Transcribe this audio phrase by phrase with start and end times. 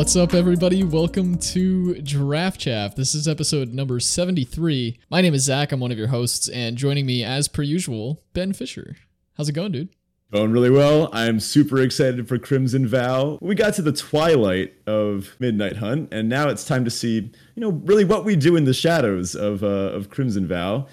[0.00, 0.82] What's up, everybody?
[0.82, 2.96] Welcome to Draft Chaff.
[2.96, 4.98] This is episode number 73.
[5.08, 5.70] My name is Zach.
[5.70, 8.96] I'm one of your hosts, and joining me, as per usual, Ben Fisher.
[9.36, 9.90] How's it going, dude?
[10.32, 11.08] Going really well.
[11.12, 13.36] I'm super excited for Crimson Vow.
[13.40, 17.32] We got to the twilight of Midnight Hunt, and now it's time to see, you
[17.56, 20.86] know, really what we do in the shadows of uh, of Crimson Vow.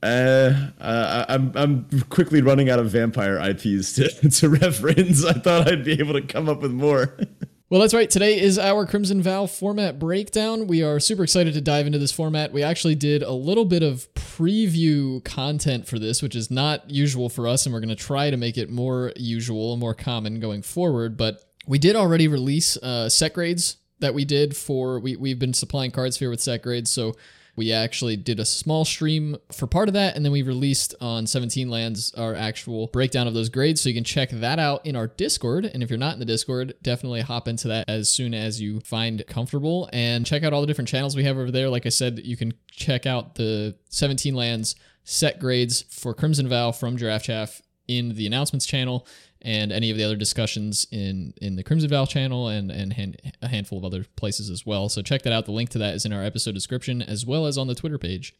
[0.00, 5.24] Uh, uh, I'm I'm quickly running out of vampire IPs to, to reference.
[5.24, 7.16] I thought I'd be able to come up with more.
[7.74, 8.08] Well, that's right.
[8.08, 10.68] Today is our Crimson Vow format breakdown.
[10.68, 12.52] We are super excited to dive into this format.
[12.52, 17.28] We actually did a little bit of preview content for this, which is not usual
[17.28, 20.38] for us, and we're going to try to make it more usual, and more common
[20.38, 21.16] going forward.
[21.16, 25.52] But we did already release uh, set grades that we did for we we've been
[25.52, 27.16] supplying Cardsphere with set grades, so
[27.56, 31.26] we actually did a small stream for part of that, and then we released on
[31.26, 33.80] 17 Lands our actual breakdown of those grades.
[33.80, 35.64] So you can check that out in our Discord.
[35.64, 38.80] And if you're not in the Discord, definitely hop into that as soon as you
[38.80, 41.68] find comfortable and check out all the different channels we have over there.
[41.68, 44.74] Like I said, you can check out the 17 Lands
[45.04, 49.06] set grades for Crimson Vow from Draft Chaff in the announcements channel
[49.44, 53.48] and any of the other discussions in in the Crimson Vow channel and and a
[53.48, 54.88] handful of other places as well.
[54.88, 55.44] So check that out.
[55.44, 57.98] The link to that is in our episode description as well as on the Twitter
[57.98, 58.34] page.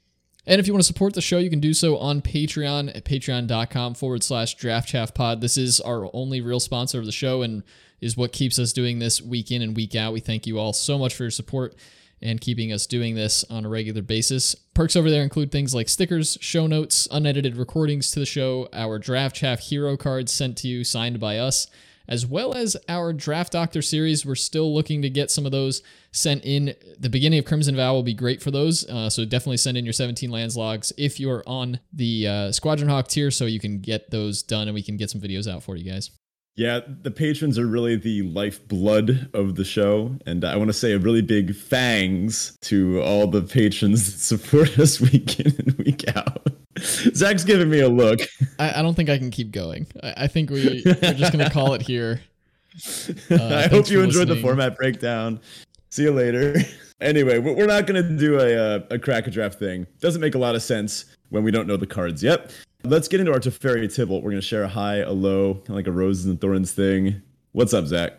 [0.46, 3.04] And if you want to support the show, you can do so on Patreon at
[3.04, 5.40] patreon.com forward slash draft chaff pod.
[5.40, 7.62] This is our only real sponsor of the show and
[8.00, 10.12] is what keeps us doing this week in and week out.
[10.12, 11.74] We thank you all so much for your support
[12.20, 14.54] and keeping us doing this on a regular basis.
[14.74, 18.98] Perks over there include things like stickers, show notes, unedited recordings to the show, our
[18.98, 21.68] Draft Chaff hero cards sent to you signed by us,
[22.08, 24.26] as well as our Draft Doctor series.
[24.26, 26.74] We're still looking to get some of those sent in.
[26.98, 29.84] The beginning of Crimson Vow will be great for those, uh, so definitely send in
[29.84, 33.78] your 17 lands logs if you're on the uh, Squadron Hawk tier so you can
[33.78, 36.10] get those done and we can get some videos out for you guys.
[36.56, 40.16] Yeah, the patrons are really the lifeblood of the show.
[40.24, 44.78] And I want to say a really big thanks to all the patrons that support
[44.78, 46.46] us week in and week out.
[46.78, 48.20] Zach's giving me a look.
[48.58, 49.86] I, I don't think I can keep going.
[50.02, 52.20] I, I think we, we're just going to call it here.
[53.30, 54.34] Uh, I hope you enjoyed listening.
[54.34, 55.40] the format breakdown.
[55.90, 56.56] See you later.
[57.00, 59.86] Anyway, we're not going to do a, uh, a crack a draft thing.
[60.00, 62.54] Doesn't make a lot of sense when we don't know the cards yet.
[62.86, 64.22] Let's get into our Teferi Tibalt.
[64.22, 66.72] We're going to share a high, a low, kind of like a roses and thorns
[66.72, 67.22] thing.
[67.52, 68.12] What's up, Zach?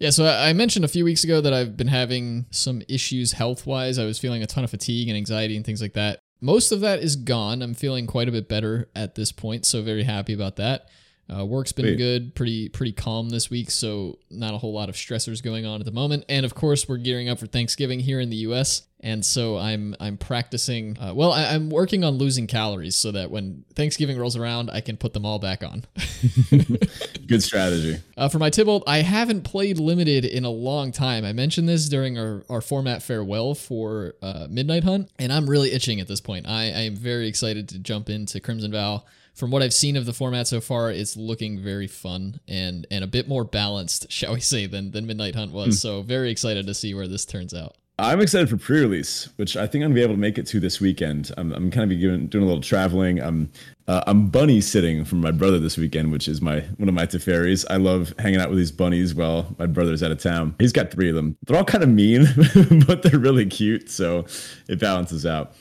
[0.00, 3.64] Yeah, so I mentioned a few weeks ago that I've been having some issues health
[3.64, 4.00] wise.
[4.00, 6.18] I was feeling a ton of fatigue and anxiety and things like that.
[6.40, 7.62] Most of that is gone.
[7.62, 10.88] I'm feeling quite a bit better at this point, so very happy about that.
[11.28, 11.96] Uh, work's been Wait.
[11.96, 15.80] good, pretty pretty calm this week, so not a whole lot of stressors going on
[15.80, 16.24] at the moment.
[16.28, 19.96] And of course, we're gearing up for Thanksgiving here in the U.S and so I'm
[19.98, 20.96] I'm practicing.
[20.98, 24.80] Uh, well, I, am working on losing calories so that when Thanksgiving rolls around, I
[24.80, 25.84] can put them all back on.
[27.26, 27.98] Good strategy.
[28.16, 31.24] Uh, for my Tibalt, I haven't played limited in a long time.
[31.24, 35.72] I mentioned this during our, our format farewell for uh, Midnight Hunt, and I'm really
[35.72, 36.46] itching at this point.
[36.46, 39.02] I, I am very excited to jump into Crimson Vow.
[39.34, 43.02] From what I've seen of the format so far, it's looking very fun and and
[43.02, 45.76] a bit more balanced, shall we say, than than Midnight Hunt was.
[45.76, 45.80] Mm.
[45.80, 47.76] So very excited to see where this turns out.
[47.98, 50.60] I'm excited for pre-release, which I think I'm gonna be able to make it to
[50.60, 51.30] this weekend.
[51.36, 53.20] I'm, I'm kind of doing, doing a little traveling.
[53.20, 53.50] I'm
[53.86, 57.06] uh, I'm bunny sitting from my brother this weekend, which is my one of my
[57.06, 57.64] Teferis.
[57.68, 60.54] I love hanging out with these bunnies while my brother's out of town.
[60.58, 61.36] He's got three of them.
[61.46, 62.26] They're all kind of mean,
[62.86, 64.24] but they're really cute, so
[64.68, 65.52] it balances out.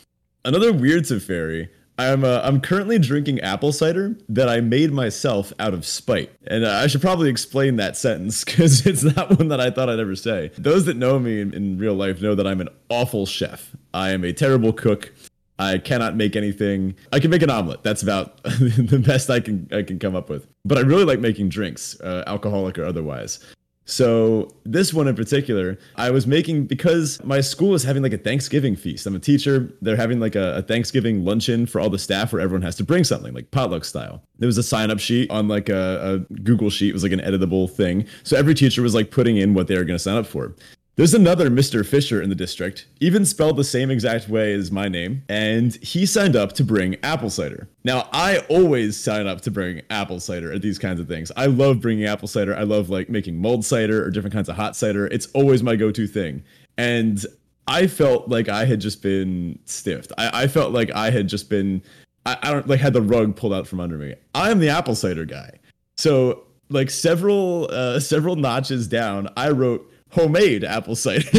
[0.45, 1.69] Another weird Teferi
[2.09, 6.65] I'm uh, I'm currently drinking apple cider that I made myself out of spite, and
[6.65, 9.99] uh, I should probably explain that sentence because it's not one that I thought I'd
[9.99, 10.51] ever say.
[10.57, 13.75] Those that know me in, in real life know that I'm an awful chef.
[13.93, 15.13] I am a terrible cook.
[15.59, 16.95] I cannot make anything.
[17.13, 17.83] I can make an omelet.
[17.83, 20.47] That's about the best I can I can come up with.
[20.65, 23.39] But I really like making drinks, uh, alcoholic or otherwise.
[23.85, 28.17] So this one in particular, I was making because my school is having like a
[28.17, 29.05] Thanksgiving feast.
[29.05, 29.73] I'm a teacher.
[29.81, 32.83] They're having like a, a, Thanksgiving luncheon for all the staff where everyone has to
[32.83, 34.23] bring something, like potluck style.
[34.37, 36.89] There was a sign up sheet on like a, a Google sheet.
[36.89, 38.05] It was like an editable thing.
[38.23, 40.55] So every teacher was like putting in what they were going to sign up for.
[40.97, 41.85] There's another Mr.
[41.85, 46.05] Fisher in the district, even spelled the same exact way as my name, and he
[46.05, 47.69] signed up to bring apple cider.
[47.83, 51.31] Now, I always sign up to bring apple cider at these kinds of things.
[51.37, 52.55] I love bringing apple cider.
[52.55, 55.07] I love like making mulled cider or different kinds of hot cider.
[55.07, 56.43] It's always my go-to thing.
[56.77, 57.25] And
[57.67, 60.11] I felt like I had just been stiffed.
[60.17, 61.81] I, I felt like I had just been
[62.25, 64.15] I, I don't like had the rug pulled out from under me.
[64.35, 65.59] I'm the apple cider guy.
[65.97, 71.27] So like several uh, several notches down, I wrote homemade apple cider.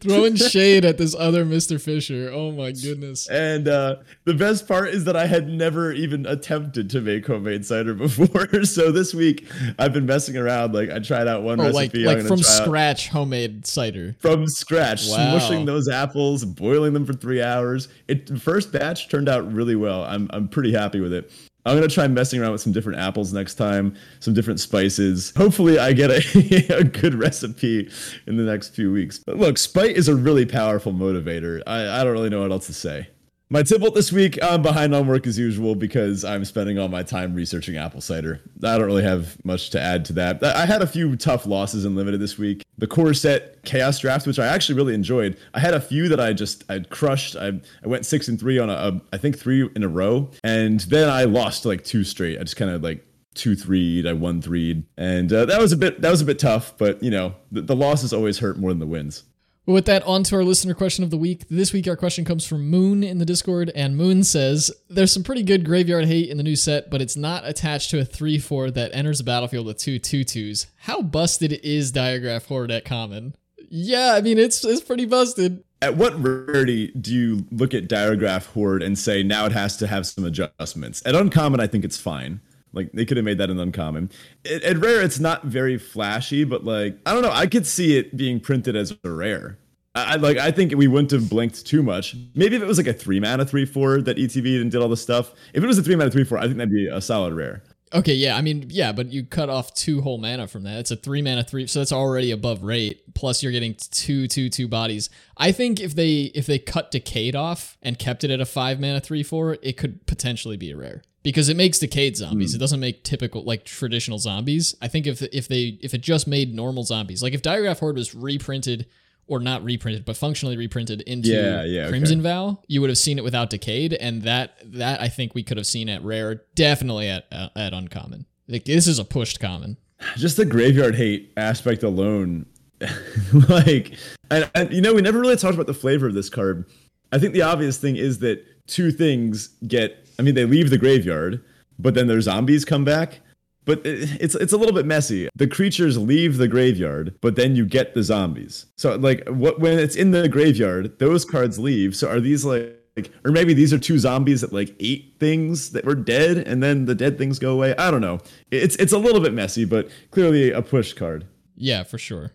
[0.00, 1.80] Throwing shade at this other Mr.
[1.80, 2.28] Fisher.
[2.32, 3.28] Oh my goodness.
[3.28, 7.64] And uh, the best part is that I had never even attempted to make homemade
[7.64, 8.64] cider before.
[8.64, 9.46] so this week
[9.78, 10.74] I've been messing around.
[10.74, 12.04] Like I tried out one Oh, recipe.
[12.04, 14.16] like like from try out- scratch homemade cider.
[14.18, 15.38] from scratch, Wow.
[15.38, 17.86] smushing those apples, boiling them for three hours.
[18.08, 20.02] It the first batch turned out really well.
[20.02, 21.30] I'm I'm pretty happy with it.
[21.64, 25.32] I'm gonna try messing around with some different apples next time, some different spices.
[25.36, 27.88] Hopefully, I get a, a good recipe
[28.26, 29.20] in the next few weeks.
[29.24, 31.62] But look, spite is a really powerful motivator.
[31.66, 33.08] I, I don't really know what else to say.
[33.52, 37.02] My tip this week, I'm behind on work as usual because I'm spending all my
[37.02, 38.40] time researching apple cider.
[38.64, 40.42] I don't really have much to add to that.
[40.42, 42.62] I had a few tough losses in limited this week.
[42.78, 45.36] The core set chaos draft, which I actually really enjoyed.
[45.52, 47.36] I had a few that I just I crushed.
[47.36, 50.30] I, I went six and three on a, a I think three in a row,
[50.42, 52.38] and then I lost like two straight.
[52.38, 55.76] I just kind of like two three I one three, and uh, that was a
[55.76, 56.72] bit that was a bit tough.
[56.78, 59.24] But you know the, the losses always hurt more than the wins.
[59.64, 61.44] With that, on to our listener question of the week.
[61.48, 65.22] This week, our question comes from Moon in the Discord, and Moon says, There's some
[65.22, 68.40] pretty good graveyard hate in the new set, but it's not attached to a 3
[68.40, 70.66] 4 that enters the battlefield with two 2 2s.
[70.78, 73.36] How busted is Diregraf Horde at common?
[73.70, 75.62] Yeah, I mean, it's, it's pretty busted.
[75.80, 79.86] At what rarity do you look at Diregraf Horde and say now it has to
[79.86, 81.02] have some adjustments?
[81.06, 82.40] At uncommon, I think it's fine.
[82.72, 84.10] Like they could have made that an uncommon.
[84.44, 87.96] At, at rare, it's not very flashy, but like I don't know, I could see
[87.96, 89.58] it being printed as a rare.
[89.94, 90.38] I like.
[90.38, 92.16] I think we wouldn't have blinked too much.
[92.34, 94.88] Maybe if it was like a three mana three four that ETB'd and did all
[94.88, 95.32] this stuff.
[95.52, 97.62] If it was a three mana three four, I think that'd be a solid rare.
[97.94, 100.78] Okay, yeah, I mean, yeah, but you cut off two whole mana from that.
[100.78, 103.14] It's a three mana three, so that's already above rate.
[103.14, 105.10] Plus, you're getting two, two, two bodies.
[105.36, 108.80] I think if they if they cut Decayed off and kept it at a five
[108.80, 112.54] mana three four, it could potentially be a rare because it makes Decayed zombies.
[112.54, 114.74] It doesn't make typical like traditional zombies.
[114.82, 117.96] I think if if they if it just made normal zombies, like if Diregraf Horde
[117.96, 118.86] was reprinted
[119.28, 121.90] or not reprinted, but functionally reprinted into Yeah, yeah, okay.
[121.90, 125.42] Crimson Vow, you would have seen it without Decayed, and that that I think we
[125.42, 128.26] could have seen at rare, definitely at uh, at uncommon.
[128.48, 129.76] Like this is a pushed common.
[130.16, 132.44] just the graveyard hate aspect alone
[133.48, 133.96] like
[134.32, 136.64] and, and you know we never really talked about the flavor of this card
[137.12, 140.78] i think the obvious thing is that two things get i mean they leave the
[140.78, 141.42] graveyard
[141.78, 143.20] but then their zombies come back
[143.64, 147.64] but it's it's a little bit messy the creatures leave the graveyard but then you
[147.64, 152.08] get the zombies so like what when it's in the graveyard those cards leave so
[152.08, 155.84] are these like like, or maybe these are two zombies that like ate things that
[155.84, 157.74] were dead, and then the dead things go away.
[157.76, 158.20] I don't know.
[158.50, 161.26] It's it's a little bit messy, but clearly a push card.
[161.56, 162.32] Yeah, for sure.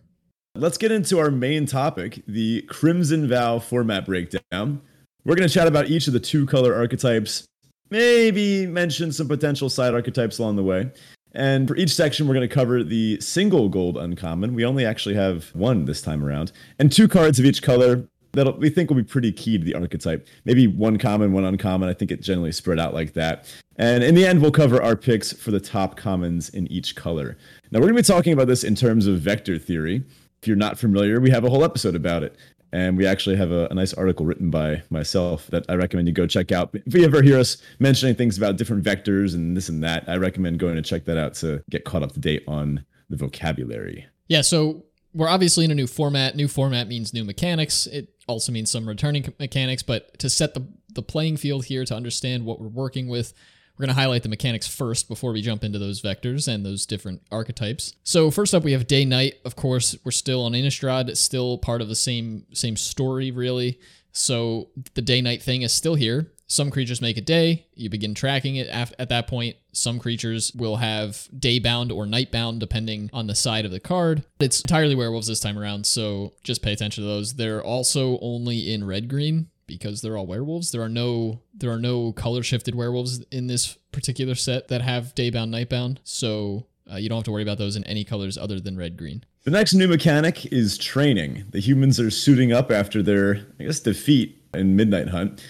[0.54, 4.80] Let's get into our main topic, the Crimson Vow format breakdown.
[5.24, 7.46] We're going to chat about each of the two color archetypes,
[7.90, 10.90] maybe mention some potential side archetypes along the way.
[11.32, 14.54] And for each section, we're going to cover the single gold uncommon.
[14.54, 18.58] We only actually have one this time around, and two cards of each color that
[18.58, 20.26] we think will be pretty key to the archetype.
[20.44, 21.88] Maybe one common, one uncommon.
[21.88, 23.46] I think it generally spread out like that.
[23.76, 27.38] And in the end, we'll cover our picks for the top commons in each color.
[27.70, 30.04] Now, we're going to be talking about this in terms of vector theory.
[30.42, 32.36] If you're not familiar, we have a whole episode about it.
[32.72, 36.14] And we actually have a, a nice article written by myself that I recommend you
[36.14, 36.70] go check out.
[36.74, 40.16] If you ever hear us mentioning things about different vectors and this and that, I
[40.16, 44.06] recommend going to check that out to get caught up to date on the vocabulary.
[44.28, 46.36] Yeah, so we're obviously in a new format.
[46.36, 47.86] New format means new mechanics.
[47.86, 51.94] It also means some returning mechanics, but to set the the playing field here to
[51.94, 53.32] understand what we're working with,
[53.78, 56.84] we're going to highlight the mechanics first before we jump into those vectors and those
[56.84, 57.94] different archetypes.
[58.02, 59.34] So first up we have day night.
[59.44, 63.78] Of course, we're still on Innistrad, it's still part of the same same story really.
[64.12, 66.32] So the day night thing is still here.
[66.50, 67.66] Some creatures make a day.
[67.74, 69.56] You begin tracking it af- at that point.
[69.72, 73.78] Some creatures will have day bound or night bound depending on the side of the
[73.78, 74.24] card.
[74.40, 77.34] It's entirely werewolves this time around, so just pay attention to those.
[77.34, 80.72] They're also only in red green because they're all werewolves.
[80.72, 85.14] There are no there are no color shifted werewolves in this particular set that have
[85.14, 86.00] day bound night bound.
[86.02, 88.96] So uh, you don't have to worry about those in any colors other than red
[88.96, 89.22] green.
[89.44, 91.44] The next new mechanic is training.
[91.50, 95.42] The humans are suiting up after their, I guess, defeat in Midnight Hunt.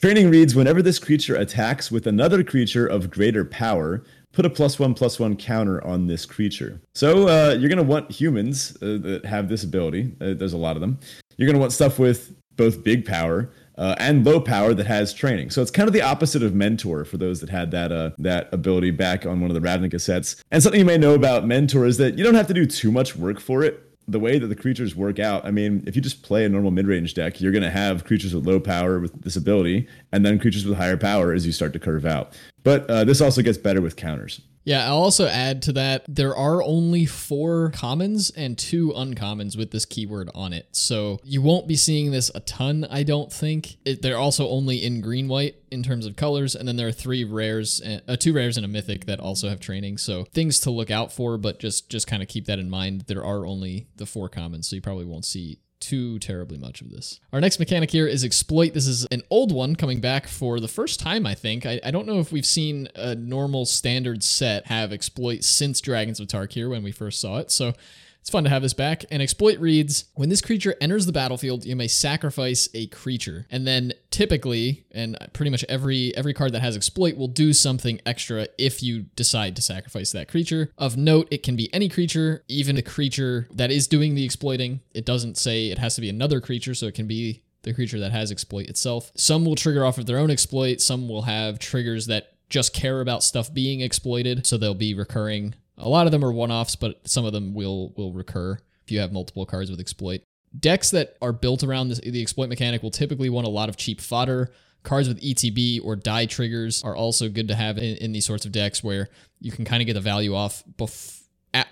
[0.00, 4.78] Training reads whenever this creature attacks with another creature of greater power, put a plus
[4.78, 6.80] one plus one counter on this creature.
[6.94, 10.12] So uh, you're going to want humans uh, that have this ability.
[10.20, 10.98] Uh, there's a lot of them.
[11.36, 15.12] You're going to want stuff with both big power uh, and low power that has
[15.12, 15.50] training.
[15.50, 18.52] So it's kind of the opposite of Mentor for those that had that uh, that
[18.52, 20.36] ability back on one of the Ravnica sets.
[20.50, 22.92] And something you may know about Mentor is that you don't have to do too
[22.92, 23.90] much work for it.
[24.10, 26.70] the way that the creatures work out, I mean, if you just play a normal
[26.70, 30.24] mid range deck, you're going to have creatures with low power with this ability, and
[30.26, 32.36] then creatures with higher power as you start to curve out.
[32.62, 34.40] But uh, this also gets better with counters.
[34.64, 39.70] Yeah, I'll also add to that there are only four commons and two uncommons with
[39.70, 40.68] this keyword on it.
[40.72, 43.76] So you won't be seeing this a ton, I don't think.
[43.84, 46.92] It, they're also only in green white in terms of colors, and then there are
[46.92, 49.98] three rares, uh, two rares and a mythic that also have training.
[49.98, 53.04] So things to look out for, but just just kind of keep that in mind.
[53.06, 56.90] There are only the four commons, so you probably won't see too terribly much of
[56.90, 57.20] this.
[57.32, 58.74] Our next mechanic here is exploit.
[58.74, 61.66] This is an old one coming back for the first time, I think.
[61.66, 66.20] I, I don't know if we've seen a normal standard set have exploit since Dragons
[66.20, 67.50] of Tarkir when we first saw it.
[67.50, 67.72] So
[68.20, 69.04] it's fun to have this back.
[69.10, 73.46] And exploit reads When this creature enters the battlefield, you may sacrifice a creature.
[73.50, 78.00] And then typically, and pretty much every every card that has exploit will do something
[78.04, 80.70] extra if you decide to sacrifice that creature.
[80.78, 84.80] Of note, it can be any creature, even a creature that is doing the exploiting.
[84.94, 88.00] It doesn't say it has to be another creature, so it can be the creature
[88.00, 89.12] that has exploit itself.
[89.14, 93.00] Some will trigger off of their own exploit, some will have triggers that just care
[93.00, 97.00] about stuff being exploited, so they'll be recurring a lot of them are one-offs, but
[97.08, 100.22] some of them will will recur if you have multiple cards with exploit.
[100.58, 103.76] Decks that are built around this, the exploit mechanic will typically want a lot of
[103.76, 104.50] cheap fodder.
[104.82, 108.46] Cards with ETB or die triggers are also good to have in, in these sorts
[108.46, 109.08] of decks where
[109.38, 111.20] you can kind of get the value off before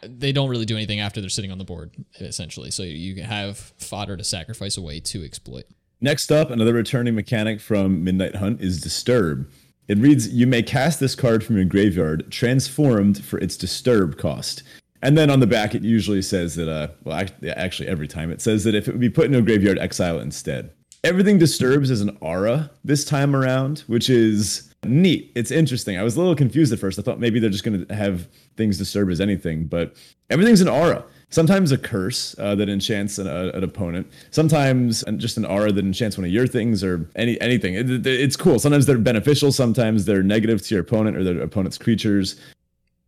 [0.02, 2.70] they don't really do anything after they're sitting on the board, essentially.
[2.70, 5.64] So you can have fodder to sacrifice away to exploit.
[6.00, 9.50] Next up, another returning mechanic from Midnight Hunt is Disturb.
[9.88, 14.62] It reads, You may cast this card from your graveyard, transformed for its disturb cost.
[15.00, 17.26] And then on the back, it usually says that, uh, well,
[17.57, 20.18] actually, every time it says that if it would be put in a graveyard, exile
[20.18, 20.73] instead.
[21.04, 25.30] Everything disturbs as an aura this time around, which is neat.
[25.35, 25.97] It's interesting.
[25.97, 26.99] I was a little confused at first.
[26.99, 29.95] I thought maybe they're just going to have things disturb as anything, but
[30.28, 34.11] everything's an aura sometimes a curse uh, that enchants an, uh, an, opponent.
[34.30, 37.75] Sometimes just an aura that enchants one of your things or any anything.
[37.75, 38.58] It, it's cool.
[38.58, 39.52] Sometimes they're beneficial.
[39.52, 42.40] Sometimes they're negative to your opponent or their opponent's creatures.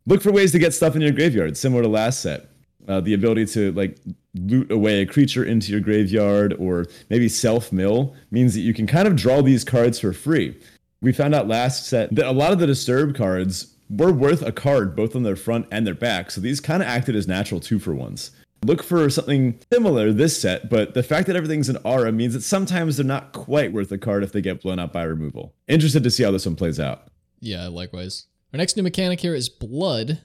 [0.06, 2.46] Look for ways to get stuff in your graveyard similar to last set.
[2.88, 3.98] Uh, the ability to like
[4.34, 8.86] loot away a creature into your graveyard or maybe self mill means that you can
[8.86, 10.58] kind of draw these cards for free.
[11.02, 14.52] We found out last set that a lot of the disturb cards were worth a
[14.52, 17.60] card both on their front and their back, so these kind of acted as natural
[17.60, 18.30] two for ones.
[18.64, 22.42] Look for something similar this set, but the fact that everything's an aura means that
[22.42, 25.54] sometimes they're not quite worth a card if they get blown up by removal.
[25.66, 27.08] Interested to see how this one plays out.
[27.40, 28.26] Yeah, likewise.
[28.52, 30.20] Our next new mechanic here is blood,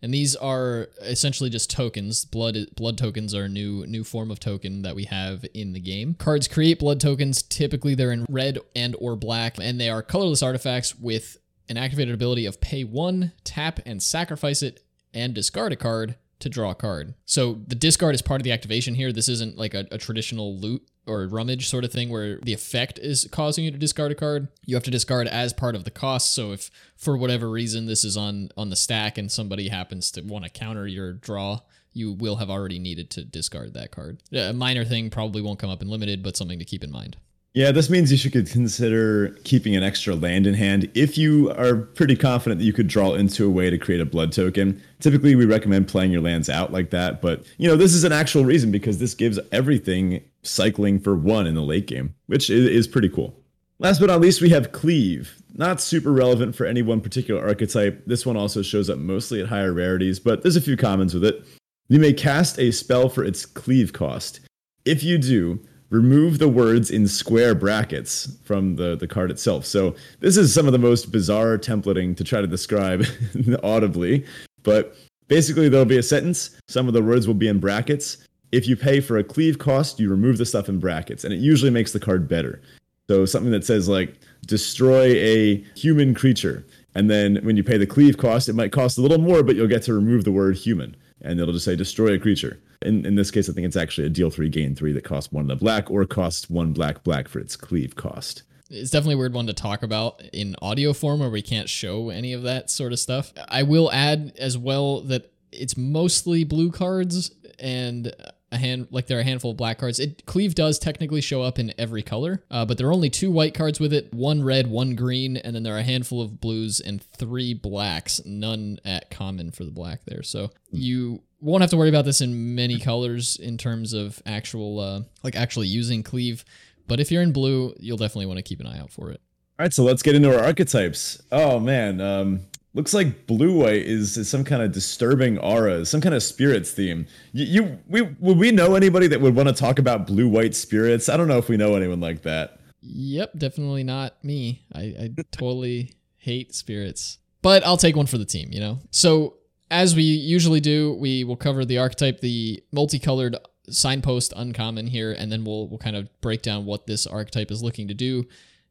[0.00, 2.24] and these are essentially just tokens.
[2.24, 5.80] Blood blood tokens are a new new form of token that we have in the
[5.80, 6.14] game.
[6.14, 7.42] Cards create blood tokens.
[7.42, 11.36] Typically, they're in red and or black, and they are colorless artifacts with
[11.68, 16.48] an activated ability of pay one, tap and sacrifice it, and discard a card to
[16.48, 17.14] draw a card.
[17.24, 19.12] So the discard is part of the activation here.
[19.12, 22.98] This isn't like a, a, traditional loot or rummage sort of thing where the effect
[22.98, 24.48] is causing you to discard a card.
[24.66, 26.34] You have to discard as part of the cost.
[26.34, 30.22] So if for whatever reason this is on on the stack and somebody happens to
[30.22, 31.60] want to counter your draw,
[31.94, 34.22] you will have already needed to discard that card.
[34.32, 37.16] A minor thing probably won't come up in limited, but something to keep in mind.
[37.54, 41.76] Yeah, this means you should consider keeping an extra land in hand if you are
[41.76, 44.82] pretty confident that you could draw into a way to create a blood token.
[44.98, 48.10] Typically, we recommend playing your lands out like that, but you know, this is an
[48.10, 52.88] actual reason because this gives everything cycling for one in the late game, which is
[52.88, 53.40] pretty cool.
[53.78, 55.40] Last but not least, we have Cleave.
[55.52, 58.02] Not super relevant for any one particular archetype.
[58.04, 61.24] This one also shows up mostly at higher rarities, but there's a few commons with
[61.24, 61.44] it.
[61.86, 64.40] You may cast a spell for its Cleave cost.
[64.84, 69.64] If you do, remove the words in square brackets from the, the card itself.
[69.64, 73.04] So this is some of the most bizarre templating to try to describe
[73.62, 74.24] audibly.
[74.62, 74.96] But
[75.28, 76.58] basically, there'll be a sentence.
[76.68, 78.18] Some of the words will be in brackets.
[78.52, 81.38] If you pay for a cleave cost, you remove the stuff in brackets, and it
[81.38, 82.62] usually makes the card better.
[83.08, 84.14] So something that says like
[84.46, 86.64] destroy a human creature,
[86.94, 89.56] and then when you pay the cleave cost, it might cost a little more, but
[89.56, 93.04] you'll get to remove the word human, and it'll just say destroy a creature in,
[93.06, 95.42] in this case, I think it's actually a deal three, gain three that costs one
[95.42, 98.42] of the black or costs one black black for its cleave cost.
[98.70, 102.10] It's definitely a weird one to talk about in audio form where we can't show
[102.10, 103.32] any of that sort of stuff.
[103.48, 108.12] I will add as well that it's mostly blue cards and
[108.54, 109.98] a hand like there are a handful of black cards.
[109.98, 113.30] It cleave does technically show up in every color, uh, but there are only two
[113.30, 116.40] white cards with it, one red, one green, and then there are a handful of
[116.40, 120.22] blues and three blacks, none at common for the black there.
[120.22, 124.80] So you won't have to worry about this in many colors in terms of actual
[124.80, 126.44] uh, like actually using cleave.
[126.86, 129.20] But if you're in blue, you'll definitely want to keep an eye out for it.
[129.58, 131.22] All right, so let's get into our archetypes.
[131.30, 132.40] Oh man, um,
[132.72, 136.72] looks like blue white is, is some kind of disturbing aura, some kind of spirits
[136.72, 137.06] theme.
[137.32, 140.54] You, you we would we know anybody that would want to talk about blue white
[140.54, 141.08] spirits?
[141.10, 142.58] I don't know if we know anyone like that.
[142.80, 144.64] Yep, definitely not me.
[144.74, 148.48] I, I totally hate spirits, but I'll take one for the team.
[148.50, 149.34] You know, so
[149.70, 153.36] as we usually do, we will cover the archetype, the multicolored
[153.68, 157.62] signpost uncommon here, and then we'll we'll kind of break down what this archetype is
[157.62, 158.26] looking to do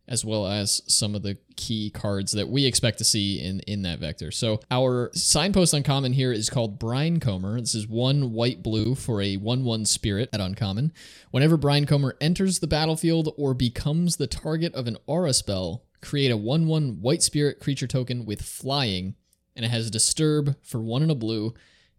[0.07, 3.83] as well as some of the key cards that we expect to see in, in
[3.83, 4.31] that vector.
[4.31, 7.59] So our signpost uncommon here is called Brinecomber.
[7.59, 10.91] This is one white blue for a 1-1 spirit at uncommon.
[11.31, 16.37] Whenever Brinecomber enters the battlefield or becomes the target of an aura spell, create a
[16.37, 19.15] 1-1 white spirit creature token with flying,
[19.55, 21.53] and it has a disturb for one and a blue,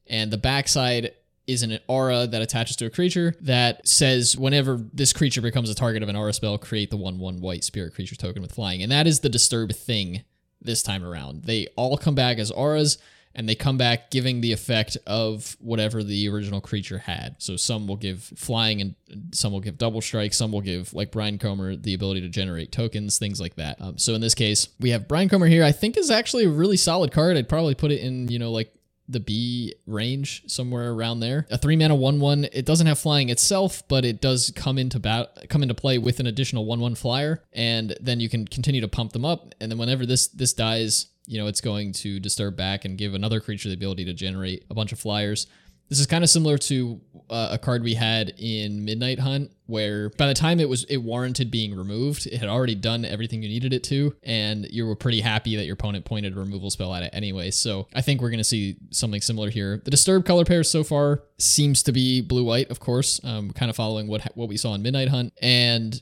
[0.06, 1.12] and the backside
[1.46, 5.75] is an aura that attaches to a creature that says whenever this creature becomes a
[5.75, 8.82] target of an aura spell, create the 1 1 white spirit creature token with flying.
[8.82, 10.25] And that is the disturb thing
[10.62, 11.44] this time around.
[11.44, 12.99] They all come back as auras
[13.35, 17.37] and they come back giving the effect of whatever the original creature had.
[17.38, 18.95] So some will give flying and
[19.33, 23.19] some will give double strike, some will give like Brinecomber the ability to generate tokens,
[23.19, 23.81] things like that.
[23.81, 25.64] Um, so in this case, we have Brinecomber here.
[25.64, 27.37] I think is actually a really solid card.
[27.37, 28.73] I'd probably put it in, you know, like
[29.07, 31.47] the B range, somewhere around there.
[31.50, 32.47] A three mana one one.
[32.53, 36.21] It doesn't have flying itself, but it does come into bat come into play with
[36.21, 39.55] an additional one one flyer, and then you can continue to pump them up.
[39.61, 43.14] And then whenever this this dies, you know it's going to disturb back and give
[43.14, 45.47] another creature the ability to generate a bunch of flyers.
[45.90, 50.09] This is kind of similar to uh, a card we had in Midnight Hunt, where
[50.11, 53.49] by the time it was it warranted being removed, it had already done everything you
[53.49, 56.95] needed it to, and you were pretty happy that your opponent pointed a removal spell
[56.95, 57.50] at it anyway.
[57.50, 59.83] So I think we're going to see something similar here.
[59.85, 63.69] The Disturb color pair so far seems to be blue white, of course, um, kind
[63.69, 66.00] of following what what we saw in Midnight Hunt, and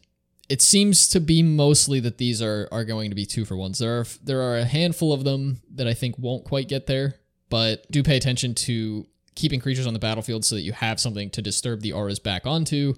[0.53, 3.79] it seems to be mostly that these are are going to be two for ones.
[3.79, 7.15] There are there are a handful of them that I think won't quite get there,
[7.49, 11.31] but do pay attention to keeping creatures on the battlefield so that you have something
[11.31, 12.93] to disturb the auras back onto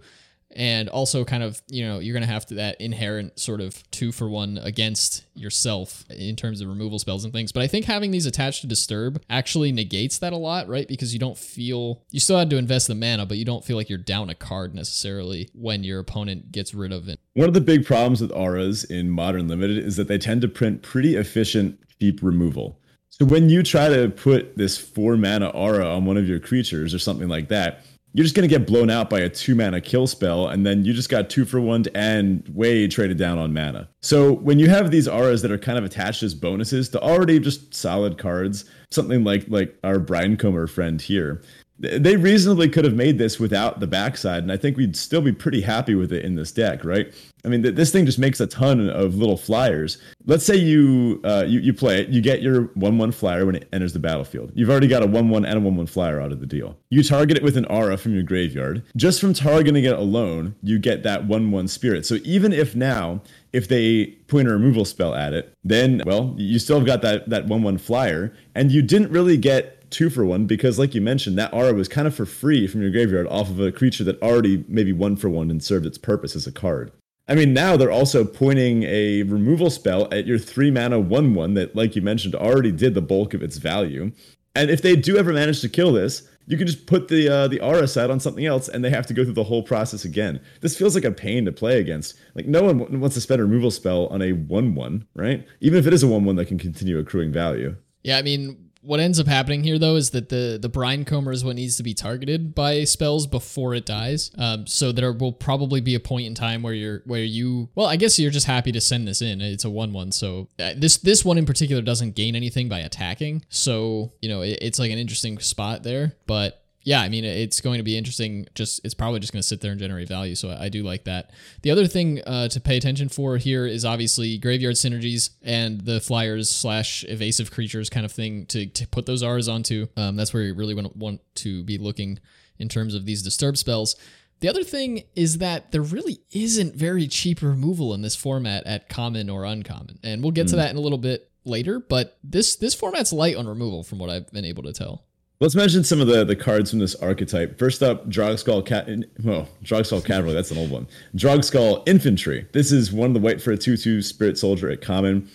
[0.54, 3.88] and also kind of you know you're going to have to that inherent sort of
[3.90, 7.52] two for one against yourself in terms of removal spells and things.
[7.52, 10.86] But i think having these attached to disturb actually negates that a lot right?
[10.86, 13.76] Because you don't feel you still had to invest the mana but you don't feel
[13.76, 17.18] like you're down a card necessarily when your opponent gets rid of it.
[17.34, 20.48] One of the big problems with auras in modern limited is that they tend to
[20.48, 22.78] print pretty efficient cheap removal.
[23.10, 26.92] So when you try to put this four mana aura on one of your creatures
[26.92, 27.84] or something like that,
[28.14, 30.94] you're just gonna get blown out by a two mana kill spell, and then you
[30.94, 33.88] just got two for one and way traded down on mana.
[34.02, 37.40] So when you have these auras that are kind of attached as bonuses to already
[37.40, 41.42] just solid cards, something like like our Brinecomber friend here,
[41.78, 45.32] they reasonably could have made this without the backside, and I think we'd still be
[45.32, 47.12] pretty happy with it in this deck, right?
[47.44, 49.98] I mean, th- this thing just makes a ton of little flyers.
[50.24, 53.56] Let's say you uh, you, you play it, you get your one one flyer when
[53.56, 54.52] it enters the battlefield.
[54.54, 56.76] You've already got a one one and a one one flyer out of the deal.
[56.90, 58.84] You target it with an aura from your graveyard.
[58.96, 62.06] Just from targeting it alone, you get that one one spirit.
[62.06, 63.20] So even if now
[63.52, 67.28] if they point a removal spell at it, then well, you still have got that
[67.30, 71.00] that one one flyer, and you didn't really get two for one because, like you
[71.00, 74.04] mentioned, that aura was kind of for free from your graveyard off of a creature
[74.04, 76.92] that already maybe one for one and served its purpose as a card.
[77.26, 81.54] I mean, now they're also pointing a removal spell at your three mana one one
[81.54, 84.12] that, like you mentioned, already did the bulk of its value.
[84.54, 87.48] And if they do ever manage to kill this, you can just put the uh,
[87.48, 90.04] the aura set on something else, and they have to go through the whole process
[90.04, 90.40] again.
[90.60, 92.16] This feels like a pain to play against.
[92.34, 95.46] Like no one wants to spend a removal spell on a one one, right?
[95.60, 97.76] Even if it is a one one that can continue accruing value.
[98.02, 101.44] Yeah, I mean, what ends up happening here though is that the the Brinecomber is
[101.44, 104.30] what needs to be targeted by spells before it dies.
[104.36, 107.86] Um, so there will probably be a point in time where you're where you well,
[107.86, 109.40] I guess you're just happy to send this in.
[109.40, 112.80] It's a one one, so uh, this this one in particular doesn't gain anything by
[112.80, 113.44] attacking.
[113.48, 117.62] So you know it, it's like an interesting spot there, but yeah, I mean, it's
[117.62, 118.46] going to be interesting.
[118.54, 120.34] Just it's probably just going to sit there and generate value.
[120.34, 121.30] So I, do like that.
[121.62, 125.98] The other thing uh, to pay attention for here is obviously graveyard synergies and the
[126.00, 129.86] flyers slash evasive creatures kind of thing to, to put those R's onto.
[129.96, 132.18] Um, that's where you really want, want to be looking
[132.58, 133.96] in terms of these disturb spells.
[134.40, 138.90] The other thing is that there really isn't very cheap removal in this format at
[138.90, 140.50] common or uncommon, and we'll get mm.
[140.50, 140.60] to hmm.
[140.60, 141.80] that in a little bit later.
[141.80, 145.03] But this this format's light on removal, from what I've been able to tell.
[145.40, 147.58] Let's mention some of the, the cards from this archetype.
[147.58, 148.88] First up, Drogskol Cat.
[149.24, 150.32] Well, Drogskol Cavalry.
[150.32, 150.86] That's an old one.
[151.16, 152.46] Drogskol Infantry.
[152.52, 155.28] This is one of the white for a two-two Spirit Soldier at common.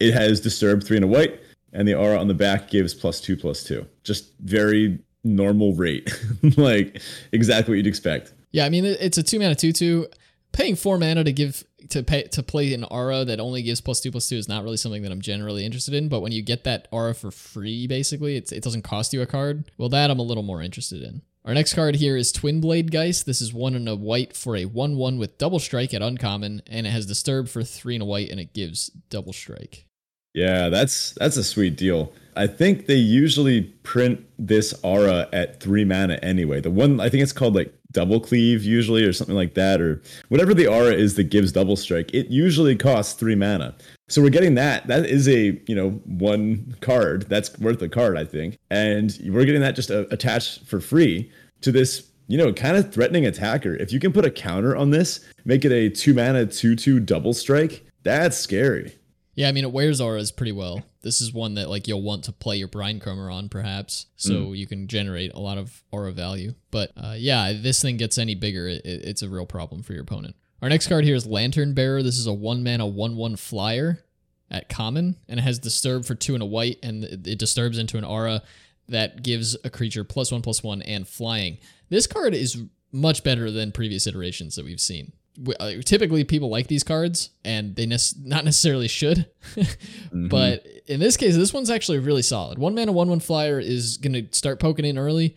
[0.00, 1.38] It has Disturbed three and a white,
[1.72, 3.86] and the aura on the back gives plus two plus two.
[4.04, 6.10] Just very normal rate,
[6.56, 7.00] like
[7.32, 8.32] exactly what you'd expect.
[8.52, 10.08] Yeah, I mean it's a two mana two two.
[10.52, 14.00] Paying four mana to give to pay to play an aura that only gives plus
[14.00, 16.08] two plus two is not really something that I'm generally interested in.
[16.08, 19.26] But when you get that aura for free, basically, it's, it doesn't cost you a
[19.26, 19.70] card.
[19.78, 21.22] Well, that I'm a little more interested in.
[21.44, 23.26] Our next card here is Twin Blade Geist.
[23.26, 26.62] This is one and a white for a 1 1 with double strike at uncommon,
[26.68, 29.86] and it has Disturb for three and a white, and it gives double strike.
[30.34, 32.12] Yeah, that's that's a sweet deal.
[32.36, 36.60] I think they usually print this aura at three mana anyway.
[36.60, 40.02] The one I think it's called like double cleave usually or something like that, or
[40.28, 43.74] whatever the aura is that gives double strike, it usually costs three mana.
[44.08, 44.86] So we're getting that.
[44.88, 47.28] That is a, you know, one card.
[47.28, 48.58] That's worth a card, I think.
[48.70, 51.30] And we're getting that just uh, attached for free
[51.62, 53.74] to this, you know, kind of threatening attacker.
[53.76, 57.00] If you can put a counter on this, make it a two mana, two, two
[57.00, 58.98] double strike, that's scary.
[59.34, 60.82] Yeah, I mean it wears auras pretty well.
[61.00, 64.58] This is one that like you'll want to play your Chromer on perhaps, so mm.
[64.58, 66.54] you can generate a lot of aura value.
[66.70, 70.02] But uh, yeah, this thing gets any bigger, it, it's a real problem for your
[70.02, 70.36] opponent.
[70.60, 72.02] Our next card here is Lantern Bearer.
[72.02, 74.04] This is a one mana one one flyer
[74.50, 77.98] at common, and it has disturb for two and a white, and it disturbs into
[77.98, 78.42] an aura
[78.88, 81.58] that gives a creature plus one plus one and flying.
[81.88, 85.12] This card is much better than previous iterations that we've seen.
[85.58, 90.28] Uh, typically people like these cards and they ne- not necessarily should mm-hmm.
[90.28, 93.96] but in this case this one's actually really solid one mana one one flyer is
[93.96, 95.34] going to start poking in early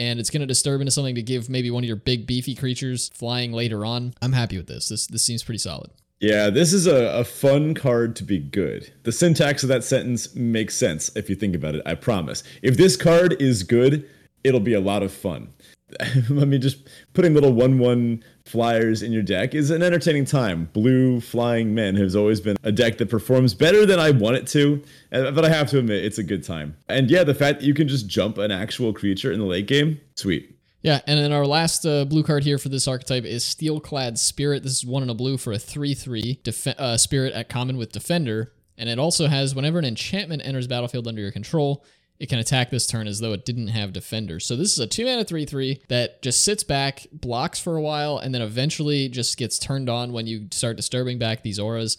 [0.00, 2.56] and it's going to disturb into something to give maybe one of your big beefy
[2.56, 6.72] creatures flying later on i'm happy with this this this seems pretty solid yeah, this
[6.72, 8.90] is a, a fun card to be good.
[9.02, 12.42] The syntax of that sentence makes sense if you think about it, I promise.
[12.62, 14.08] If this card is good,
[14.42, 15.52] it'll be a lot of fun.
[16.00, 20.68] I mean, just putting little 1 1 flyers in your deck is an entertaining time.
[20.72, 24.46] Blue Flying Men has always been a deck that performs better than I want it
[24.48, 26.76] to, but I have to admit, it's a good time.
[26.88, 29.66] And yeah, the fact that you can just jump an actual creature in the late
[29.66, 30.52] game, sweet.
[30.82, 34.62] Yeah, and then our last uh, blue card here for this archetype is Steelclad Spirit.
[34.62, 37.76] This is one in a blue for a 3 3 def- uh, spirit at common
[37.76, 38.52] with Defender.
[38.78, 41.84] And it also has whenever an enchantment enters battlefield under your control,
[42.18, 44.40] it can attack this turn as though it didn't have defender.
[44.40, 47.82] So this is a 2 mana 3 3 that just sits back, blocks for a
[47.82, 51.96] while, and then eventually just gets turned on when you start disturbing back these auras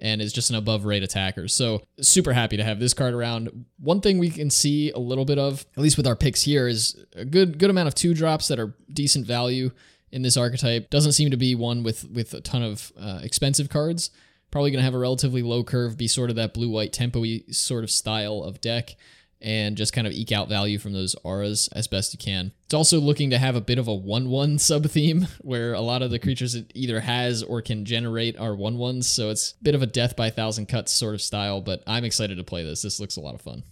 [0.00, 1.46] and is just an above rate attacker.
[1.46, 3.66] So super happy to have this card around.
[3.78, 6.66] One thing we can see a little bit of, at least with our picks here,
[6.66, 9.70] is a good good amount of two drops that are decent value
[10.10, 10.90] in this archetype.
[10.90, 14.10] Doesn't seem to be one with with a ton of uh, expensive cards.
[14.50, 17.22] Probably going to have a relatively low curve, be sort of that blue white tempo
[17.52, 18.96] sort of style of deck
[19.42, 22.52] and just kind of eke out value from those auras as best you can.
[22.64, 25.80] It's also looking to have a bit of a 1 1 sub theme where a
[25.80, 29.52] lot of the creatures it either has or can generate are 1 1s, so it's
[29.60, 32.36] a bit of a death by a thousand cuts sort of style, but I'm excited
[32.36, 32.82] to play this.
[32.82, 33.62] This looks a lot of fun.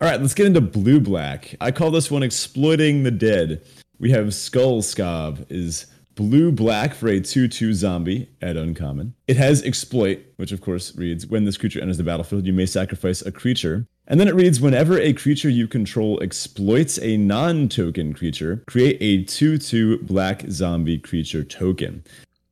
[0.00, 1.54] All right, let's get into blue black.
[1.60, 3.64] I call this one exploiting the dead.
[3.98, 9.14] We have Skull Skaab is blue black for a 2 2 zombie at uncommon.
[9.28, 12.66] It has exploit, which of course reads when this creature enters the battlefield, you may
[12.66, 13.86] sacrifice a creature.
[14.06, 18.98] And then it reads whenever a creature you control exploits a non token creature, create
[19.00, 22.04] a 2 2 black zombie creature token.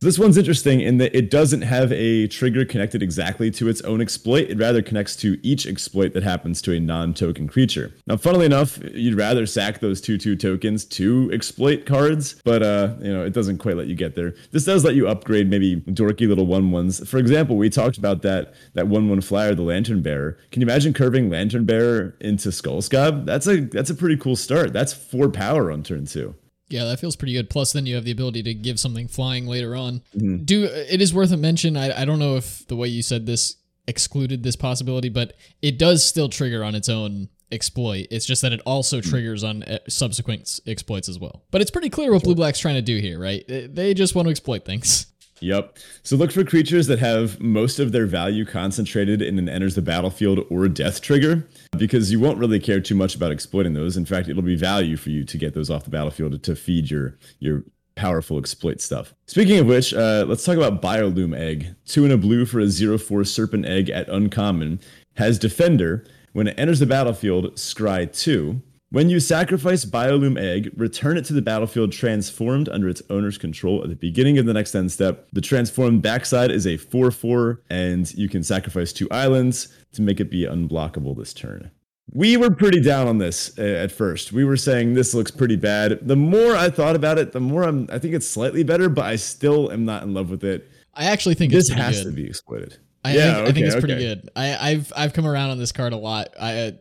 [0.03, 4.01] This one's interesting in that it doesn't have a trigger connected exactly to its own
[4.01, 4.51] exploit.
[4.51, 7.95] It rather connects to each exploit that happens to a non-token creature.
[8.09, 12.95] Now, funnily enough, you'd rather sack those two two tokens to exploit cards, but uh,
[13.01, 14.35] you know, it doesn't quite let you get there.
[14.51, 17.09] This does let you upgrade maybe dorky little one ones.
[17.09, 20.37] For example, we talked about that that one one flyer, the Lantern Bearer.
[20.51, 23.25] Can you imagine curving Lantern Bearer into Skull Skaab?
[23.25, 24.73] That's a that's a pretty cool start.
[24.73, 26.35] That's four power on turn two.
[26.73, 27.51] Yeah, that feels pretty good.
[27.51, 30.03] Plus, then you have the ability to give something flying later on.
[30.17, 30.45] Mm-hmm.
[30.45, 31.77] Do it is worth a mention.
[31.77, 33.57] I, I don't know if the way you said this
[33.87, 38.07] excluded this possibility, but it does still trigger on its own exploit.
[38.11, 39.11] It's just that it also mm-hmm.
[39.11, 41.45] triggers on uh, subsequent exploits as well.
[41.51, 43.45] But it's pretty clear what Blue Black's trying to do here, right?
[43.47, 45.07] They just want to exploit things.
[45.43, 45.79] Yep.
[46.03, 49.83] So look for creatures that have most of their value concentrated in an enters the
[49.83, 53.97] battlefield or death trigger, because you won't really care too much about exploiting those.
[53.97, 56.91] In fact, it'll be value for you to get those off the battlefield to feed
[56.91, 59.15] your your powerful exploit stuff.
[59.27, 61.75] Speaking of which, uh, let's talk about Biolume Egg.
[61.85, 64.81] Two in a blue for a 0-4 Serpent Egg at uncommon.
[65.17, 66.05] Has Defender.
[66.33, 68.63] When it enters the battlefield, scry 2.
[68.93, 73.83] When you sacrifice Biolume Egg, return it to the battlefield transformed under its owner's control
[73.83, 75.29] at the beginning of the next end step.
[75.33, 80.21] The transformed backside is a 4 4, and you can sacrifice two islands to make
[80.21, 81.71] it be unblockable this turn.
[82.13, 84.31] We were pretty down on this uh, at first.
[84.31, 86.07] We were saying this looks pretty bad.
[86.07, 87.89] The more I thought about it, the more I'm.
[87.91, 90.71] I think it's slightly better, but I still am not in love with it.
[90.93, 92.11] I actually think this has good.
[92.11, 92.77] to be exploited.
[93.07, 93.87] I, yeah, think, okay, I think it's okay.
[93.87, 94.31] pretty good.
[94.37, 96.35] I, have I've come around on this card a lot.
[96.39, 96.75] I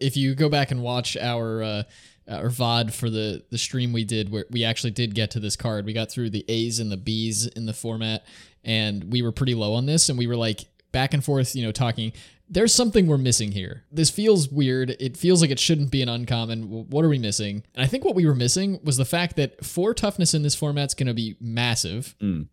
[0.00, 1.82] if you go back and watch our uh,
[2.28, 5.56] our VOD for the the stream we did, where we actually did get to this
[5.56, 8.24] card, we got through the A's and the B's in the format,
[8.64, 11.62] and we were pretty low on this, and we were like back and forth, you
[11.62, 12.12] know, talking.
[12.48, 13.84] There's something we're missing here.
[13.90, 14.90] This feels weird.
[15.00, 16.86] It feels like it shouldn't be an uncommon.
[16.90, 17.64] What are we missing?
[17.74, 20.54] And I think what we were missing was the fact that four toughness in this
[20.54, 22.14] format's going to be massive.
[22.20, 22.48] Mm.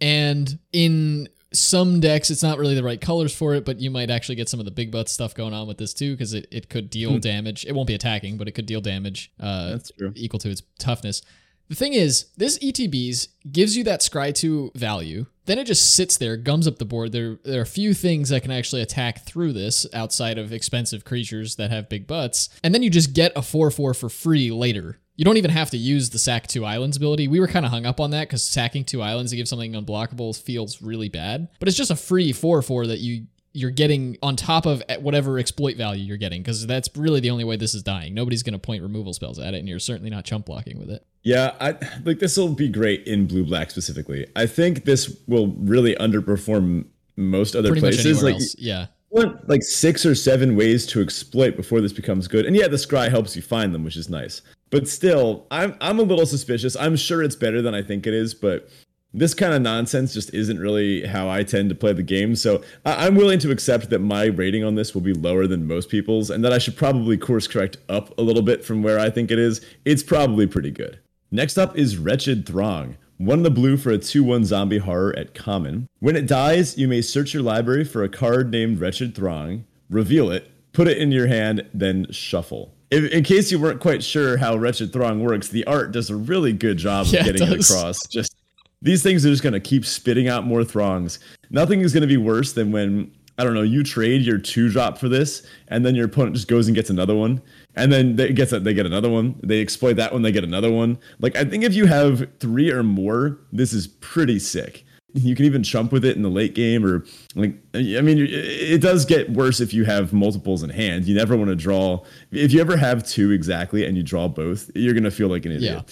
[0.00, 4.10] And in some decks, it's not really the right colors for it, but you might
[4.10, 6.46] actually get some of the big butt stuff going on with this too, because it,
[6.50, 7.18] it could deal Hmm.
[7.20, 7.64] damage.
[7.64, 10.12] It won't be attacking, but it could deal damage uh, That's true.
[10.16, 11.22] equal to its toughness.
[11.68, 15.24] The thing is, this ETBs gives you that Scry 2 value.
[15.46, 17.12] Then it just sits there, gums up the board.
[17.12, 21.04] There, there are a few things that can actually attack through this outside of expensive
[21.06, 22.50] creatures that have big butts.
[22.62, 24.98] And then you just get a 4 4 for free later.
[25.16, 27.28] You don't even have to use the sack two islands ability.
[27.28, 29.72] We were kind of hung up on that because sacking two islands to give something
[29.72, 31.48] unblockable feels really bad.
[31.60, 35.38] But it's just a free 4 4 that you you're getting on top of whatever
[35.38, 38.12] exploit value you're getting because that's really the only way this is dying.
[38.12, 40.90] Nobody's going to point removal spells at it, and you're certainly not chump blocking with
[40.90, 41.06] it.
[41.22, 44.26] Yeah, I like this will be great in blue black specifically.
[44.34, 48.22] I think this will really underperform most other Pretty places.
[48.22, 48.56] Like else.
[48.58, 48.86] Yeah.
[49.10, 52.46] want like six or seven ways to exploit before this becomes good.
[52.46, 54.42] And yeah, the scry helps you find them, which is nice.
[54.74, 56.74] But still, I'm I'm a little suspicious.
[56.74, 58.68] I'm sure it's better than I think it is, but
[59.12, 62.34] this kind of nonsense just isn't really how I tend to play the game.
[62.34, 65.68] So I- I'm willing to accept that my rating on this will be lower than
[65.68, 68.98] most people's, and that I should probably course correct up a little bit from where
[68.98, 69.60] I think it is.
[69.84, 70.98] It's probably pretty good.
[71.30, 72.96] Next up is Wretched Throng.
[73.18, 75.86] One in the blue for a 2 1 zombie horror at common.
[76.00, 80.32] When it dies, you may search your library for a card named Wretched Throng, reveal
[80.32, 82.74] it, put it in your hand, then shuffle.
[82.94, 86.16] In, in case you weren't quite sure how Wretched Throng works, the art does a
[86.16, 87.68] really good job of it getting it does.
[87.68, 87.98] across.
[88.06, 88.36] Just
[88.82, 91.18] these things are just going to keep spitting out more throngs.
[91.50, 94.68] Nothing is going to be worse than when I don't know you trade your two
[94.68, 97.42] drop for this, and then your opponent just goes and gets another one,
[97.74, 99.40] and then they gets a, they get another one.
[99.42, 100.96] They exploit that one, they get another one.
[101.18, 104.83] Like I think if you have three or more, this is pretty sick.
[105.14, 108.80] You can even chump with it in the late game, or like I mean, it
[108.80, 111.06] does get worse if you have multiples in hand.
[111.06, 112.04] You never want to draw.
[112.32, 115.52] If you ever have two exactly and you draw both, you're gonna feel like an
[115.52, 115.84] idiot.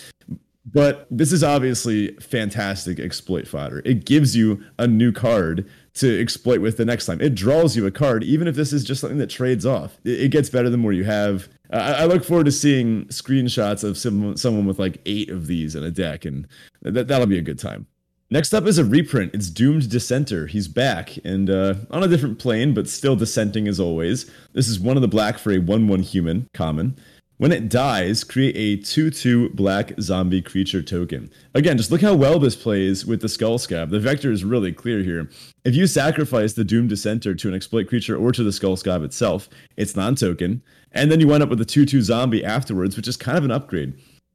[0.64, 3.82] But this is obviously fantastic exploit fodder.
[3.85, 7.20] It gives you a new card to exploit with the next time.
[7.20, 9.98] It draws you a card, even if this is just something that trades off.
[10.04, 11.48] It, gets better the more you have.
[11.70, 15.82] I, look forward to seeing screenshots of someone, someone with like eight of these in
[15.82, 16.46] a deck, and
[16.82, 17.87] that, that'll be a good time.
[18.33, 19.35] Next up is a reprint.
[19.35, 20.47] It's Doomed Dissenter.
[20.47, 24.25] He's back and uh, on a different plane, but still dissenting as always.
[24.55, 26.97] This is one of the black for a 1 1 human, common.
[27.37, 31.31] When it dies, create a 2 2 black zombie creature token.
[31.53, 33.90] Again, just look how well this plays with the Skull Skaab.
[33.90, 35.29] The vector is really clear here.
[35.66, 39.05] If you sacrifice the Doomed Dissenter to an exploit creature or to the Skull Skaab
[39.05, 40.62] itself, it's non token.
[40.92, 43.45] And then you wind up with a 2 2 zombie afterwards, which is kind of
[43.45, 43.92] an upgrade.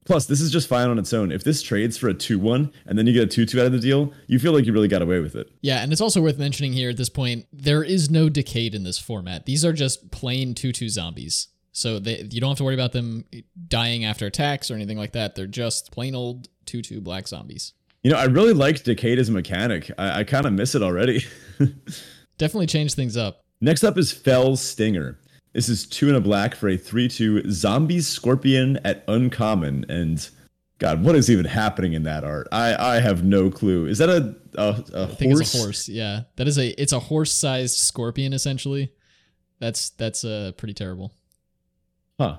[0.07, 1.33] Plus, this is just fine on its own.
[1.33, 3.65] If this trades for a 2 1 and then you get a 2 2 out
[3.65, 5.51] of the deal, you feel like you really got away with it.
[5.59, 8.83] Yeah, and it's also worth mentioning here at this point, there is no decayed in
[8.83, 9.45] this format.
[9.45, 11.49] These are just plain 2-2 zombies.
[11.73, 13.25] So they, you don't have to worry about them
[13.67, 15.35] dying after attacks or anything like that.
[15.35, 17.73] They're just plain old 2-2 black zombies.
[18.01, 19.91] You know, I really liked Decayed as a mechanic.
[19.97, 21.25] I, I kind of miss it already.
[22.37, 23.43] Definitely change things up.
[23.59, 25.17] Next up is Fellstinger.
[25.57, 29.87] This is two and a black for a 3 2 zombie scorpion at uncommon.
[29.89, 30.29] And
[30.77, 32.47] God, what is even happening in that art?
[32.51, 33.87] I, I have no clue.
[33.87, 35.41] Is that a, a, a horse?
[35.41, 35.89] it's a horse.
[35.89, 38.91] Yeah, that is a it's a horse-sized scorpion essentially.
[39.57, 41.11] That's that's uh pretty terrible.
[42.19, 42.37] Huh.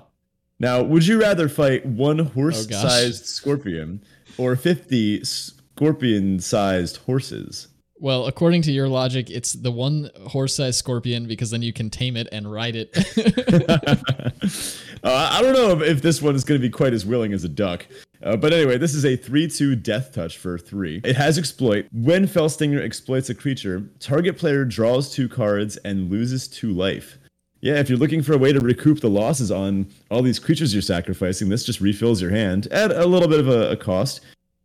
[0.57, 4.01] Now, would you rather fight one horse-sized scorpion
[4.37, 7.67] or 50 scorpion-sized horses?
[8.01, 12.15] Well, according to your logic, it's the one horse-sized scorpion because then you can tame
[12.15, 12.95] it and ride it.
[15.03, 17.33] uh, I don't know if, if this one is going to be quite as willing
[17.33, 17.85] as a duck.
[18.23, 21.01] Uh, but anyway, this is a 3 2 death touch for 3.
[21.03, 21.87] It has exploit.
[21.91, 27.17] When Fellstinger exploits a creature, target player draws two cards and loses two life.
[27.61, 30.73] Yeah, if you're looking for a way to recoup the losses on all these creatures
[30.73, 34.21] you're sacrificing, this just refills your hand at a little bit of a, a cost.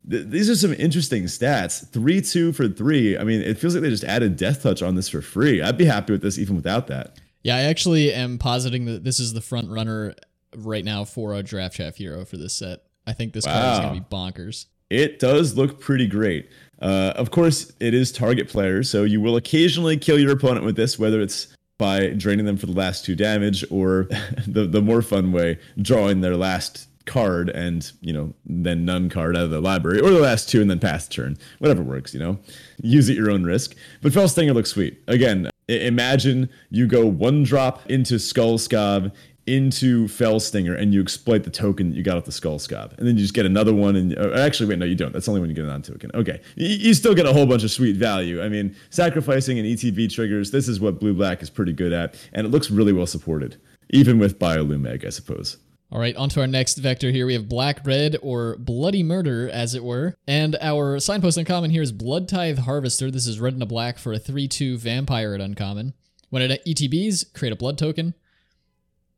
[0.08, 1.88] Th- these are some interesting stats.
[1.88, 3.18] 3 2 for 3.
[3.18, 5.62] I mean, it feels like they just added death touch on this for free.
[5.62, 7.18] I'd be happy with this even without that.
[7.42, 10.14] yeah, I actually am positing that this is the front runner
[10.56, 12.82] right now for a draft chaff hero for this set.
[13.06, 14.66] I think this card is going to be bonkers.
[14.90, 16.48] It does look pretty great.
[16.80, 20.76] Uh, of course, it is target player, so you will occasionally kill your opponent with
[20.76, 24.08] this, whether it's by draining them for the last two damage or
[24.46, 29.36] the, the more fun way, drawing their last card and, you know, then none card
[29.36, 31.36] out of the library, or the last two and then pass the turn.
[31.58, 32.38] Whatever works, you know.
[32.82, 33.74] Use at your own risk.
[34.02, 35.02] But Fellstinger looks sweet.
[35.08, 39.12] Again, imagine you go one drop into Skull Skaab
[39.46, 42.96] into Fellstinger and you exploit the token you got off the Skull Skaab.
[42.98, 43.96] And then you just get another one.
[43.96, 45.12] And uh, actually, wait, no, you don't.
[45.12, 46.10] That's only when you get a non token.
[46.14, 46.40] Okay.
[46.56, 48.42] You, you, still get a whole bunch of sweet value.
[48.42, 52.14] I mean, sacrificing and ETB triggers, this is what Blue Black is pretty good at.
[52.32, 53.56] And it looks really well supported,
[53.90, 55.58] even with Biolume Egg, I suppose.
[55.94, 57.24] All right, on to our next vector here.
[57.24, 60.16] We have Black Red or Bloody Murder, as it were.
[60.26, 63.12] And our signpost uncommon here is Blood Tithe Harvester.
[63.12, 65.94] This is red and a black for a 3 2 vampire at uncommon.
[66.30, 68.14] When it ETBs, create a blood token.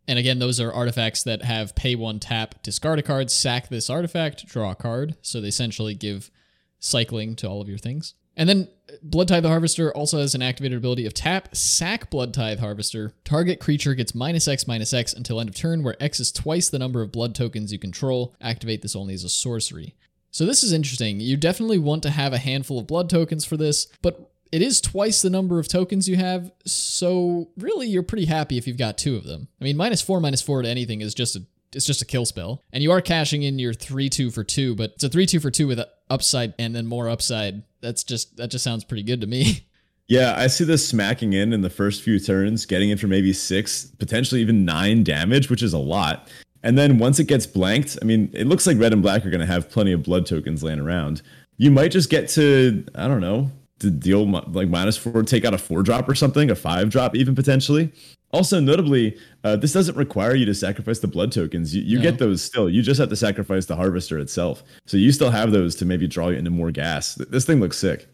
[0.06, 3.88] And again, those are artifacts that have pay one tap, discard a card, sack this
[3.88, 5.16] artifact, draw a card.
[5.22, 6.30] So they essentially give
[6.78, 8.12] cycling to all of your things.
[8.36, 8.68] And then
[9.02, 13.12] Blood Tithe Harvester also has an activated ability of tap, sack Blood Tithe Harvester.
[13.24, 16.68] Target creature gets minus X minus X until end of turn, where X is twice
[16.68, 18.34] the number of blood tokens you control.
[18.40, 19.94] Activate this only as a sorcery.
[20.30, 21.20] So this is interesting.
[21.20, 24.80] You definitely want to have a handful of blood tokens for this, but it is
[24.80, 28.96] twice the number of tokens you have, so really you're pretty happy if you've got
[28.96, 29.48] two of them.
[29.60, 32.24] I mean, minus four, minus four to anything is just a it's just a kill
[32.24, 32.62] spell.
[32.72, 35.66] And you are cashing in your 3-2 for 2, but it's a 3-2 for 2
[35.66, 37.62] with upside and then more upside.
[37.80, 39.66] That's just that just sounds pretty good to me.
[40.08, 43.32] Yeah, I see this smacking in in the first few turns, getting in for maybe
[43.32, 46.28] 6, potentially even 9 damage, which is a lot.
[46.62, 49.30] And then once it gets blanked, I mean, it looks like red and black are
[49.30, 51.22] going to have plenty of blood tokens laying around.
[51.56, 53.50] You might just get to, I don't know,
[53.80, 57.14] to deal like minus four, take out a four drop or something, a five drop
[57.14, 57.92] even potentially.
[58.32, 61.74] Also, notably, uh, this doesn't require you to sacrifice the blood tokens.
[61.74, 62.02] You, you no.
[62.02, 62.68] get those still.
[62.68, 64.62] You just have to sacrifice the harvester itself.
[64.86, 67.14] So you still have those to maybe draw you into more gas.
[67.14, 68.08] This thing looks sick.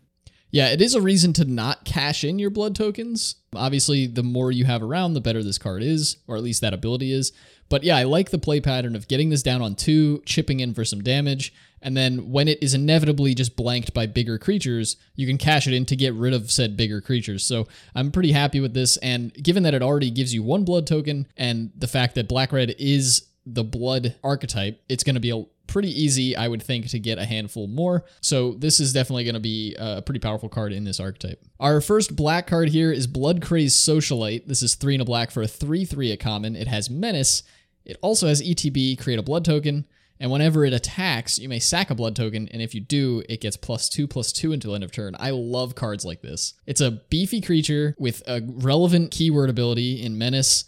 [0.53, 3.37] Yeah, it is a reason to not cash in your blood tokens.
[3.57, 6.75] Obviously, the more you have around, the better this card is, or at least that
[6.75, 7.33] ability is.
[7.71, 10.75] But yeah, I like the play pattern of getting this down on two, chipping in
[10.75, 15.27] for some damage, and then when it is inevitably just blanked by bigger creatures, you
[15.27, 17.45] can cash it in to get rid of said bigger creatures.
[17.45, 18.99] So I'm pretty happy with this.
[18.99, 22.53] And given that it already gives you one blood token and the fact that black
[22.53, 26.89] red is the blood archetype, it's going to be a pretty easy, I would think,
[26.89, 28.05] to get a handful more.
[28.21, 31.43] So this is definitely going to be a pretty powerful card in this archetype.
[31.59, 34.47] Our first black card here is Blood Crazed Socialite.
[34.47, 36.57] This is three and a black for a 3-3 at common.
[36.57, 37.43] It has Menace.
[37.85, 39.87] It also has ETB, create a blood token.
[40.21, 43.41] And whenever it attacks, you may sack a blood token, and if you do, it
[43.41, 45.17] gets plus two, plus two until end of turn.
[45.19, 46.55] I love cards like this.
[46.65, 50.67] It's a beefy creature with a relevant keyword ability in Menace.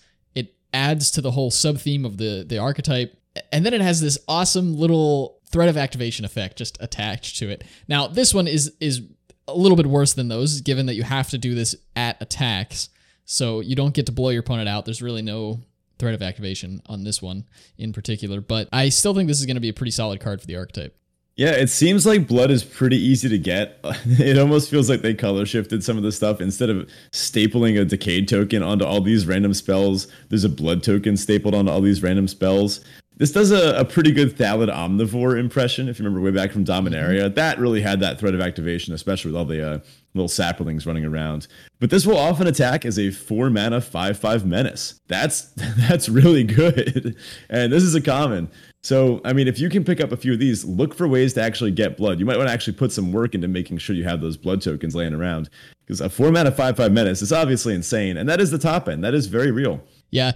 [0.75, 3.17] Adds to the whole sub theme of the, the archetype.
[3.51, 7.65] And then it has this awesome little threat of activation effect just attached to it.
[7.89, 9.03] Now, this one is is
[9.47, 12.89] a little bit worse than those, given that you have to do this at attacks.
[13.25, 14.85] So you don't get to blow your opponent out.
[14.85, 15.61] There's really no
[15.99, 17.45] threat of activation on this one
[17.79, 20.41] in particular, but I still think this is going to be a pretty solid card
[20.41, 20.97] for the archetype.
[21.37, 23.79] Yeah, it seems like blood is pretty easy to get.
[24.07, 26.41] It almost feels like they color shifted some of the stuff.
[26.41, 31.17] Instead of stapling a decayed token onto all these random spells, there's a blood token
[31.17, 32.85] stapled onto all these random spells.
[33.17, 36.65] This does a, a pretty good Thallid Omnivore impression, if you remember way back from
[36.65, 37.27] Dominaria.
[37.27, 37.35] Mm-hmm.
[37.35, 39.79] That really had that threat of activation, especially with all the uh,
[40.15, 41.47] little saplings running around.
[41.81, 45.01] But this will often attack as a four mana five five menace.
[45.07, 45.43] That's
[45.89, 47.17] that's really good,
[47.49, 48.51] and this is a common.
[48.85, 51.33] So I mean, if you can pick up a few of these, look for ways
[51.35, 52.21] to actually get blood.
[52.21, 54.61] You might want to actually put some work into making sure you have those blood
[54.61, 55.49] tokens laying around
[55.87, 58.87] because a four mana five five menace is obviously insane, and that is the top
[58.87, 59.03] end.
[59.03, 59.83] That is very real.
[60.11, 60.33] Yeah.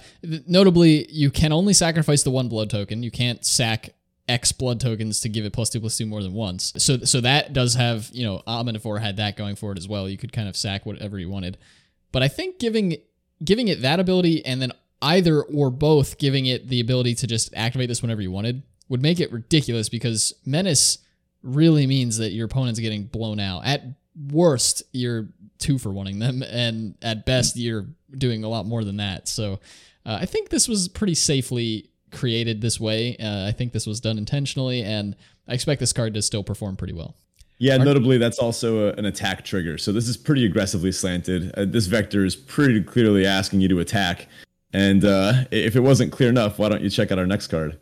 [0.47, 3.03] Notably, you can only sacrifice the one blood token.
[3.03, 3.91] You can't sack
[4.31, 6.73] X blood tokens to give it plus two plus two more than once.
[6.79, 10.09] So so that does have, you know, Omnivore had that going for it as well.
[10.09, 11.59] You could kind of sack whatever you wanted.
[12.13, 12.97] But I think giving
[13.45, 17.53] giving it that ability and then either or both giving it the ability to just
[17.55, 20.99] activate this whenever you wanted would make it ridiculous because Menace
[21.43, 23.65] really means that your opponent's getting blown out.
[23.65, 23.83] At
[24.33, 28.97] worst, you're two for wanting them, and at best, you're doing a lot more than
[28.97, 29.29] that.
[29.29, 29.61] So
[30.07, 33.17] uh, I think this was pretty safely created this way.
[33.19, 35.15] Uh, I think this was done intentionally, and
[35.47, 37.15] I expect this card to still perform pretty well.
[37.59, 39.79] Yeah, notably, that's also a, an attack trigger.
[39.79, 41.53] So this is pretty aggressively slanted.
[41.57, 44.29] Uh, this vector is pretty clearly asking you to attack.
[44.73, 47.79] And uh, if it wasn't clear enough, why don't you check out our next card?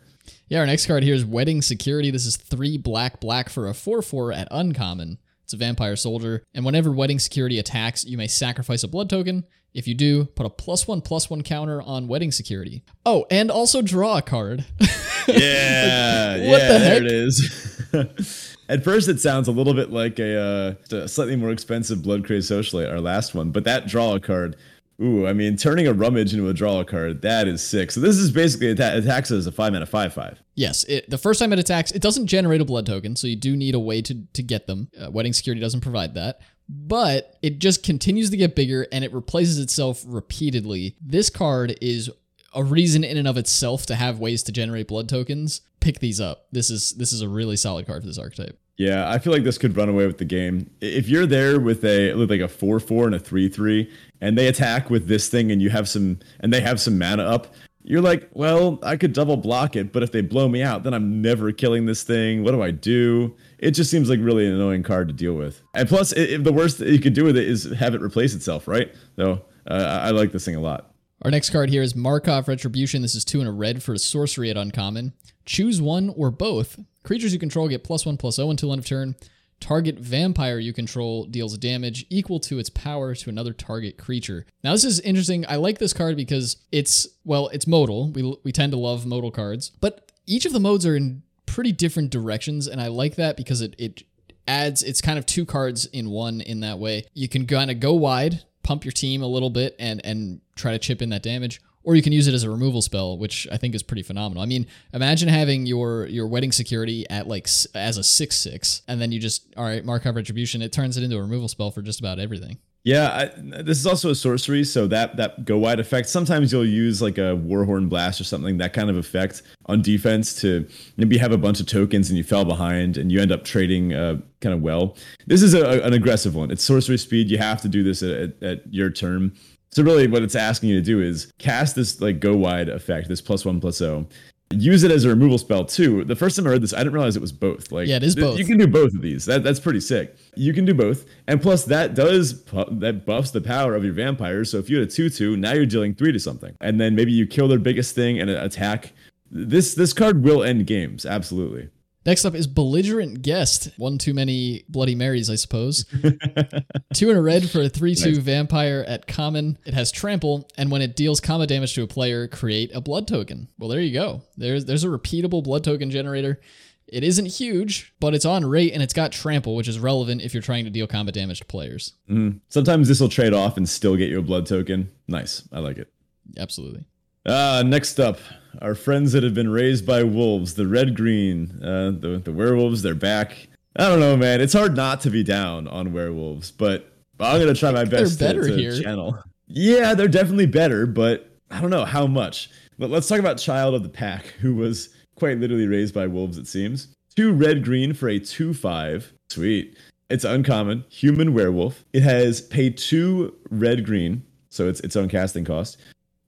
[0.49, 2.11] Yeah, our next card here is Wedding Security.
[2.11, 5.19] This is three black black for a 4 4 at uncommon.
[5.43, 9.45] It's a vampire soldier, and whenever Wedding Security attacks, you may sacrifice a blood token.
[9.75, 12.83] If you do, put a plus one plus one counter on Wedding Security.
[13.05, 14.65] Oh, and also draw a card.
[15.29, 17.03] yeah, like, what yeah, the heck?
[17.03, 18.57] there it is.
[18.69, 22.25] At first, it sounds a little bit like a, uh, a slightly more expensive Blood
[22.25, 24.57] Crazed Socialite, our last one, but that draw a card.
[25.03, 27.91] Ooh, I mean, turning a rummage into a draw card, that is sick.
[27.91, 30.41] So this is basically atta- attacks as a five mana five five.
[30.55, 33.37] Yes, it, the first time it attacks, it doesn't generate a blood token, so you
[33.37, 34.89] do need a way to, to get them.
[34.99, 36.41] Uh, Wedding Security doesn't provide that.
[36.69, 40.97] But it just continues to get bigger and it replaces itself repeatedly.
[41.01, 42.11] This card is
[42.55, 45.61] a reason in and of itself to have ways to generate blood tokens.
[45.79, 46.47] Pick these up.
[46.51, 48.59] This is this is a really solid card for this archetype.
[48.77, 50.71] Yeah, I feel like this could run away with the game.
[50.81, 54.49] If you're there with a like a four four and a three three, and they
[54.49, 58.03] attack with this thing, and you have some, and they have some mana up, you're
[58.03, 61.23] like, well, I could double block it, but if they blow me out, then I'm
[61.23, 62.43] never killing this thing.
[62.43, 63.35] What do I do?
[63.59, 65.63] It just seems like really an annoying card to deal with.
[65.73, 68.35] And plus, if the worst that you could do with it is have it replace
[68.35, 68.93] itself, right?
[69.15, 70.93] So uh, I like this thing a lot.
[71.23, 73.01] Our next card here is Markov Retribution.
[73.03, 75.15] This is two in a red for a sorcery at uncommon.
[75.47, 76.79] Choose one or both.
[77.05, 79.15] Creatures you control get plus one plus zero until end of turn.
[79.59, 84.45] Target vampire you control deals damage equal to its power to another target creature.
[84.63, 85.47] Now this is interesting.
[85.49, 88.11] I like this card because it's well, it's modal.
[88.11, 91.73] We we tend to love modal cards, but each of the modes are in pretty
[91.73, 94.03] different directions, and I like that because it it
[94.47, 97.07] adds it's kind of two cards in one in that way.
[97.15, 100.73] You can kind of go wide, pump your team a little bit, and and try
[100.73, 103.47] to chip in that damage or you can use it as a removal spell, which
[103.51, 104.43] I think is pretty phenomenal.
[104.43, 109.01] I mean, imagine having your your wedding security at like as a six six, and
[109.01, 110.61] then you just all right, Markov Retribution.
[110.61, 112.59] It turns it into a removal spell for just about everything.
[112.83, 116.09] Yeah, I, this is also a sorcery, so that that go wide effect.
[116.09, 120.41] Sometimes you'll use like a Warhorn Blast or something that kind of effect on defense
[120.41, 123.45] to maybe have a bunch of tokens and you fell behind and you end up
[123.45, 124.97] trading uh, kind of well.
[125.27, 126.51] This is a, an aggressive one.
[126.53, 127.29] It's sorcery speed.
[127.29, 129.33] You have to do this at, at, at your turn.
[129.77, 133.09] So really, what it's asking you to do is cast this like go wide effect,
[133.09, 134.07] this plus one plus zero.
[134.51, 136.03] Use it as a removal spell too.
[136.03, 137.71] The first time I read this, I didn't realize it was both.
[137.71, 138.39] Like, yeah, it is both.
[138.39, 139.27] You can do both of these.
[139.27, 140.17] That that's pretty sick.
[140.35, 144.51] You can do both, and plus that does that buffs the power of your vampires.
[144.51, 146.95] So if you had a two two, now you're dealing three to something, and then
[146.95, 148.95] maybe you kill their biggest thing and attack.
[149.31, 151.69] This this card will end games absolutely.
[152.07, 153.71] Next up is Belligerent Guest.
[153.77, 155.85] One too many Bloody Marys, I suppose.
[156.95, 158.19] two in a red for a 3 2 nice.
[158.19, 159.59] vampire at common.
[159.67, 163.09] It has trample, and when it deals combat damage to a player, create a blood
[163.09, 163.49] token.
[163.59, 164.23] Well, there you go.
[164.37, 166.41] There's, there's a repeatable blood token generator.
[166.87, 170.33] It isn't huge, but it's on rate and it's got trample, which is relevant if
[170.33, 171.95] you're trying to deal combat damage to players.
[172.09, 172.39] Mm.
[172.49, 174.93] Sometimes this will trade off and still get you a blood token.
[175.09, 175.43] Nice.
[175.53, 175.93] I like it.
[176.39, 176.85] Absolutely.
[177.25, 178.21] Uh, next up,
[178.63, 182.83] our friends that have been raised by wolves, the red green, uh, the, the werewolves,
[182.83, 183.49] they're back.
[183.77, 184.41] I don't know, man.
[184.41, 188.19] It's hard not to be down on werewolves, but I'm going to try my best
[188.19, 188.81] to, to here.
[188.81, 189.19] channel.
[189.47, 192.51] Yeah, they're definitely better, but I don't know how much.
[192.79, 196.39] But let's talk about Child of the Pack, who was quite literally raised by wolves,
[196.39, 196.89] it seems.
[197.15, 199.13] Two red green for a 2 5.
[199.31, 199.77] Sweet.
[200.09, 200.85] It's uncommon.
[200.89, 201.85] Human werewolf.
[201.93, 205.79] It has paid two red green, so it's its own casting cost.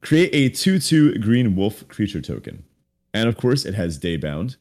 [0.01, 2.65] Create a 2 2 green wolf creature token.
[3.13, 4.57] And of course, it has Daybound.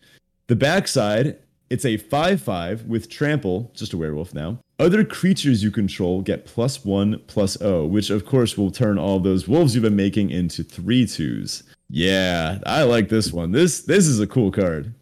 [0.47, 1.37] The backside,
[1.69, 4.59] it's a 5 5 with Trample, just a werewolf now.
[4.79, 9.19] Other creatures you control get plus 1 plus O, which of course will turn all
[9.19, 11.63] those wolves you've been making into 3 2s.
[11.89, 13.51] Yeah, I like this one.
[13.51, 14.93] This this is a cool card.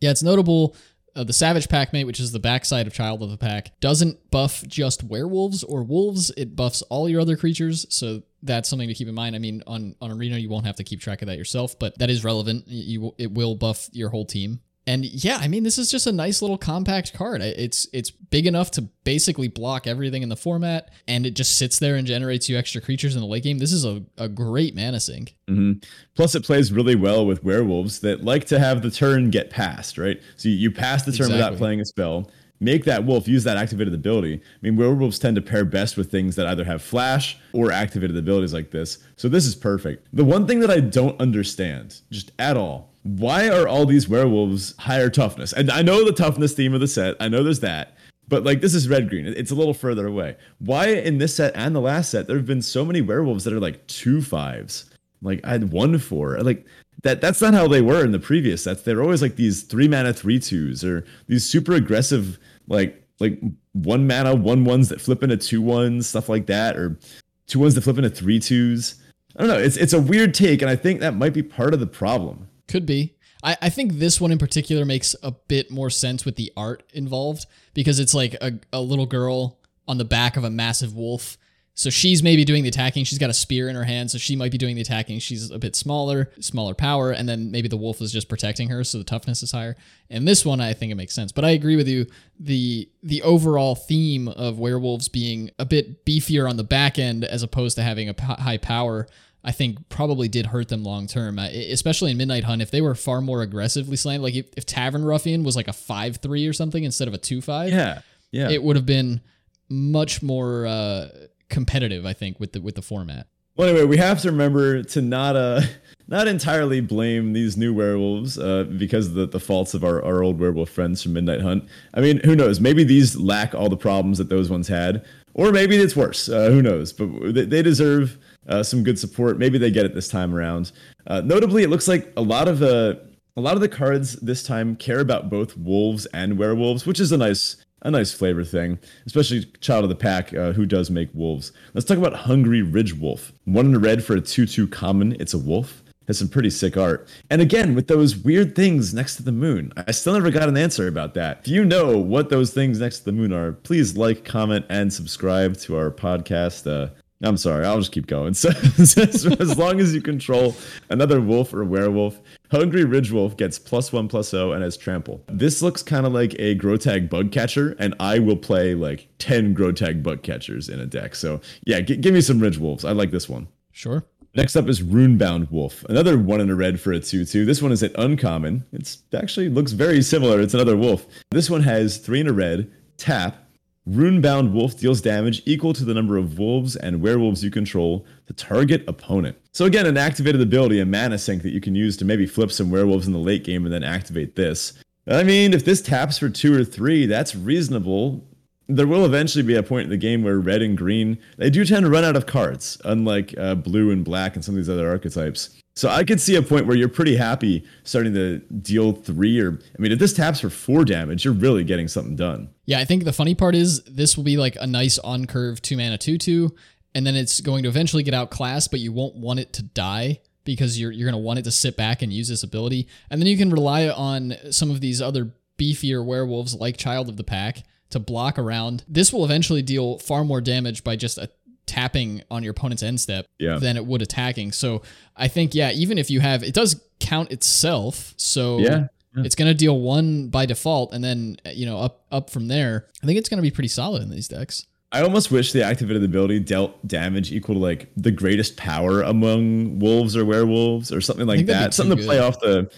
[0.00, 0.76] Yeah, it's notable
[1.18, 4.62] uh, the Savage Packmate, which is the backside of Child of the Pack, doesn't buff
[4.68, 6.30] just werewolves or wolves.
[6.36, 7.86] It buffs all your other creatures.
[7.90, 9.34] So that's something to keep in mind.
[9.34, 11.98] I mean, on, on Arena, you won't have to keep track of that yourself, but
[11.98, 12.68] that is relevant.
[12.68, 14.60] You It will buff your whole team.
[14.88, 17.42] And yeah, I mean, this is just a nice little compact card.
[17.42, 21.78] It's it's big enough to basically block everything in the format, and it just sits
[21.78, 23.58] there and generates you extra creatures in the late game.
[23.58, 25.36] This is a, a great mana sink.
[25.46, 25.86] Mm-hmm.
[26.14, 29.98] Plus, it plays really well with werewolves that like to have the turn get passed,
[29.98, 30.22] right?
[30.38, 31.36] So you, you pass the turn exactly.
[31.36, 32.30] without playing a spell.
[32.58, 34.36] Make that wolf use that activated ability.
[34.36, 38.16] I mean, werewolves tend to pair best with things that either have flash or activated
[38.16, 38.98] abilities like this.
[39.16, 40.08] So this is perfect.
[40.14, 44.74] The one thing that I don't understand, just at all, why are all these werewolves
[44.78, 45.52] higher toughness?
[45.52, 47.16] And I know the toughness theme of the set.
[47.20, 47.96] I know there's that.
[48.28, 49.26] But like this is red green.
[49.26, 50.36] It's a little further away.
[50.58, 53.54] Why in this set and the last set there have been so many werewolves that
[53.54, 54.90] are like two fives?
[55.22, 56.38] Like I had one four.
[56.40, 56.66] Like
[57.02, 58.82] that that's not how they were in the previous sets.
[58.82, 63.40] They're always like these three mana three twos or these super aggressive like like
[63.72, 66.98] one mana one ones that flip into two ones, stuff like that, or
[67.46, 68.96] two ones that flip into three twos.
[69.36, 69.58] I don't know.
[69.58, 72.48] It's it's a weird take, and I think that might be part of the problem.
[72.68, 73.14] Could be.
[73.42, 76.82] I, I think this one in particular makes a bit more sense with the art
[76.92, 81.38] involved because it's like a, a little girl on the back of a massive wolf.
[81.74, 83.04] So she's maybe doing the attacking.
[83.04, 85.20] She's got a spear in her hand, so she might be doing the attacking.
[85.20, 88.82] She's a bit smaller, smaller power, and then maybe the wolf is just protecting her,
[88.82, 89.76] so the toughness is higher.
[90.10, 91.30] And this one, I think it makes sense.
[91.30, 92.06] But I agree with you.
[92.40, 97.44] the The overall theme of werewolves being a bit beefier on the back end, as
[97.44, 99.06] opposed to having a p- high power,
[99.44, 102.60] I think probably did hurt them long term, uh, especially in Midnight Hunt.
[102.60, 105.72] If they were far more aggressively slammed, like if, if Tavern Ruffian was like a
[105.72, 108.00] five three or something instead of a two five, Yeah,
[108.32, 108.50] yeah.
[108.50, 109.20] it would have been
[109.68, 111.08] much more uh,
[111.48, 112.04] competitive.
[112.04, 113.26] I think with the with the format.
[113.56, 115.62] Well, anyway, we have to remember to not uh
[116.08, 120.22] not entirely blame these new werewolves uh, because of the, the faults of our, our
[120.22, 121.64] old werewolf friends from Midnight Hunt.
[121.92, 122.60] I mean, who knows?
[122.60, 126.28] Maybe these lack all the problems that those ones had, or maybe it's worse.
[126.28, 126.92] Uh, who knows?
[126.94, 128.16] But they, they deserve
[128.48, 129.38] uh, some good support.
[129.38, 130.72] Maybe they get it this time around.
[131.06, 134.42] Uh, notably, it looks like a lot of the a lot of the cards this
[134.42, 138.78] time care about both wolves and werewolves, which is a nice a nice flavor thing,
[139.06, 141.52] especially Child of the Pack, uh, who does make wolves.
[141.74, 143.32] Let's talk about Hungry Ridge Wolf.
[143.44, 145.16] One in the red for a 2 2 common.
[145.20, 145.82] It's a wolf.
[146.08, 147.06] Has some pretty sick art.
[147.28, 150.56] And again, with those weird things next to the moon, I still never got an
[150.56, 151.40] answer about that.
[151.40, 154.90] If you know what those things next to the moon are, please like, comment, and
[154.90, 156.66] subscribe to our podcast.
[156.66, 158.34] Uh, I'm sorry, I'll just keep going.
[158.34, 160.54] So, as long as you control
[160.88, 165.22] another wolf or werewolf, Hungry Ridge Wolf gets plus one plus O and has trample.
[165.28, 169.54] This looks kind of like a Grotag bug catcher, and I will play like 10
[169.54, 171.14] Grotag bug catchers in a deck.
[171.16, 172.84] So, yeah, g- give me some Ridge Wolves.
[172.84, 173.48] I like this one.
[173.72, 174.04] Sure.
[174.34, 177.44] Next up is Runebound Wolf, another one in a red for a 2 2.
[177.44, 178.64] This one is an uncommon.
[178.72, 180.40] It's actually looks very similar.
[180.40, 181.06] It's another wolf.
[181.30, 183.47] This one has three in a red, tap,
[183.88, 188.34] Runebound Wolf deals damage equal to the number of wolves and werewolves you control to
[188.34, 189.38] target opponent.
[189.52, 192.52] So again, an activated ability, a mana sink that you can use to maybe flip
[192.52, 194.74] some werewolves in the late game and then activate this.
[195.06, 198.26] I mean, if this taps for two or three, that's reasonable.
[198.66, 201.64] There will eventually be a point in the game where red and green they do
[201.64, 204.68] tend to run out of cards, unlike uh, blue and black and some of these
[204.68, 205.58] other archetypes.
[205.78, 209.60] So I could see a point where you're pretty happy starting to deal three or
[209.78, 212.50] I mean, if this taps for four damage, you're really getting something done.
[212.64, 215.62] Yeah, I think the funny part is this will be like a nice on curve
[215.62, 216.52] two mana two two,
[216.96, 220.18] and then it's going to eventually get outclassed, but you won't want it to die
[220.42, 223.20] because you're you're going to want it to sit back and use this ability, and
[223.20, 227.22] then you can rely on some of these other beefier werewolves like Child of the
[227.22, 228.84] Pack to block around.
[228.88, 231.30] This will eventually deal far more damage by just a
[231.68, 233.58] tapping on your opponent's end step Yeah.
[233.58, 234.50] than it would attacking.
[234.52, 234.82] So
[235.16, 238.14] I think yeah, even if you have it does count itself.
[238.16, 239.22] So Yeah, yeah.
[239.24, 242.86] it's going to deal one by default and then you know up up from there.
[243.02, 244.66] I think it's going to be pretty solid in these decks.
[244.90, 249.80] I almost wish the activated ability dealt damage equal to like the greatest power among
[249.80, 251.74] wolves or werewolves or something like that.
[251.74, 252.70] Something too to play off the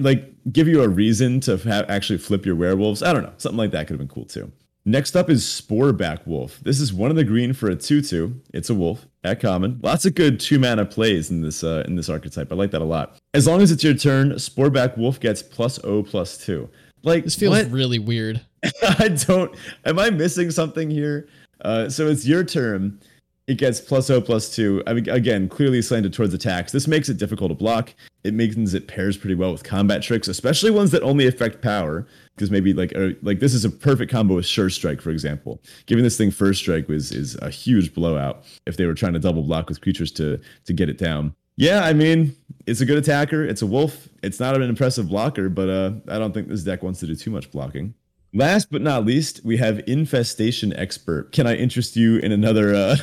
[0.00, 3.00] like give you a reason to ha- actually flip your werewolves.
[3.02, 3.32] I don't know.
[3.38, 4.50] Something like that could have been cool too.
[4.88, 6.60] Next up is Sporeback Wolf.
[6.62, 8.38] This is one of the green for a 2-2.
[8.54, 9.80] It's a wolf at common.
[9.82, 12.52] Lots of good two mana plays in this uh, in this archetype.
[12.52, 13.18] I like that a lot.
[13.34, 16.70] As long as it's your turn, Sporeback Wolf gets plus O plus two.
[17.02, 17.70] Like This feels what?
[17.72, 18.40] really weird.
[19.00, 19.52] I don't.
[19.84, 21.28] Am I missing something here?
[21.62, 23.00] Uh, so it's your turn.
[23.46, 24.82] It gets plus O plus two.
[24.86, 26.72] I mean, again, clearly slanted towards attacks.
[26.72, 27.94] This makes it difficult to block.
[28.24, 32.08] It makes it pairs pretty well with combat tricks, especially ones that only affect power.
[32.34, 35.62] Because maybe like uh, like this is a perfect combo with Sure Strike, for example.
[35.86, 39.20] Giving this thing First Strike was is a huge blowout if they were trying to
[39.20, 41.34] double block with creatures to to get it down.
[41.56, 42.34] Yeah, I mean,
[42.66, 43.44] it's a good attacker.
[43.44, 44.08] It's a wolf.
[44.22, 47.14] It's not an impressive blocker, but uh, I don't think this deck wants to do
[47.14, 47.94] too much blocking.
[48.34, 51.32] Last but not least, we have Infestation Expert.
[51.32, 52.96] Can I interest you in another uh,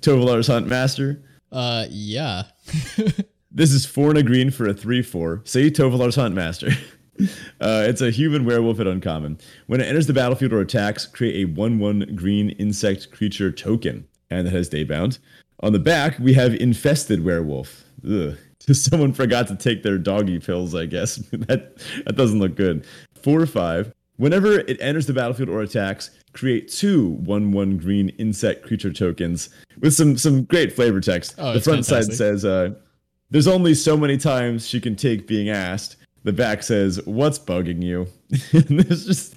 [0.00, 1.22] Tovolar's Huntmaster?
[1.52, 2.44] Uh yeah.
[3.50, 5.42] This is four and a green for a 3 4.
[5.44, 6.76] Say Tovolar's Huntmaster.
[7.60, 9.36] Uh, it's a human werewolf at uncommon.
[9.66, 14.06] When it enters the battlefield or attacks, create a 1 1 green insect creature token.
[14.30, 15.18] And it has daybound.
[15.58, 17.82] On the back, we have Infested Werewolf.
[18.08, 18.36] Ugh.
[18.72, 21.16] Someone forgot to take their doggy pills, I guess.
[21.32, 22.86] that, that doesn't look good.
[23.20, 23.92] 4 5.
[24.18, 29.50] Whenever it enters the battlefield or attacks, create two 1 1 green insect creature tokens
[29.80, 31.34] with some, some great flavor text.
[31.38, 32.14] Oh, the front fantastic.
[32.14, 32.70] side says, uh,
[33.30, 35.96] There's only so many times she can take being asked.
[36.24, 38.06] The back says, "What's bugging you?"
[38.52, 39.36] And There's just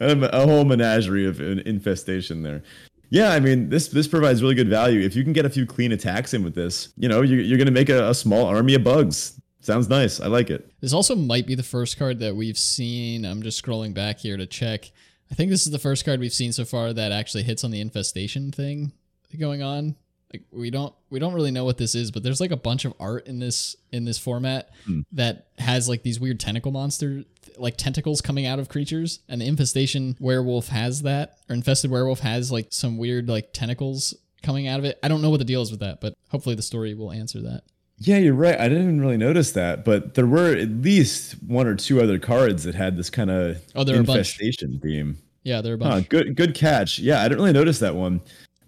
[0.00, 2.62] a whole menagerie of an infestation there.
[3.10, 5.00] Yeah, I mean this this provides really good value.
[5.00, 7.58] If you can get a few clean attacks in with this, you know you're, you're
[7.58, 9.40] going to make a, a small army of bugs.
[9.60, 10.20] Sounds nice.
[10.20, 10.72] I like it.
[10.80, 13.26] This also might be the first card that we've seen.
[13.26, 14.90] I'm just scrolling back here to check.
[15.30, 17.70] I think this is the first card we've seen so far that actually hits on
[17.70, 18.92] the infestation thing
[19.38, 19.94] going on.
[20.32, 22.84] Like we don't we don't really know what this is, but there's like a bunch
[22.84, 25.00] of art in this in this format Hmm.
[25.12, 27.24] that has like these weird tentacle monster
[27.56, 32.20] like tentacles coming out of creatures and the infestation werewolf has that or infested werewolf
[32.20, 34.98] has like some weird like tentacles coming out of it.
[35.02, 37.40] I don't know what the deal is with that, but hopefully the story will answer
[37.42, 37.62] that.
[38.02, 38.58] Yeah, you're right.
[38.58, 42.18] I didn't even really notice that, but there were at least one or two other
[42.18, 44.18] cards that had this kind of Oh, there are a bunch.
[44.18, 45.18] infestation theme.
[45.44, 46.08] Yeah, there are a Huh, bunch.
[46.08, 46.98] good good catch.
[46.98, 48.20] Yeah, I didn't really notice that one.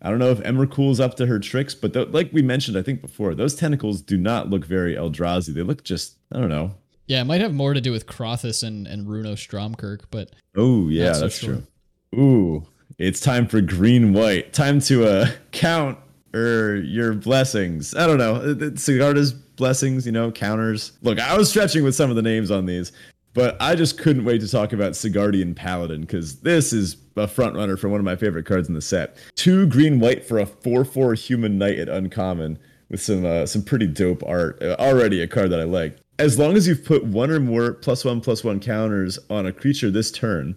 [0.02, 2.82] I don't know if Emrakul's up to her tricks, but th- like we mentioned, I
[2.82, 5.54] think before, those tentacles do not look very Eldrazi.
[5.54, 6.74] They look just, I don't know.
[7.06, 10.88] Yeah, it might have more to do with Krothuss and, and Runo Stromkirk, but Oh,
[10.88, 11.62] yeah, so that's sure.
[12.12, 12.20] true.
[12.20, 12.66] Ooh,
[12.98, 14.52] it's time for green white.
[14.52, 15.98] Time to uh count
[16.34, 17.94] or your blessings.
[17.94, 18.54] I don't know.
[18.74, 20.92] Sigarda's blessings, you know, counters.
[21.02, 22.92] Look, I was stretching with some of the names on these,
[23.34, 27.56] but I just couldn't wait to talk about Sigardian Paladin because this is a front
[27.56, 29.16] runner for one of my favorite cards in the set.
[29.36, 32.58] Two green white for a 4 4 human knight at uncommon
[32.90, 34.62] with some uh, some pretty dope art.
[34.62, 35.98] Uh, already a card that I like.
[36.18, 39.52] As long as you've put one or more plus one plus one counters on a
[39.52, 40.54] creature this turn,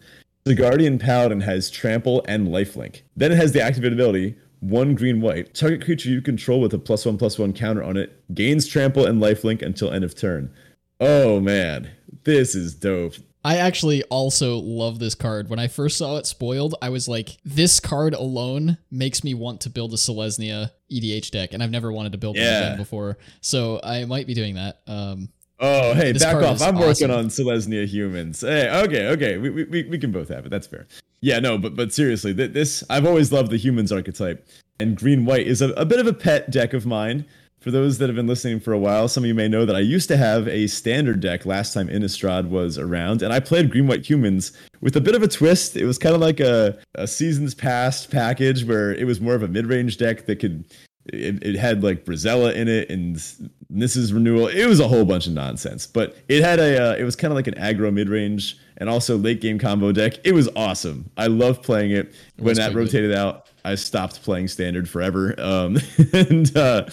[0.47, 3.01] Sigardian Paladin has trample and lifelink.
[3.15, 5.53] Then it has the activated ability one green white.
[5.53, 9.05] Target creature you control with a plus one plus one counter on it gains trample
[9.05, 10.51] and lifelink until end of turn.
[10.99, 11.91] Oh man,
[12.23, 13.15] this is dope.
[13.43, 15.49] I actually also love this card.
[15.51, 19.61] When I first saw it spoiled, I was like, this card alone makes me want
[19.61, 22.59] to build a Selesnya EDH deck, and I've never wanted to build one Yeah.
[22.65, 23.19] again before.
[23.41, 24.79] So I might be doing that.
[24.87, 25.29] Um,
[25.59, 26.61] Oh, hey, This back off.
[26.61, 28.41] I'm working on Selesnya humans.
[28.41, 29.37] Hey, okay, okay.
[29.37, 30.49] We, we, we can both have it.
[30.49, 30.85] That's fair.
[31.21, 34.45] Yeah, no, but but seriously, th- this I've always loved the humans archetype.
[34.79, 37.25] And green white is a, a bit of a pet deck of mine.
[37.61, 39.75] For those that have been listening for a while, some of you may know that
[39.75, 43.71] I used to have a standard deck last time Innistrad was around, and I played
[43.71, 44.51] green white humans
[44.81, 45.75] with a bit of a twist.
[45.75, 49.41] It was kind of like a, a seasons past package where it was more of
[49.41, 50.65] a mid range deck that could
[51.07, 53.21] it, it had like Brisela in it and
[53.69, 54.47] this is renewal.
[54.47, 57.31] It was a whole bunch of nonsense, but it had a uh, it was kind
[57.31, 60.13] of like an aggro mid range and also late game combo deck.
[60.23, 61.09] It was awesome.
[61.17, 62.13] I loved playing it.
[62.37, 62.93] when that quite good.
[62.93, 65.35] rotated out, I stopped playing standard forever.
[65.39, 65.77] Um,
[66.13, 66.87] and uh,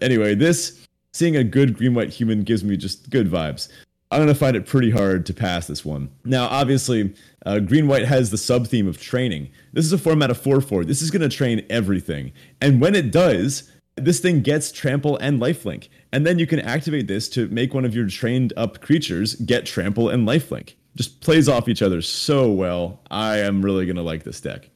[0.00, 3.68] anyway, this seeing a good green white human gives me just good vibes.
[4.10, 6.10] I'm gonna find it pretty hard to pass this one.
[6.24, 9.50] Now, obviously, uh, green white has the sub theme of training.
[9.72, 10.84] This is a format of 4 4.
[10.84, 12.32] This is gonna train everything.
[12.60, 15.88] And when it does, this thing gets trample and lifelink.
[16.12, 19.66] And then you can activate this to make one of your trained up creatures get
[19.66, 20.74] trample and lifelink.
[20.96, 23.00] Just plays off each other so well.
[23.10, 24.70] I am really gonna like this deck.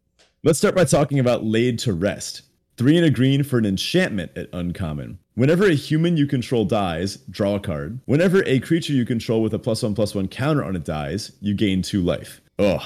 [0.45, 2.43] Let's start by talking about Laid to Rest.
[2.77, 5.19] Three and a green for an enchantment at uncommon.
[5.35, 8.01] Whenever a human you control dies, draw a card.
[8.05, 11.33] Whenever a creature you control with a plus one plus one counter on it dies,
[11.41, 12.41] you gain two life.
[12.59, 12.83] Ugh.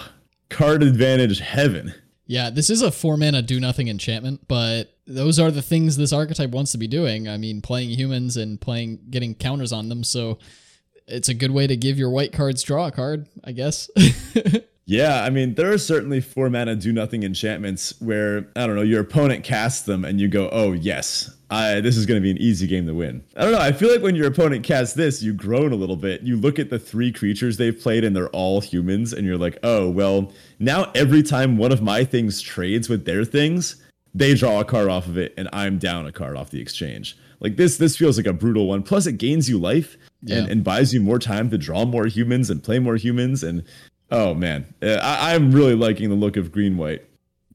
[0.49, 1.93] Card advantage heaven.
[2.27, 6.13] yeah, this is a four mana do nothing enchantment, but those are the things this
[6.13, 7.29] archetype wants to be doing.
[7.29, 10.39] I mean, playing humans and playing getting counters on them, so
[11.09, 13.91] it's a good way to give your white cards draw a card, I guess.
[14.89, 18.83] Yeah, I mean, there are certainly four mana do nothing enchantments where, I don't know,
[18.83, 22.31] your opponent casts them and you go, oh, yes, I, this is going to be
[22.33, 23.23] an easy game to win.
[23.37, 23.61] I don't know.
[23.61, 26.23] I feel like when your opponent casts this, you groan a little bit.
[26.23, 29.57] You look at the three creatures they've played and they're all humans, and you're like,
[29.63, 33.77] oh, well, now every time one of my things trades with their things,
[34.13, 37.17] they draw a card off of it and I'm down a card off the exchange.
[37.39, 38.83] Like this, this feels like a brutal one.
[38.83, 40.47] Plus, it gains you life and, Yeah.
[40.51, 43.43] and buys you more time to draw more humans and play more humans.
[43.45, 43.63] And
[44.11, 47.05] oh man, Uh, I, I'm really liking the look of green white.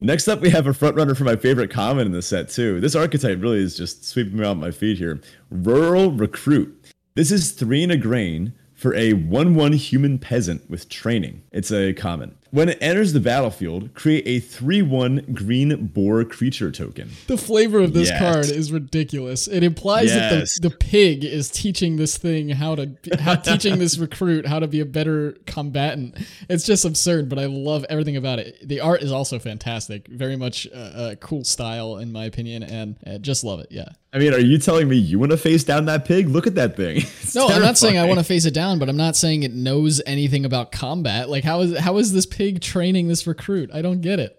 [0.02, 2.80] Next up, we have a front runner for my favorite common in the set too.
[2.80, 5.20] This archetype really is just sweeping me out my feet here.
[5.48, 6.92] Rural Recruit.
[7.14, 11.44] This is three in a grain for a 1 1 human peasant with training.
[11.52, 12.34] It's a common.
[12.52, 17.08] When it enters the battlefield, create a 3 1 green boar creature token.
[17.26, 18.18] The flavor of this Yes.
[18.18, 19.48] card is ridiculous.
[19.48, 20.56] It implies Yes.
[20.58, 22.90] that the, the pig is teaching this thing how to
[23.20, 26.18] how teaching this recruit how to be a better combatant.
[26.50, 28.56] It's just absurd, but I love everything about it.
[28.68, 30.06] The art is also fantastic.
[30.08, 33.68] Very much uh, a cool style in my opinion, and uh, just love it.
[33.70, 33.88] Yeah.
[34.14, 36.28] I mean, are you telling me you want to face down that pig?
[36.28, 36.96] Look at that thing.
[37.22, 39.42] It's No, I'm not saying I want to face it down, but I'm not saying
[39.42, 41.30] it knows anything about combat.
[41.30, 43.70] Like how is how is this pig training this recruit?
[43.72, 44.38] I don't get it.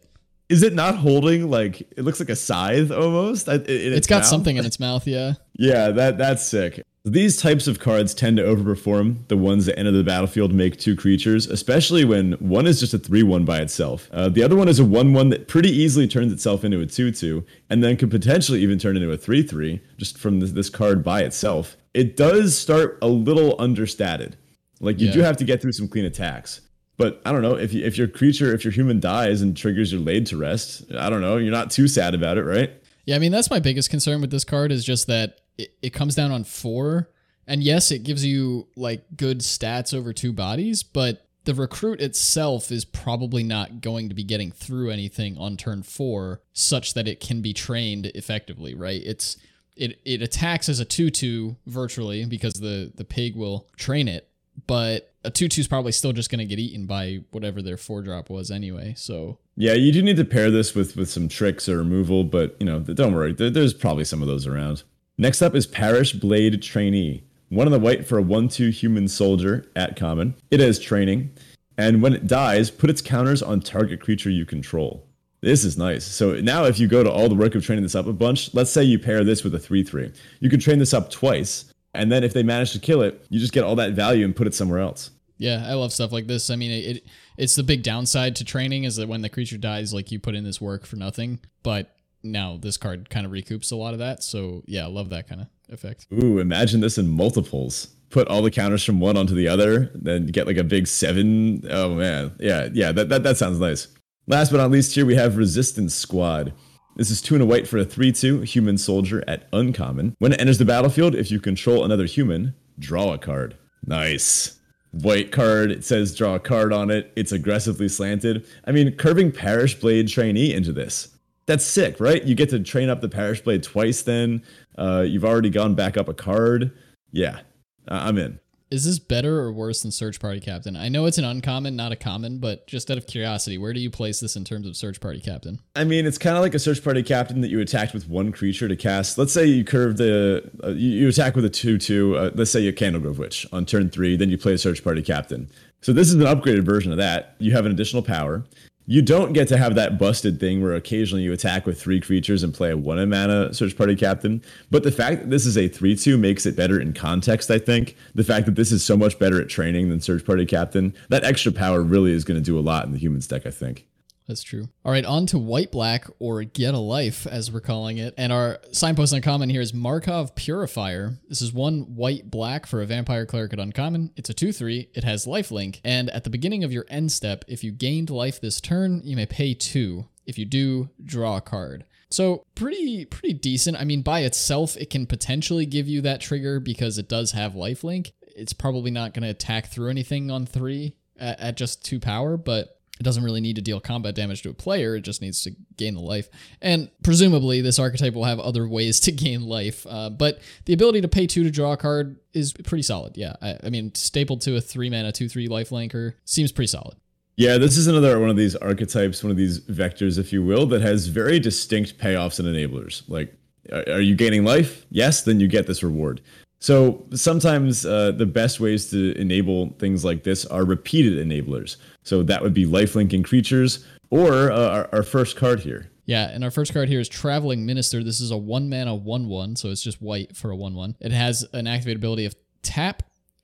[0.50, 3.48] Is it not holding like it looks like a scythe almost?
[3.48, 4.26] Its It's got mouth?
[4.26, 5.34] something in its mouth, yeah.
[5.58, 6.84] Yeah, that that's sick.
[7.06, 10.96] These types of cards tend to overperform the ones that enter the battlefield make two
[10.96, 14.08] creatures, especially when one is just a 3 1 by itself.
[14.14, 16.86] Uh, the other one is a 1 1 that pretty easily turns itself into a
[16.86, 20.52] 2 2, and then could potentially even turn into a 3 3 just from this,
[20.52, 21.76] this card by itself.
[21.94, 24.38] It does start a little understated.
[24.80, 25.14] Like, you Yeah.
[25.14, 26.62] do have to get through some clean attacks.
[26.96, 29.92] But I don't know if you, if your creature, if your human dies and triggers
[29.92, 31.36] your laid to rest, I don't know.
[31.36, 32.72] You're not too sad about it, right?
[33.06, 35.90] Yeah, I mean that's my biggest concern with this card is just that it, it
[35.92, 37.10] comes down on four,
[37.48, 42.72] and yes, it gives you like good stats over two bodies, but the recruit itself
[42.72, 47.20] is probably not going to be getting through anything on turn four, such that it
[47.20, 48.74] can be trained effectively.
[48.74, 49.02] Right?
[49.04, 49.38] It's
[49.76, 54.30] it it attacks as a two two virtually because the the pig will train it,
[54.68, 57.78] but a 2 2 is probably still just going to get eaten by whatever their
[57.78, 58.94] 4 drop was anyway.
[58.98, 59.40] So.
[59.56, 62.66] Yeah, you do need to pair this with, with some tricks or removal, but you
[62.66, 64.84] know, don't worry, there, there's probably some of those around.
[65.18, 67.24] Next up is Parish Blade Trainee.
[67.50, 70.34] One in the white for a 1 2 human soldier at common.
[70.50, 71.32] It has training,
[71.78, 75.06] and when it dies, put its counters on target creature you control.
[75.42, 76.04] This is nice.
[76.04, 78.56] So now, if you go to all the work of training this up a bunch,
[78.56, 81.66] let's say you pair this with a 3 3, you can train this up twice.
[81.94, 84.36] And then if they manage to kill it, you just get all that value and
[84.36, 85.12] put it somewhere else.
[85.38, 86.50] Yeah, I love stuff like this.
[86.50, 87.06] I mean, it
[87.38, 90.34] it's the big downside to training is that when the creature dies, like you put
[90.34, 91.40] in this work for nothing.
[91.62, 94.24] But now this card kind of recoups a lot of that.
[94.24, 96.08] So yeah, love that kind of effect.
[96.14, 97.88] Ooh, imagine this in multiples.
[98.10, 101.64] Put all the counters from one onto the other, then get like a big seven.
[101.70, 103.88] Oh man, yeah, yeah, that that, that sounds nice.
[104.28, 106.54] Last but not least, here we have Resistance Squad.
[106.96, 110.16] This is two and a white for a 3 2 human soldier at uncommon.
[110.20, 113.58] When it enters the battlefield, if you control another human, draw a card.
[113.86, 114.60] Nice.
[114.92, 117.12] White card, it says draw a card on it.
[117.16, 118.46] It's aggressively slanted.
[118.66, 121.13] I mean, curving Parish Blade trainee into this.
[121.46, 122.24] That's sick, right?
[122.24, 124.44] You get to train up the Parish Blade twice then.
[124.78, 126.72] Uh, you've already gone back up a card.
[127.12, 127.42] Yeah,
[127.88, 128.40] I'm in.
[128.74, 130.76] Is this better or worse than Search Party Captain?
[130.76, 133.80] I know it's an uncommon, not a common, but just out of curiosity, where do
[133.80, 135.60] you place this in terms of Search Party Captain?
[135.76, 138.32] I mean, it's kind of like a Search Party Captain that you attacked with one
[138.32, 139.20] creature to cast.
[139.20, 142.50] Let's say you curve the, uh, you, you, attack with a 2 2, uh, let's
[142.50, 145.52] say you Candlegrove Witch on turn three, then you play a Search Party Captain.
[145.82, 147.36] So this is an upgraded version of that.
[147.38, 148.44] You have an additional power.
[148.86, 152.44] You don't get to have that busted thing where occasionally you attack with three creatures
[152.44, 154.44] and play a one mana search party captain.
[154.70, 157.60] But the fact that this is a 3 2 makes it better in context, I
[157.60, 157.96] think.
[158.14, 161.24] The fact that this is so much better at training than search party captain, that
[161.24, 163.86] extra power really is going to do a lot in the humans deck, I think.
[164.28, 164.70] That's true.
[164.86, 168.14] All right, on to white black or get a life as we're calling it.
[168.18, 171.20] And our signpost uncommon here is Markov Purifier.
[171.28, 174.12] This is one white black for a vampire cleric at uncommon.
[174.16, 174.90] It's a 2-3.
[174.94, 178.10] It has life link and at the beginning of your end step, if you gained
[178.10, 180.06] life this turn, you may pay 2.
[180.26, 181.86] If you do, draw a card.
[182.10, 183.78] So pretty pretty decent.
[183.78, 187.56] I mean by itself it can potentially give you that trigger because it does have
[187.56, 188.14] life link.
[188.36, 192.38] It's probably not going to attack through anything on 3 at, at just 2 power,
[192.38, 195.44] but it doesn't really need to deal combat damage to a player, it just needs
[195.44, 196.30] to gain the life.
[196.62, 201.02] And presumably, this archetype will have other ways to gain life, uh, but the ability
[201.02, 203.18] to pay two to draw a card is pretty solid.
[203.18, 206.68] Yeah, I, I mean, stapled to a three mana, two, three life linker seems pretty
[206.68, 206.96] solid.
[207.36, 210.66] Yeah, this is another one of these archetypes, one of these vectors, if you will,
[210.68, 213.04] that has very distinct payoffs and enablers.
[213.10, 213.36] Like,
[213.72, 214.86] are you gaining life?
[214.92, 216.22] Yes, then you get this reward.
[216.64, 221.76] So sometimes uh, the best ways to enable things like this are repeated enablers.
[222.04, 225.90] So that would be lifelinking creatures or uh, our, our, first card here.
[226.06, 228.04] Yeah, and our first card here is Traveling Minister.
[228.04, 230.98] This is a one mana 1 1, so it's just white for a 1 1.
[231.00, 233.04] It has an activate ability of tap.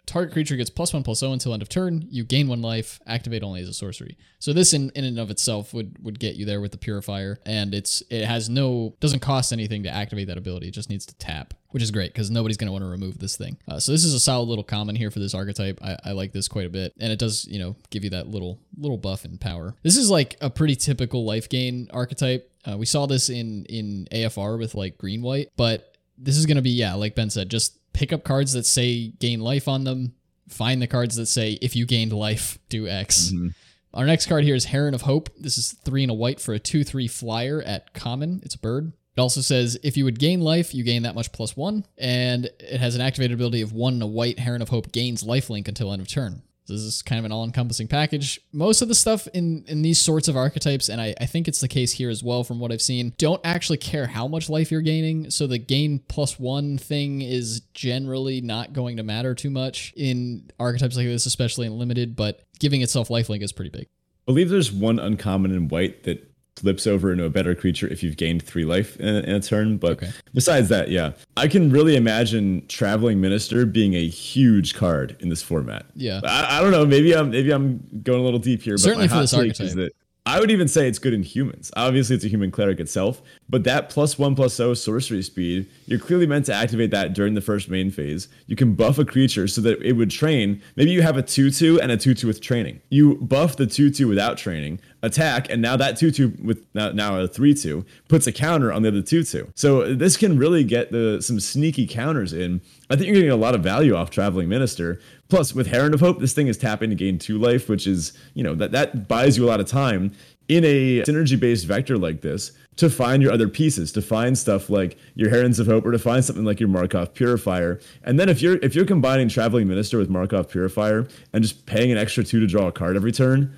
[0.10, 2.08] Target creature gets plus one plus zero until end of turn.
[2.10, 3.00] You gain one life.
[3.06, 4.18] Activate only as a sorcery.
[4.40, 7.40] So this, in, in and of itself, would would get you there with the purifier,
[7.46, 10.68] and it's it has no doesn't cost anything to activate that ability.
[10.68, 13.20] It just needs to tap which is great because nobody's going to want to remove
[13.20, 13.58] this thing.
[13.68, 15.80] Uh, so this is a solid little common here for this archetype.
[15.84, 18.28] I, I, like this quite a bit, and it does you know give you that
[18.28, 19.76] little little buff and power.
[19.84, 22.52] This is like a pretty typical life gain archetype.
[22.66, 26.58] Uh, we saw this in in AFR with like green white, but this is going
[26.58, 29.84] to be yeah, like Ben said, just pick up cards that say gain life on
[29.84, 30.14] them.
[30.48, 33.32] Find the cards that say if you gained life, do X.
[33.34, 33.50] Mm-hmm.
[33.94, 35.30] Our next card here is Heron of Hope.
[35.38, 38.40] This is three and a white for a 2 3 flyer at common.
[38.44, 38.94] It's a bird.
[39.18, 42.46] It also says if you would gain life, you gain that much plus one, and
[42.60, 45.68] it has an activated ability of one and a white Heron of Hope gains lifelink
[45.68, 46.44] until end of turn.
[46.70, 48.40] This is kind of an all-encompassing package.
[48.54, 51.60] Most of the stuff in in these sorts of archetypes, and I, I think it's
[51.60, 54.72] the case here as well from what I've seen, don't actually care how much life
[54.72, 55.30] you're gaining.
[55.30, 60.50] So the gain plus one thing is generally not going to matter too much in
[60.60, 63.88] archetypes like this, especially in limited, but giving itself lifelink is pretty big.
[64.28, 66.29] I believe there's one uncommon in white that
[66.60, 69.40] flips over into a better creature if you've gained three life in a, in a
[69.40, 69.78] turn.
[69.78, 70.12] But okay.
[70.34, 75.42] besides that, yeah, I can really imagine Traveling Minister being a huge card in this
[75.42, 75.86] format.
[75.96, 76.86] Yeah, I, I don't know.
[76.86, 78.78] Maybe I'm maybe I'm going a little deep here.
[78.78, 79.68] Certainly but my for this archetype.
[79.68, 79.94] Is that
[80.30, 81.72] I would even say it's good in humans.
[81.76, 85.98] Obviously, it's a human cleric itself, but that plus one plus zero sorcery speed, you're
[85.98, 88.28] clearly meant to activate that during the first main phase.
[88.46, 90.62] You can buff a creature so that it would train.
[90.76, 92.80] Maybe you have a 2 2 and a 2 2 with training.
[92.92, 96.92] You buff the 2 2 without training, attack, and now that 2 2 with now,
[96.92, 99.52] now a 3 2 puts a counter on the other 2 2.
[99.56, 102.62] So this can really get the some sneaky counters in.
[102.92, 106.00] I think you're getting a lot of value off Traveling Minister, Plus, with Heron of
[106.00, 109.08] Hope, this thing is tapping to gain two life, which is, you know, that, that
[109.08, 110.12] buys you a lot of time.
[110.48, 114.70] in a synergy based vector like this to find your other pieces, to find stuff
[114.70, 117.80] like your Herons of Hope or to find something like your Markov Purifier.
[118.04, 121.92] And then if you're if you're combining Traveling Minister with Markov Purifier and just paying
[121.92, 123.56] an extra two to draw a card every turn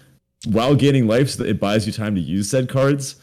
[0.48, 3.16] while gaining life so that it buys you time to use said cards,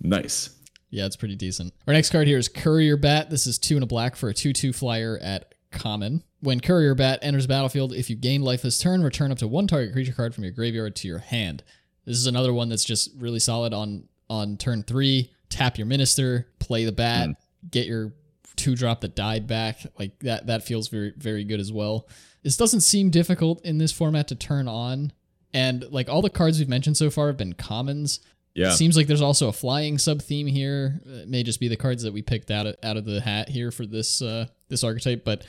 [0.00, 0.50] nice.
[0.90, 1.74] Yeah, it's pretty decent.
[1.86, 3.30] Our next card here is Courier Bat.
[3.30, 6.22] This is two and a black for a 2 2 flyer at common.
[6.40, 9.48] When Courier Bat enters the battlefield, if you gain life this turn, return up to
[9.48, 11.62] one target creature card from your graveyard to your hand.
[12.04, 15.32] This is another one that's just really solid on on turn three.
[15.48, 17.36] Tap your minister, play the bat, mm.
[17.70, 18.12] get your
[18.56, 19.80] two drop that died back.
[19.98, 22.08] Like that that feels very very good as well.
[22.42, 25.12] This doesn't seem difficult in this format to turn on.
[25.52, 28.20] And like all the cards we've mentioned so far have been commons.
[28.54, 28.68] Yeah.
[28.68, 31.00] It seems like there's also a flying sub theme here.
[31.04, 33.50] It may just be the cards that we picked out of, out of the hat
[33.50, 35.44] here for this uh, this archetype, but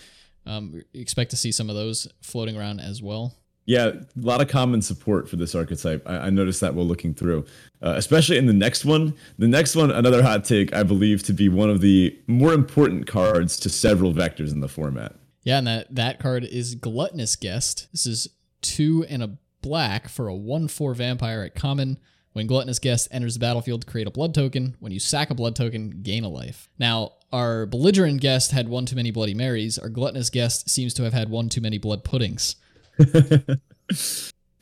[0.48, 3.36] um, expect to see some of those floating around as well.
[3.66, 6.02] Yeah, a lot of common support for this archetype.
[6.06, 7.45] I, I noticed that while looking through,
[7.82, 9.14] uh, especially in the next one.
[9.38, 13.08] The next one, another hot take, I believe to be one of the more important
[13.08, 15.16] cards to several vectors in the format.
[15.43, 17.89] Yeah, and that that card is Gluttonous Guest.
[17.91, 18.30] This is
[18.62, 22.00] two and a black for a one-four vampire at common.
[22.38, 24.75] When Gluttonous Guest enters the battlefield, create a blood token.
[24.79, 26.69] When you sack a blood token, gain a life.
[26.77, 29.79] Now, our belligerent guest had one too many Bloody Marys.
[29.79, 32.55] Our gluttonous guest seems to have had one too many blood puddings.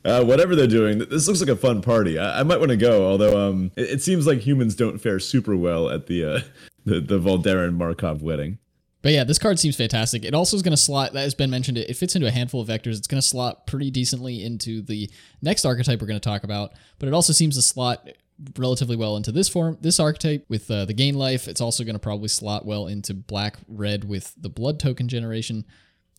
[0.05, 2.19] Uh, whatever they're doing, this looks like a fun party.
[2.19, 5.19] I, I might want to go, although um, it, it, seems like humans don't fare
[5.19, 6.39] super well at the uh,
[6.85, 8.59] the, the Markov wedding.
[9.05, 10.25] But yeah, this card seems fantastic.
[10.25, 12.59] It also is going to slot, that has been mentioned, it fits into a handful
[12.59, 12.97] of vectors.
[12.97, 15.11] It's going to slot pretty decently into the
[15.43, 18.09] next archetype we're going to talk about, but it also seems to slot
[18.57, 21.47] relatively well into this form, this archetype with uh, the gain life.
[21.47, 25.65] It's also going to probably slot well into black red with the blood token generation.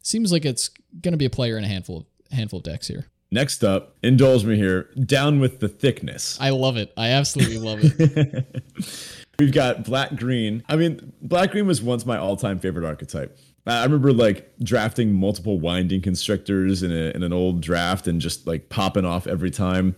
[0.04, 0.70] Seems like it's
[1.00, 3.08] going to be a player in a handful of handful of decks here.
[3.32, 4.90] Next up, indulge me here.
[5.04, 6.38] Down with the thickness.
[6.40, 6.92] I love it.
[6.96, 8.64] I absolutely love it.
[9.38, 10.62] We've got black green.
[10.68, 13.38] I mean, black green was once my all time favorite archetype.
[13.66, 18.46] I remember like drafting multiple winding constrictors in, a, in an old draft and just
[18.46, 19.96] like popping off every time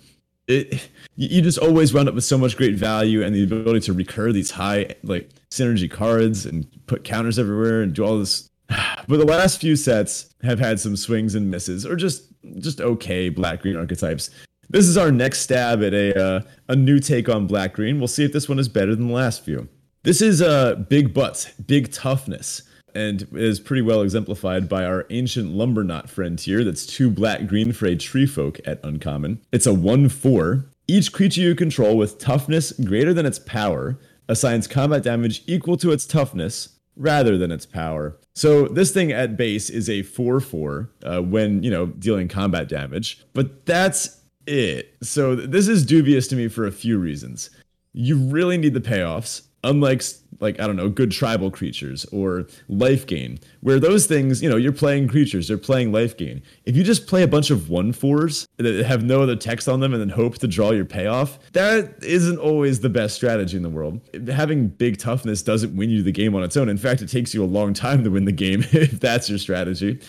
[0.49, 3.93] it you just always wound up with so much great value and the ability to
[3.93, 8.49] recur these high like synergy cards and put counters everywhere and do all this.
[9.07, 12.25] But the last few sets have had some swings and misses, or just
[12.59, 14.31] just okay black green archetypes.
[14.71, 17.99] This is our next stab at a uh, a new take on black green.
[17.99, 19.69] We'll see if this one is better than the last few.
[20.03, 22.63] This is uh, big butts, big toughness
[22.95, 26.65] and is pretty well exemplified by our ancient lumberknot friend here.
[26.65, 29.41] That's two black green for a tree folk at uncommon.
[29.53, 30.67] It's a 1 4.
[30.89, 33.99] Each creature you control with toughness greater than its power
[34.29, 38.19] assigns combat damage equal to its toughness rather than its power.
[38.35, 42.69] So this thing at base is a 4 4 uh, when, you know, dealing combat
[42.69, 44.18] damage, but that's
[44.49, 44.97] it.
[45.03, 47.51] So this is dubious to me for a few reasons.
[47.93, 50.03] You really need the payoffs unlike
[50.41, 54.57] like I don't know, good tribal creatures or life gain, where those things, you know,
[54.57, 56.43] you're playing creatures, they're playing life gain.
[56.65, 59.81] If you just play a bunch of one fours that have no other text on
[59.81, 63.65] them and then hope to draw your payoff, that isn't always the best strategy in
[63.65, 64.01] the world.
[64.29, 66.69] Having big toughness doesn't win you the game on its own.
[66.69, 69.39] In fact, it takes you a long time to win the game if that's your
[69.39, 70.01] strategy.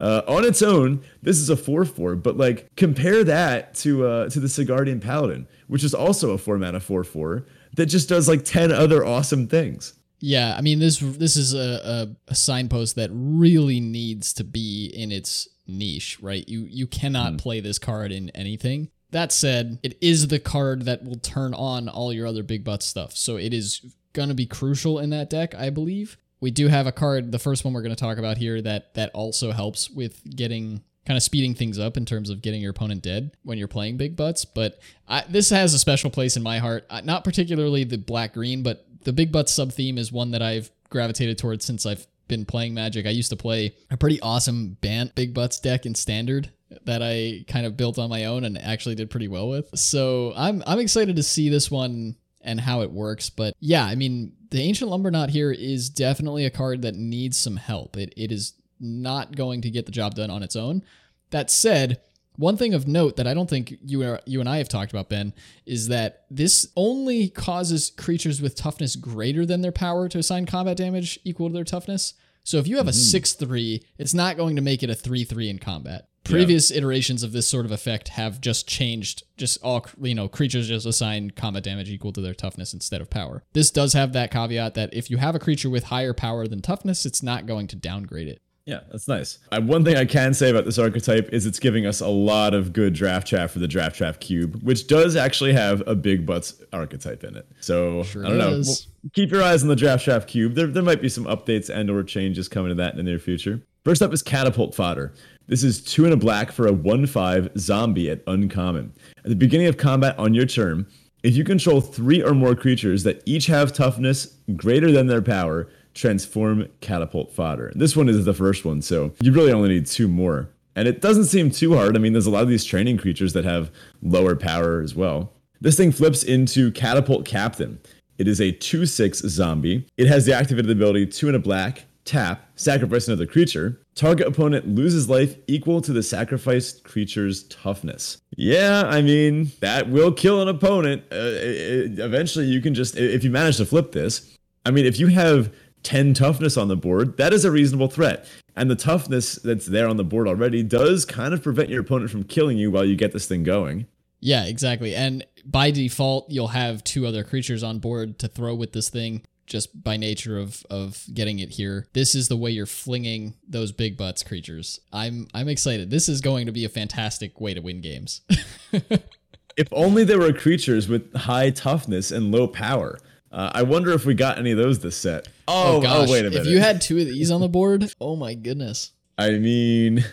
[0.00, 4.38] Uh, on its own, this is a 4-4, but like compare that to uh, to
[4.38, 7.44] the Sigardian Paladin, which is also a 4 mana 4-4
[7.74, 9.94] that just does like 10 other awesome things.
[10.20, 11.80] Yeah, I mean this this is a,
[12.28, 16.48] a, a signpost that really needs to be in its niche, right?
[16.48, 17.38] You you cannot mm.
[17.38, 18.90] play this card in anything.
[19.10, 22.82] That said, it is the card that will turn on all your other big butt
[22.82, 23.16] stuff.
[23.16, 26.18] So it is going to be crucial in that deck, I believe.
[26.40, 28.94] We do have a card, the first one we're going to talk about here that
[28.94, 32.70] that also helps with getting kind of speeding things up in terms of getting your
[32.70, 34.44] opponent dead when you're playing big butts.
[34.44, 34.78] But
[35.08, 36.84] I, this has a special place in my heart.
[37.04, 40.70] Not particularly the black green, but the big butts sub theme is one that I've
[40.90, 43.06] gravitated towards since I've been playing Magic.
[43.06, 46.52] I used to play a pretty awesome Bant big butts deck in standard
[46.84, 49.70] that I kind of built on my own and actually did pretty well with.
[49.78, 53.30] So I'm I'm excited to see this one and how it works.
[53.30, 57.56] But yeah, I mean, the Ancient Lumberknot here is definitely a card that needs some
[57.56, 57.96] help.
[57.96, 60.82] It it is not going to get the job done on its own.
[61.30, 62.00] That said,
[62.36, 64.92] one thing of note that I don't think you are, you and I have talked
[64.92, 65.34] about, Ben,
[65.66, 70.76] is that this only causes creatures with toughness greater than their power to assign combat
[70.76, 72.14] damage equal to their toughness.
[72.44, 72.90] So if you have mm-hmm.
[72.90, 76.07] a 6 3, it's not going to make it a 3 3 in combat.
[76.30, 76.78] Previous yeah.
[76.78, 80.86] iterations of this sort of effect have just changed, just all, you know, creatures just
[80.86, 83.42] assign combat damage equal to their toughness instead of power.
[83.52, 86.62] This does have that caveat that if you have a creature with higher power than
[86.62, 88.40] toughness, it's not going to downgrade it.
[88.68, 89.38] Yeah, that's nice.
[89.50, 92.52] Uh, one thing I can say about this archetype is it's giving us a lot
[92.52, 96.26] of good draft chaff for the draft chaff cube, which does actually have a big
[96.26, 97.48] butts archetype in it.
[97.60, 98.60] So sure I don't know.
[98.62, 98.76] Well,
[99.14, 100.54] keep your eyes on the draft chaff cube.
[100.54, 103.18] There, there might be some updates and or changes coming to that in the near
[103.18, 103.62] future.
[103.86, 105.14] First up is catapult fodder.
[105.48, 108.92] This is two and a black for a 1 5 zombie at uncommon.
[109.24, 110.86] At the beginning of combat on your turn,
[111.22, 115.68] if you control three or more creatures that each have toughness greater than their power,
[115.94, 117.72] transform catapult fodder.
[117.74, 120.50] This one is the first one, so you really only need two more.
[120.76, 121.96] And it doesn't seem too hard.
[121.96, 123.72] I mean, there's a lot of these training creatures that have
[124.02, 125.32] lower power as well.
[125.60, 127.80] This thing flips into Catapult Captain.
[128.18, 129.86] It is a 2 6 zombie.
[129.96, 133.80] It has the activated ability 2 and a black, tap, sacrifice another creature.
[133.98, 138.18] Target opponent loses life equal to the sacrificed creature's toughness.
[138.36, 141.02] Yeah, I mean, that will kill an opponent.
[141.10, 145.00] Uh, it, eventually, you can just, if you manage to flip this, I mean, if
[145.00, 148.24] you have 10 toughness on the board, that is a reasonable threat.
[148.54, 152.12] And the toughness that's there on the board already does kind of prevent your opponent
[152.12, 153.88] from killing you while you get this thing going.
[154.20, 154.94] Yeah, exactly.
[154.94, 159.22] And by default, you'll have two other creatures on board to throw with this thing
[159.48, 161.88] just by nature of of getting it here.
[161.92, 164.80] This is the way you're flinging those big butts creatures.
[164.92, 165.90] I'm I'm excited.
[165.90, 168.20] This is going to be a fantastic way to win games.
[168.72, 172.98] if only there were creatures with high toughness and low power.
[173.30, 175.28] Uh, I wonder if we got any of those this set.
[175.46, 176.08] Oh, oh, gosh.
[176.08, 176.46] oh wait a minute.
[176.46, 178.92] If you had two of these on the board, oh my goodness.
[179.18, 180.04] I mean,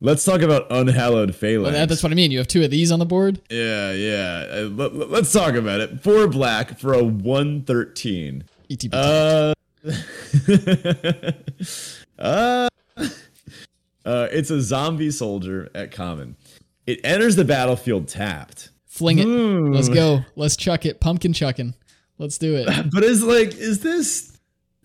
[0.00, 1.74] let's talk about unhallowed phalanx.
[1.74, 2.30] Well, that's what I mean.
[2.30, 3.40] You have two of these on the board.
[3.50, 4.46] Yeah, yeah.
[4.50, 6.00] Uh, let, us talk about it.
[6.00, 8.44] Four black for a one thirteen.
[8.92, 9.52] Uh,
[12.18, 12.68] uh,
[14.04, 16.36] uh, it's a zombie soldier at common.
[16.86, 18.70] It enters the battlefield tapped.
[18.86, 19.26] Fling it.
[19.26, 19.74] Mm.
[19.74, 20.20] Let's go.
[20.36, 21.00] Let's chuck it.
[21.00, 21.74] Pumpkin chucking.
[22.18, 22.66] Let's do it.
[22.92, 24.38] But it's like, is this?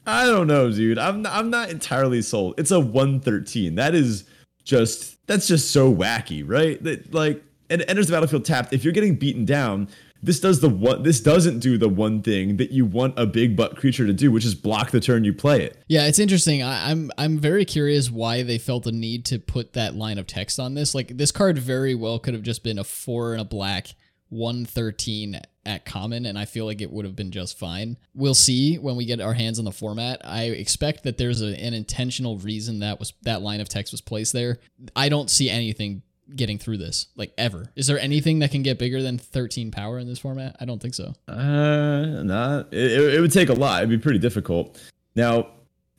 [0.08, 0.98] I don't know, dude.
[0.98, 2.56] I'm not, I'm not entirely sold.
[2.58, 3.76] It's a 113.
[3.76, 4.24] That is
[4.64, 6.82] just that's just so wacky, right?
[6.84, 8.74] That like it enters the battlefield tapped.
[8.74, 9.90] If you're getting beaten down,
[10.26, 13.56] this does the one this doesn't do the one thing that you want a big
[13.56, 15.78] butt creature to do, which is block the turn you play it.
[15.88, 16.64] Yeah, it's interesting.
[16.64, 20.18] I, am I'm, I'm very curious why they felt the need to put that line
[20.18, 20.96] of text on this.
[20.96, 23.96] Like this card very well could have just been a four and a black
[24.30, 27.98] 113 at common, and I feel like it would have been just fine.
[28.14, 30.22] We'll see when we get our hands on the format.
[30.24, 34.02] I expect that there's a, an intentional reason that was that line of text was
[34.02, 34.60] placed there.
[34.96, 36.04] I don't see anything
[36.34, 37.72] getting through this like ever.
[37.76, 40.56] Is there anything that can get bigger than 13 power in this format?
[40.60, 41.14] I don't think so.
[41.28, 42.74] Uh, not.
[42.74, 43.80] It, it would take a lot.
[43.80, 44.82] It'd be pretty difficult.
[45.16, 45.48] Now,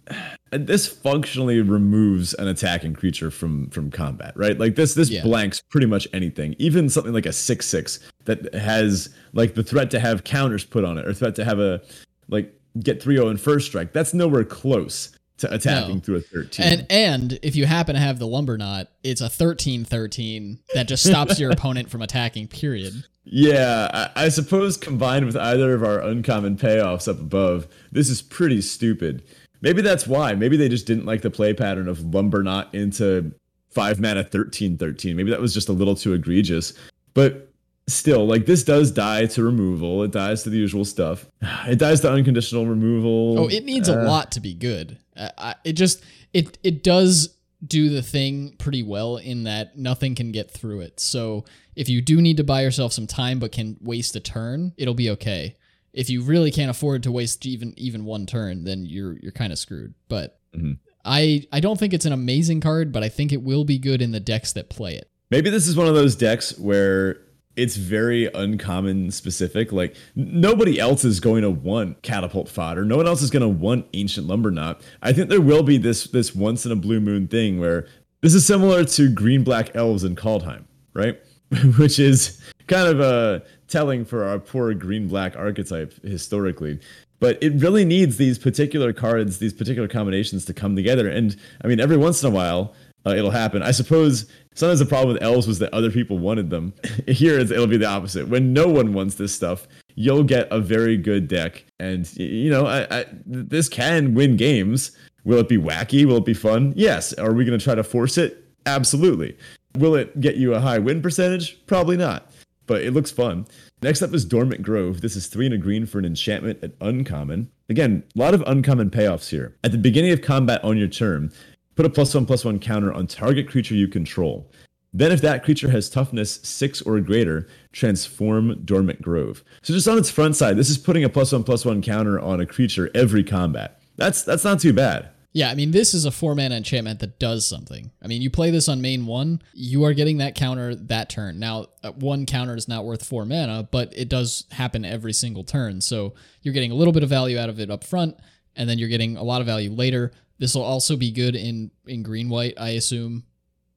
[0.51, 4.59] this functionally removes an attacking creature from from combat, right?
[4.59, 5.23] Like this this yeah.
[5.23, 6.55] blanks pretty much anything.
[6.59, 10.85] Even something like a six six that has like the threat to have counters put
[10.85, 11.81] on it, or threat to have a
[12.29, 13.93] like get 3-0 in first strike.
[13.93, 16.01] That's nowhere close to attacking no.
[16.01, 16.65] through a 13.
[16.65, 21.39] And and if you happen to have the Lumberknot, it's a 13-13 that just stops
[21.39, 23.05] your opponent from attacking, period.
[23.25, 28.23] Yeah, I, I suppose combined with either of our uncommon payoffs up above, this is
[28.23, 29.25] pretty stupid.
[29.61, 30.35] Maybe that's why.
[30.35, 33.33] Maybe they just didn't like the play pattern of Lumberknot into
[33.71, 35.17] five mana 13 13.
[35.17, 36.73] Maybe that was just a little too egregious.
[37.15, 37.46] But
[37.89, 40.03] still, like this does die to removal.
[40.03, 41.27] It dies to the usual stuff.
[41.69, 43.41] It dies to unconditional removal.
[43.41, 44.99] Oh, it needs uh, a lot to be good.
[45.17, 50.31] Uh, it just it it does do the thing pretty well in that nothing can
[50.31, 51.01] get through it.
[51.01, 54.73] So if you do need to buy yourself some time but can waste a turn,
[54.77, 55.57] it'll be okay
[55.97, 59.53] if you really can't afford to waste even even one turn, then you're you're kind
[59.53, 59.95] of screwed.
[60.09, 60.73] But mm-hmm.
[61.05, 64.03] I I don't think it's an amazing card, but I think it will be good
[64.03, 65.11] in the decks that play it.
[65.31, 67.23] Maybe this is one of those decks where
[67.57, 69.73] it's very uncommon specific.
[69.73, 72.85] Like nobody else is going to want catapult fodder.
[72.85, 74.83] No one else is going to want ancient Lumberknot.
[75.03, 77.89] I think there will be this this once in a blue moon thing where
[78.21, 81.19] this is similar to green black elves in Kaldheim, right?
[81.79, 86.81] Which is kind of a telling for our poor green black archetype historically.
[87.19, 91.09] But it really needs these particular cards, these particular combinations to come together.
[91.09, 91.35] And
[91.65, 92.75] I mean, every once in a while,
[93.07, 93.63] uh, it'll happen.
[93.63, 94.27] I suppose
[94.57, 96.75] sometimes the problem with elves was that other people wanted them.
[97.07, 98.29] Here, it'll be the opposite.
[98.29, 101.65] When no one wants this stuff, you'll get a very good deck.
[101.79, 104.97] And, you know, I, I, this can win games.
[105.25, 106.05] Will it be wacky?
[106.05, 106.73] Will it be fun?
[106.77, 107.13] Yes.
[107.15, 108.45] Are we going to try to force it?
[108.67, 109.37] Absolutely.
[109.77, 111.65] Will it get you a high win percentage?
[111.67, 112.31] Probably not
[112.67, 113.47] but it looks fun.
[113.83, 115.01] Next up is Dormant Grove.
[115.01, 117.51] This is three and a green for an enchantment at uncommon.
[117.69, 119.57] Again, a lot of uncommon payoffs here.
[119.65, 121.33] At the beginning of combat on your turn,
[121.77, 124.51] put a plus one plus one counter on target creature you control.
[124.93, 129.45] Then, if that creature has toughness six or greater, transform Dormant Grove.
[129.63, 132.19] So, just on its front side, this is putting a plus one plus one counter
[132.19, 133.81] on a creature every combat.
[133.97, 135.11] That's that's not too bad.
[135.37, 137.91] Yeah, I mean, this is a four mana enchantment that does something.
[138.03, 141.39] I mean, you play this on main one, you are getting that counter that turn.
[141.39, 145.45] Now, uh, one counter is not worth four mana, but it does happen every single
[145.45, 145.83] turn.
[145.83, 148.17] So you're getting a little bit of value out of it up front,
[148.57, 150.11] and then you're getting a lot of value later.
[150.39, 153.25] This will also be good in in green white, I assume,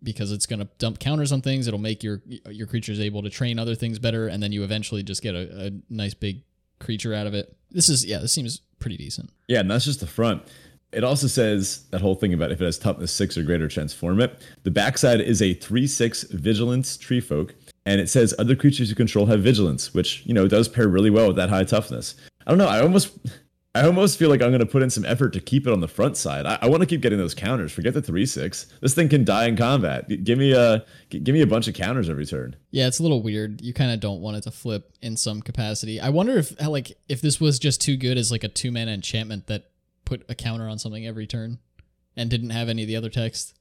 [0.04, 1.68] because it's going to dump counters on things.
[1.68, 5.04] It'll make your your creatures able to train other things better, and then you eventually
[5.04, 6.44] just get a, a nice big
[6.80, 7.56] creature out of it.
[7.72, 9.30] This is yeah, this seems pretty decent.
[9.48, 10.44] Yeah, and that's just the front.
[10.92, 14.20] It also says that whole thing about if it has toughness six or greater, transform
[14.22, 14.42] it.
[14.64, 17.54] The backside is a three six vigilance tree folk,
[17.86, 21.12] and it says other creatures you control have vigilance, which you know does pair really
[21.12, 22.16] well with that high toughness.
[22.46, 22.68] I don't know.
[22.68, 23.18] I almost
[23.80, 25.80] I almost feel like I'm going to put in some effort to keep it on
[25.80, 26.46] the front side.
[26.46, 27.72] I, I want to keep getting those counters.
[27.72, 28.68] Forget the three six.
[28.82, 30.10] This thing can die in combat.
[30.26, 32.58] Give me a give me a bunch of counters every turn.
[32.72, 33.62] Yeah, it's a little weird.
[33.62, 36.02] You kind of don't want it to flip in some capacity.
[36.02, 38.70] I wonder if uh, like if this was just too good as like a two
[38.70, 39.70] mana enchantment that
[40.04, 41.60] put a counter on something every turn
[42.18, 43.58] and didn't have any of the other text.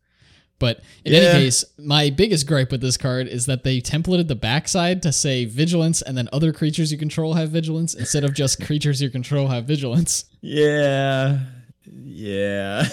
[0.59, 1.20] But in yeah.
[1.20, 5.12] any case, my biggest gripe with this card is that they templated the backside to
[5.12, 9.11] say vigilance and then other creatures you control have vigilance instead of just creatures you
[9.11, 10.24] control have vigilance.
[10.40, 11.38] Yeah.
[11.84, 12.88] Yeah.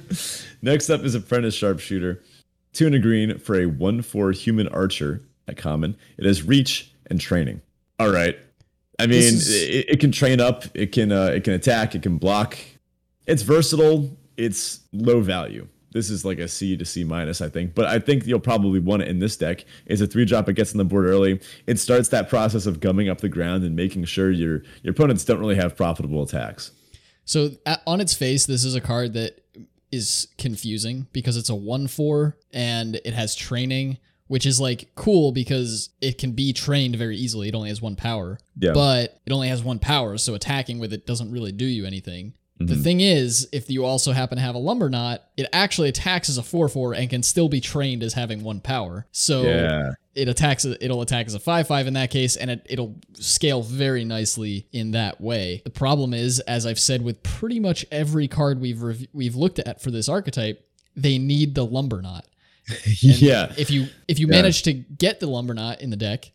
[0.62, 2.22] Next up is Apprentice Sharpshooter.
[2.72, 5.96] Two and a green for a 1 4 human archer at common.
[6.16, 7.60] It has reach and training.
[7.98, 8.38] All right.
[8.98, 9.50] I mean, is...
[9.50, 12.56] it, it, can train up, it can uh, it can attack, it can block.
[13.26, 17.74] It's versatile, it's low value this is like a C to C minus, I think.
[17.74, 19.64] But I think you'll probably want it in this deck.
[19.86, 20.48] Is a three drop.
[20.48, 21.40] It gets on the board early.
[21.66, 25.24] It starts that process of gumming up the ground and making sure your your opponents
[25.24, 26.72] don't really have profitable attacks.
[27.24, 27.50] So
[27.86, 29.40] on its face, this is a card that
[29.90, 35.32] is confusing because it's a one four and it has training, which is like cool
[35.32, 37.48] because it can be trained very easily.
[37.48, 38.72] It only has one power, yeah.
[38.72, 42.32] but it only has one power, so attacking with it doesn't really do you anything.
[42.66, 42.82] The mm-hmm.
[42.82, 46.42] thing is, if you also happen to have a Lumberknot, it actually attacks as a
[46.42, 49.06] 4 4 and can still be trained as having one power.
[49.12, 49.92] So yeah.
[50.14, 53.62] it attacks it'll attack as a 5 5 in that case, and it, it'll scale
[53.62, 55.62] very nicely in that way.
[55.64, 59.58] The problem is, as I've said with pretty much every card we've rev- we've looked
[59.58, 62.26] at for this archetype, they need the Lumberknot.
[63.00, 63.52] yeah.
[63.56, 64.36] If you if you yeah.
[64.36, 66.30] manage to get the Lumberknot in the deck,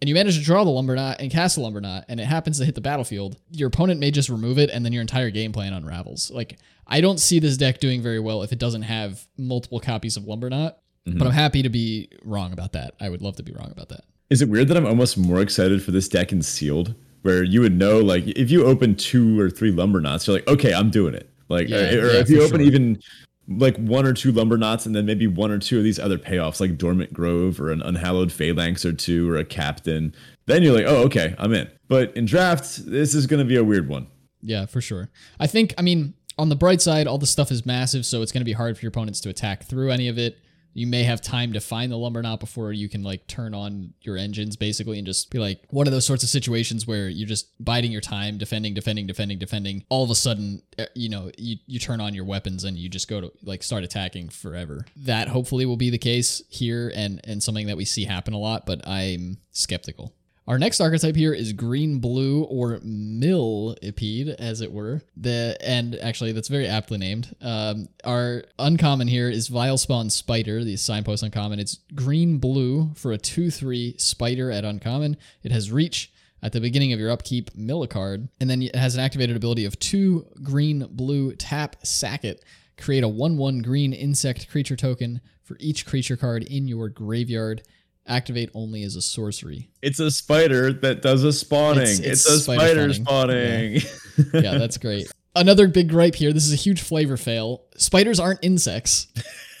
[0.00, 2.64] and you manage to draw the Lumberknot and cast the Lumberknot, and it happens to
[2.64, 5.72] hit the battlefield, your opponent may just remove it, and then your entire game plan
[5.72, 6.30] unravels.
[6.30, 10.16] Like, I don't see this deck doing very well if it doesn't have multiple copies
[10.16, 11.18] of Lumberknot, mm-hmm.
[11.18, 12.94] but I'm happy to be wrong about that.
[13.00, 14.04] I would love to be wrong about that.
[14.30, 17.60] Is it weird that I'm almost more excited for this deck in sealed, where you
[17.60, 21.14] would know, like, if you open two or three Lumberknots, you're like, okay, I'm doing
[21.14, 21.30] it.
[21.48, 22.66] Like, yeah, or, or yeah, if you open sure.
[22.66, 23.00] even
[23.48, 26.60] like one or two Lumberknots and then maybe one or two of these other payoffs
[26.60, 30.14] like dormant grove or an unhallowed phalanx or two or a captain
[30.46, 31.68] then you're like oh okay i'm in.
[31.88, 34.08] But in drafts this is going to be a weird one.
[34.42, 35.10] Yeah for sure.
[35.40, 38.32] I think i mean on the bright side all the stuff is massive so it's
[38.32, 40.38] going to be hard for your opponents to attack through any of it
[40.74, 43.92] you may have time to find the lumber Lumberknot before you can like turn on
[44.00, 47.28] your engines basically and just be like one of those sorts of situations where you're
[47.28, 49.84] just biding your time defending defending defending defending.
[49.88, 52.88] All of a sudden uh, you know you, you turn on your weapons and you
[52.88, 54.84] just go to like start attacking forever.
[54.96, 58.38] That hopefully will be the case here and and something that we see happen a
[58.38, 60.12] lot but i'm skeptical
[60.48, 65.02] our next archetype here is green blue or millipede, as it were.
[65.14, 67.36] The and actually that's very aptly named.
[67.42, 71.58] Um, our uncommon here is Vilespawn Spider, the signpost uncommon.
[71.58, 75.18] It's green blue for a 2-3 spider at uncommon.
[75.42, 76.10] It has reach.
[76.40, 79.36] At the beginning of your upkeep, mill a card, and then it has an activated
[79.36, 82.44] ability of two green blue tap sack it.
[82.78, 87.62] Create a 1 1 green insect creature token for each creature card in your graveyard
[88.08, 89.70] activate only as a sorcery.
[89.82, 91.82] It's a spider that does a spawning.
[91.82, 93.80] It's, it's, it's a spider, spider spawning.
[93.80, 94.32] spawning.
[94.34, 94.40] Yeah.
[94.52, 95.10] yeah, that's great.
[95.36, 96.32] Another big gripe here.
[96.32, 97.64] This is a huge flavor fail.
[97.76, 99.06] Spiders aren't insects.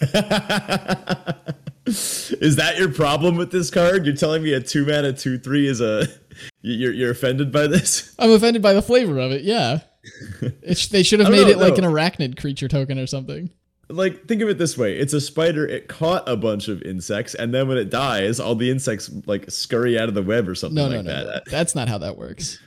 [1.86, 4.04] is that your problem with this card?
[4.06, 6.06] You're telling me a two mana two three is a
[6.62, 8.14] you're you're offended by this?
[8.18, 9.42] I'm offended by the flavor of it.
[9.42, 9.80] Yeah,
[10.42, 13.50] it, they should have made know, it like an arachnid creature token or something
[13.88, 14.96] like think of it this way.
[14.98, 15.66] It's a spider.
[15.66, 19.50] It caught a bunch of insects and then when it dies all the insects like
[19.50, 21.46] scurry out of the web or something no, like no, no, that.
[21.46, 21.50] no.
[21.50, 22.58] that's not how that works.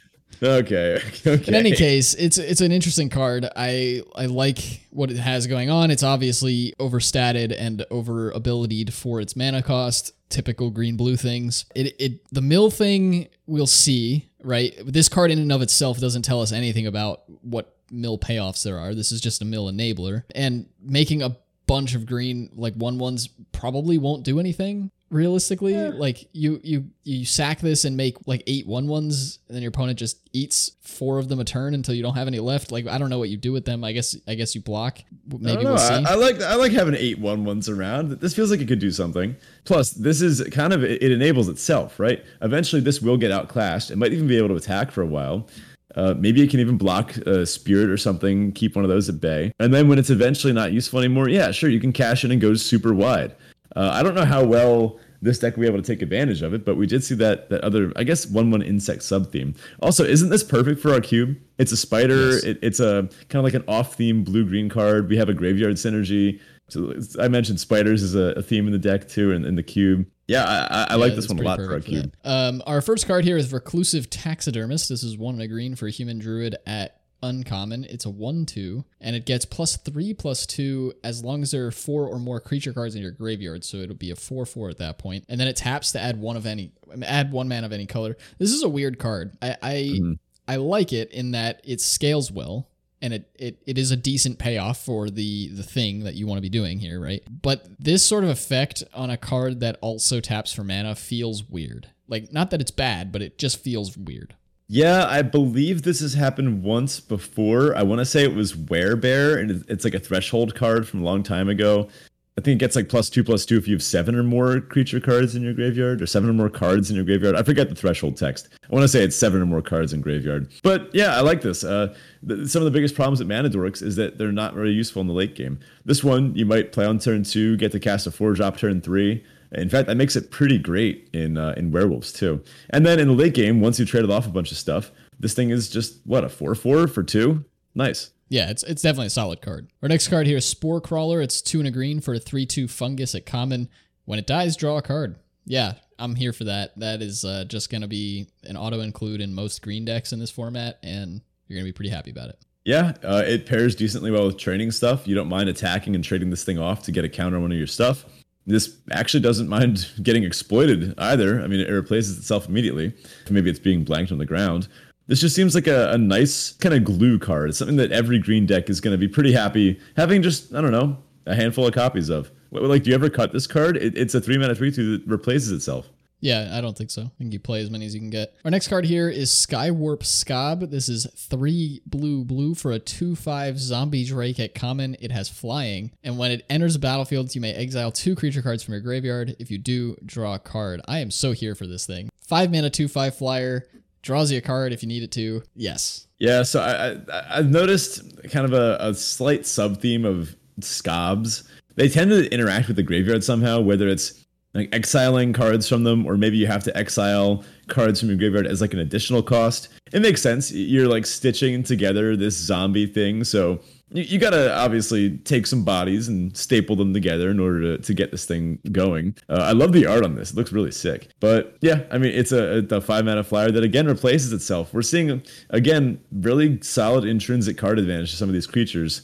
[0.44, 1.48] Okay okay.
[1.48, 3.48] In any case it's it's an interesting card.
[3.56, 5.92] I i like what it has going on.
[5.92, 11.66] It's obviously overstated and over abilitied for its mana cost typical green blue things.
[11.76, 14.74] It it the mill thing we'll see right?
[14.84, 18.80] This card in and of itself doesn't tell us anything about what mill payoffs there
[18.80, 18.96] are.
[18.96, 20.24] This is just a mill enabler.
[20.34, 21.36] And making a
[21.68, 24.90] bunch of green, like one ones, probably won't do anything.
[25.12, 25.76] realistically.
[25.76, 29.70] Like you you you sack this and make like eight one ones, and then your
[29.70, 32.72] opponent just eats four of them a turn until you don't have any left.
[32.72, 33.84] Like I don't know what you do with them.
[33.84, 35.00] I guess I guess you block.
[35.38, 35.94] Maybe we'll see.
[35.94, 38.12] I, I, like I like having eight one ones around.
[38.22, 39.36] This feels like it could do something.
[39.66, 42.24] Plus, this is kind of it enables itself, right?
[42.42, 43.92] Eventually, this will get outclassed.
[43.92, 45.48] It might even be able to attack for a while.
[45.96, 49.20] Uh, maybe it can even block a spirit or something, keep one of those at
[49.20, 49.52] bay.
[49.60, 52.40] And then when it's eventually not useful anymore, yeah, sure, you can cash in and
[52.40, 53.36] go super wide.
[53.76, 56.54] Uh, I don't know how well this deck will be able to take advantage of
[56.54, 59.54] it, but we did see that that other, I guess, one one insect sub theme.
[59.82, 61.38] Also, isn't this perfect for our cube?
[61.58, 62.32] It's a spider.
[62.32, 62.44] Yes.
[62.44, 65.10] It, it's a kind of like an off theme blue green card.
[65.10, 66.40] We have a graveyard synergy.
[66.70, 69.56] So I mentioned spiders is a, a theme in the deck too, and in, in
[69.56, 70.06] the cube.
[70.32, 72.16] Yeah, I, I yeah, like this one a lot for our cube.
[72.24, 74.90] Um, our first card here is Reclusive Taxidermist.
[74.90, 77.86] This is one and a green for a human druid at uncommon.
[77.86, 81.68] It's a 1 2, and it gets plus 3 plus 2 as long as there
[81.68, 83.64] are four or more creature cards in your graveyard.
[83.64, 85.26] So it'll be a 4 4 at that point.
[85.30, 86.72] And then it taps to add one of any,
[87.04, 88.18] add one man of any color.
[88.38, 89.38] This is a weird card.
[89.42, 90.14] I, I, mm-hmm.
[90.48, 92.68] I like it in that it scales well.
[93.02, 96.38] And it, it, it is a decent payoff for the, the thing that you want
[96.38, 97.24] to be doing here, right?
[97.30, 101.90] But this sort of effect on a card that also taps for mana feels weird.
[102.08, 104.36] Like, not that it's bad, but it just feels weird.
[104.68, 107.76] Yeah, I believe this has happened once before.
[107.76, 111.04] I want to say it was Werebear, and it's like a threshold card from a
[111.04, 111.90] long time ago.
[112.38, 114.62] I think it gets like plus two, plus two if you have seven or more
[114.62, 117.36] creature cards in your graveyard, or seven or more cards in your graveyard.
[117.36, 118.50] I forget the threshold text.
[118.64, 120.52] I want to say it's seven or more cards in graveyard.
[120.64, 121.64] But yeah, I like this.
[121.64, 121.94] Uh,
[122.24, 125.02] the, some of the biggest problems with mana dorks is that they're not very useful
[125.02, 125.60] in the late game.
[125.84, 128.82] This one, you might play on turn two, get to cast a four drop turn
[128.82, 132.42] three in fact, that makes it pretty great in uh, in werewolves too.
[132.70, 135.34] And then in the late game, once you traded off a bunch of stuff, this
[135.34, 137.44] thing is just what a four four for two.
[137.76, 138.12] Nice.
[138.32, 139.68] Yeah, it's it's definitely a solid card.
[139.84, 141.22] Our next card here is Spore Crawler.
[141.22, 143.68] It's two and a green for a three two fungus at common.
[144.06, 145.18] When it dies, draw a card.
[145.44, 146.72] Yeah, I'm here for that.
[146.80, 150.32] That is uh, just gonna be an auto include in most green decks in this
[150.32, 152.40] format, and you're gonna be pretty happy about it.
[152.64, 155.10] Yeah, uh, it pairs decently well with training stuff.
[155.10, 157.52] You don't mind attacking and trading this thing off to get a counter on one
[157.52, 158.06] of your stuff.
[158.48, 161.42] This actually doesn't mind getting exploited either.
[161.42, 162.94] I mean, it replaces itself immediately.
[163.30, 164.70] Maybe it's being blanked on the ground.
[165.12, 167.50] This just seems like a, a nice kind of glue card.
[167.50, 170.62] It's something that every green deck is going to be pretty happy having just, I
[170.62, 172.32] don't know, a handful of copies of.
[172.50, 173.76] Like, do you ever cut this card?
[173.76, 175.90] It, it's a three mana three two that replaces itself.
[176.22, 177.02] Yeah, I don't think so.
[177.02, 178.36] I think you play as many as you can get.
[178.46, 180.70] Our next card here is Skywarp Skaab.
[180.72, 184.96] This is three blue blue for a 2 5 zombie Drake at common.
[185.02, 185.92] It has flying.
[186.06, 189.36] And when it enters the battlefield, you may exile two creature cards from your graveyard.
[189.40, 190.80] If you do, draw a card.
[190.88, 192.10] I am so here for this thing.
[192.22, 193.68] Five mana, 2 5 flyer.
[194.02, 195.44] Draws you a card if you need it to.
[195.56, 196.08] Yes.
[196.20, 201.44] Yeah, so I, I, have noticed kind of a, a slight sub theme of Skaabs.
[201.76, 206.06] They tend to interact with the graveyard somehow, whether it's like exiling cards from them,
[206.06, 209.70] or maybe you have to exile cards from your graveyard as like an additional cost.
[209.94, 210.52] It makes sense.
[210.52, 213.62] You're like stitching together this zombie thing, so
[213.92, 217.94] you, you gotta obviously take some bodies and staple them together in order to, to
[217.94, 219.16] get this thing going.
[219.30, 221.10] Uh, I love the art on this; it looks really sick.
[221.20, 224.74] But yeah, I mean, it's a, a five mana flyer that again replaces itself.
[224.74, 229.02] We're seeing again really solid intrinsic card advantage to some of these creatures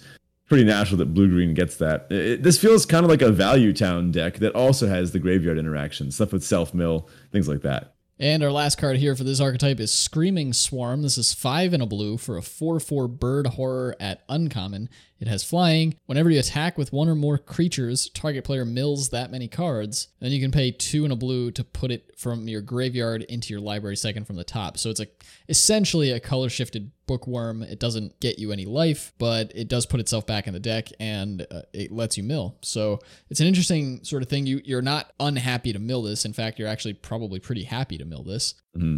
[0.47, 2.09] pretty natural that blue green gets that.
[2.09, 5.57] It, this feels kind of like a value town deck that also has the graveyard
[5.57, 7.96] interaction, stuff with self mill, things like that.
[8.19, 11.03] And our last card here for this archetype is Screaming Swarm.
[11.03, 14.89] This is five in a blue for a 4 4 bird horror at uncommon.
[15.19, 15.95] It has flying.
[16.07, 20.07] Whenever you attack with one or more creatures, target player mills that many cards.
[20.19, 23.53] Then you can pay two in a blue to put it from your graveyard into
[23.53, 24.79] your library second from the top.
[24.79, 25.07] So it's a
[25.47, 27.63] essentially a color shifted bookworm.
[27.63, 30.89] It doesn't get you any life, but it does put itself back in the deck
[30.99, 32.57] and uh, it lets you mill.
[32.61, 34.45] So it's an interesting sort of thing.
[34.45, 36.25] You you're not unhappy to mill this.
[36.25, 38.55] In fact, you're actually probably pretty happy to mill this.
[38.75, 38.97] Mm-hmm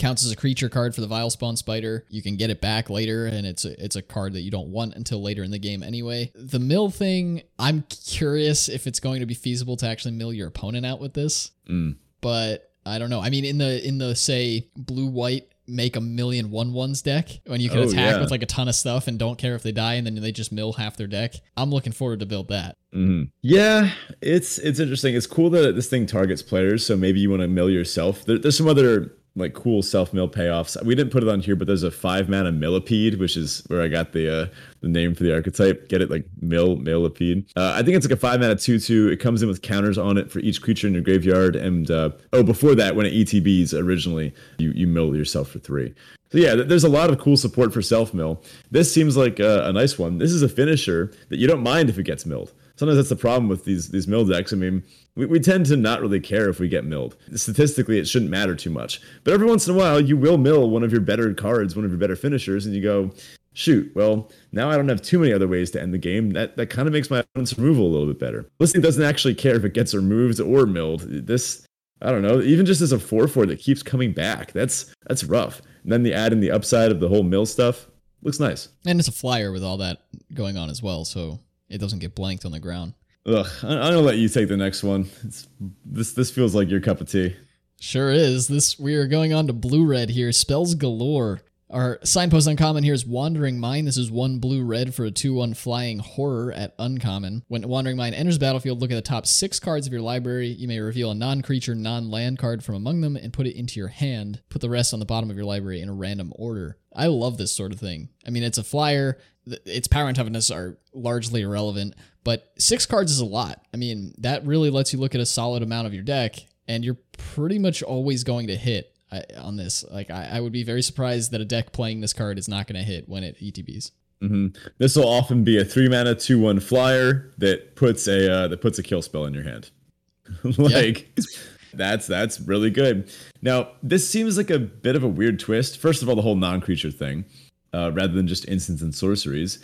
[0.00, 2.06] counts as a creature card for the Vilespawn Spider.
[2.08, 4.68] You can get it back later, and it's a, it's a card that you don't
[4.68, 6.32] want until later in the game anyway.
[6.34, 10.48] The mill thing, I'm curious if it's going to be feasible to actually mill your
[10.48, 11.96] opponent out with this, mm.
[12.20, 13.20] but I don't know.
[13.20, 17.28] I mean, in the in the say blue white make a million one ones deck
[17.46, 18.20] when you can oh, attack yeah.
[18.20, 20.32] with like a ton of stuff and don't care if they die and then they
[20.32, 21.34] just mill half their deck.
[21.56, 22.76] I'm looking forward to build that.
[22.94, 23.24] Mm-hmm.
[23.42, 25.14] Yeah, it's it's interesting.
[25.14, 28.24] It's cool that this thing targets players, so maybe you want to mill yourself.
[28.24, 30.82] There, there's some other like cool self mill payoffs.
[30.84, 33.82] We didn't put it on here, but there's a five mana millipede, which is where
[33.82, 34.46] I got the uh,
[34.80, 35.88] the name for the archetype.
[35.88, 37.46] Get it like mill millipede.
[37.56, 39.08] Uh, I think it's like a five mana two two.
[39.08, 41.56] It comes in with counters on it for each creature in your graveyard.
[41.56, 45.94] And uh, oh, before that, when it ETBs originally, you you mill yourself for three.
[46.32, 48.42] So yeah, there's a lot of cool support for self mill.
[48.70, 50.18] This seems like a, a nice one.
[50.18, 52.52] This is a finisher that you don't mind if it gets milled.
[52.80, 54.54] Sometimes that's the problem with these these mill decks.
[54.54, 54.82] I mean,
[55.14, 57.14] we, we tend to not really care if we get milled.
[57.34, 59.02] Statistically, it shouldn't matter too much.
[59.22, 61.84] But every once in a while, you will mill one of your better cards, one
[61.84, 63.10] of your better finishers, and you go,
[63.52, 66.30] shoot, well, now I don't have too many other ways to end the game.
[66.30, 68.46] That that kind of makes my opponent's removal a little bit better.
[68.58, 71.02] Listening doesn't actually care if it gets removed or milled.
[71.02, 71.66] This
[72.00, 74.52] I don't know, even just as a 4-4 that keeps coming back.
[74.52, 75.60] That's that's rough.
[75.82, 77.88] And then the add in the upside of the whole mill stuff
[78.22, 78.68] looks nice.
[78.86, 79.98] And it's a flyer with all that
[80.32, 81.40] going on as well, so
[81.70, 82.94] it doesn't get blanked on the ground.
[83.26, 85.08] Ugh, I'm gonna let you take the next one.
[85.24, 85.48] It's,
[85.84, 87.36] this this feels like your cup of tea.
[87.78, 88.48] Sure is.
[88.48, 90.32] This we are going on to blue red here.
[90.32, 91.42] Spells galore.
[91.70, 93.86] Our signpost uncommon here is Wandering Mind.
[93.86, 97.44] This is one blue red for a 2 1 flying horror at uncommon.
[97.46, 100.48] When Wandering Mind enters the battlefield, look at the top six cards of your library.
[100.48, 103.56] You may reveal a non creature, non land card from among them and put it
[103.56, 104.42] into your hand.
[104.48, 106.76] Put the rest on the bottom of your library in a random order.
[106.94, 108.08] I love this sort of thing.
[108.26, 111.94] I mean, it's a flyer, its power and toughness are largely irrelevant,
[112.24, 113.64] but six cards is a lot.
[113.72, 116.36] I mean, that really lets you look at a solid amount of your deck,
[116.68, 118.94] and you're pretty much always going to hit
[119.38, 119.84] on this.
[119.90, 122.66] Like I, I, would be very surprised that a deck playing this card is not
[122.66, 123.90] going to hit when it ETBs.
[124.22, 124.48] Mm-hmm.
[124.78, 128.60] This will often be a three mana two one flyer that puts a uh, that
[128.60, 129.70] puts a kill spell in your hand.
[130.58, 131.24] like yeah.
[131.72, 133.10] That's that's really good.
[133.42, 135.78] Now this seems like a bit of a weird twist.
[135.78, 137.24] First of all, the whole non creature thing,
[137.72, 139.58] uh, rather than just instants and sorceries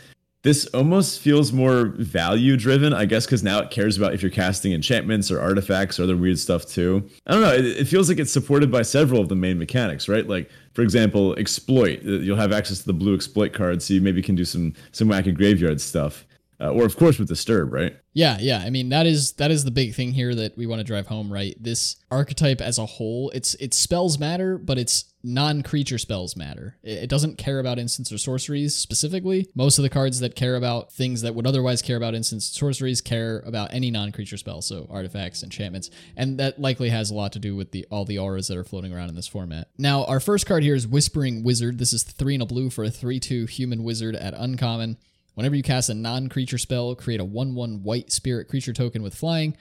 [0.47, 4.31] this almost feels more value driven, I guess, because now it cares about if you're
[4.31, 7.05] casting enchantments or artifacts or other weird stuff too.
[7.27, 7.53] I don't know.
[7.53, 10.25] It, it, feels like it's supported by several of the main mechanics, right?
[10.25, 11.99] Like, for example, exploit.
[12.07, 14.73] Uh, you'll have access to the blue exploit card, so you maybe can do some
[14.93, 16.25] some wacky graveyard stuff.
[16.59, 17.97] Uh, or of course with disturb, right?
[18.15, 18.63] Yeah, yeah.
[18.65, 21.07] I mean that is that is the big thing here that we want to drive
[21.09, 21.55] home, right?
[21.63, 26.77] This archetype as a whole, its it spells matter, but its non-creature spells matter.
[26.85, 29.51] It, doesn't care about instants or sorceries specifically.
[29.57, 32.55] Most of the cards that care about things that would otherwise care about instants and
[32.55, 37.33] sorceries care about any non-creature spell, so artifacts, enchantments, and that likely has a lot
[37.33, 39.69] to do with the all the auras that are floating around in this format.
[39.77, 41.79] Now, our first card here is Whispering Wizard.
[41.79, 44.97] This is three and a blue for a three-two human wizard at uncommon.
[45.37, 49.03] Whenever you cast a non creature spell, create a 1 1 white spirit creature token
[49.03, 49.55] with flying.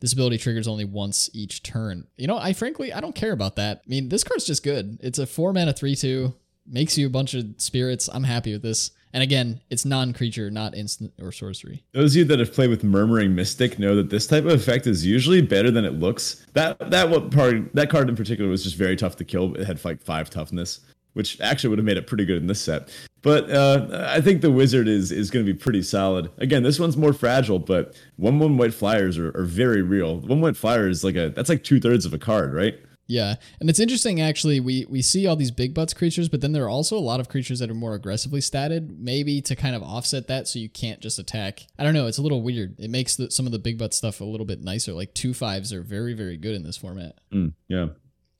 [0.00, 2.08] This ability triggers only once each turn.
[2.16, 3.82] You know, I frankly, I don't care about that.
[3.86, 4.98] I mean, this card's just good.
[5.00, 6.34] It's a 4 mana 3 2,
[6.66, 8.10] makes you a bunch of spirits.
[8.12, 8.90] I'm happy with this.
[9.12, 11.84] And again, it's non-creature, not instant or sorcery.
[11.92, 14.88] Those of you that have played with Murmuring Mystic know that this type of effect
[14.88, 16.44] is usually better than it looks.
[16.54, 19.54] That that what part that card in particular was just very tough to kill.
[19.54, 20.80] It had like five toughness
[21.14, 22.88] which actually would have made it pretty good in this set.
[23.22, 26.30] But uh, I think the wizard is is going to be pretty solid.
[26.38, 30.18] Again, this one's more fragile, but one one white flyers are, are very real.
[30.18, 32.78] One white flyer is like a that's like two thirds of a card, right?
[33.08, 34.58] Yeah, and it's interesting actually.
[34.58, 37.20] We we see all these big butts creatures, but then there are also a lot
[37.20, 40.68] of creatures that are more aggressively statted, maybe to kind of offset that, so you
[40.68, 41.66] can't just attack.
[41.78, 42.06] I don't know.
[42.06, 42.76] It's a little weird.
[42.78, 44.92] It makes the, some of the big butt stuff a little bit nicer.
[44.92, 47.18] Like two fives are very very good in this format.
[47.32, 47.88] Mm, yeah.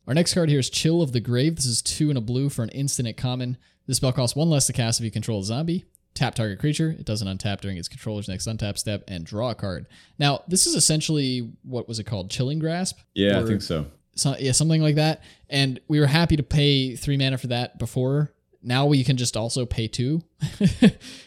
[0.07, 1.57] Our next card here is Chill of the Grave.
[1.57, 3.57] This is two and a blue for an instant at common.
[3.87, 5.85] This spell costs one less to cast if you control a zombie.
[6.15, 6.91] Tap target creature.
[6.91, 9.87] It doesn't untap during its controller's next untap step, and draw a card.
[10.19, 12.31] Now, this is essentially what was it called?
[12.31, 12.99] Chilling Grasp?
[13.15, 13.87] Yeah, I think so.
[14.17, 14.35] so.
[14.39, 15.23] Yeah, something like that.
[15.49, 18.33] And we were happy to pay three mana for that before
[18.63, 20.23] now we can just also pay two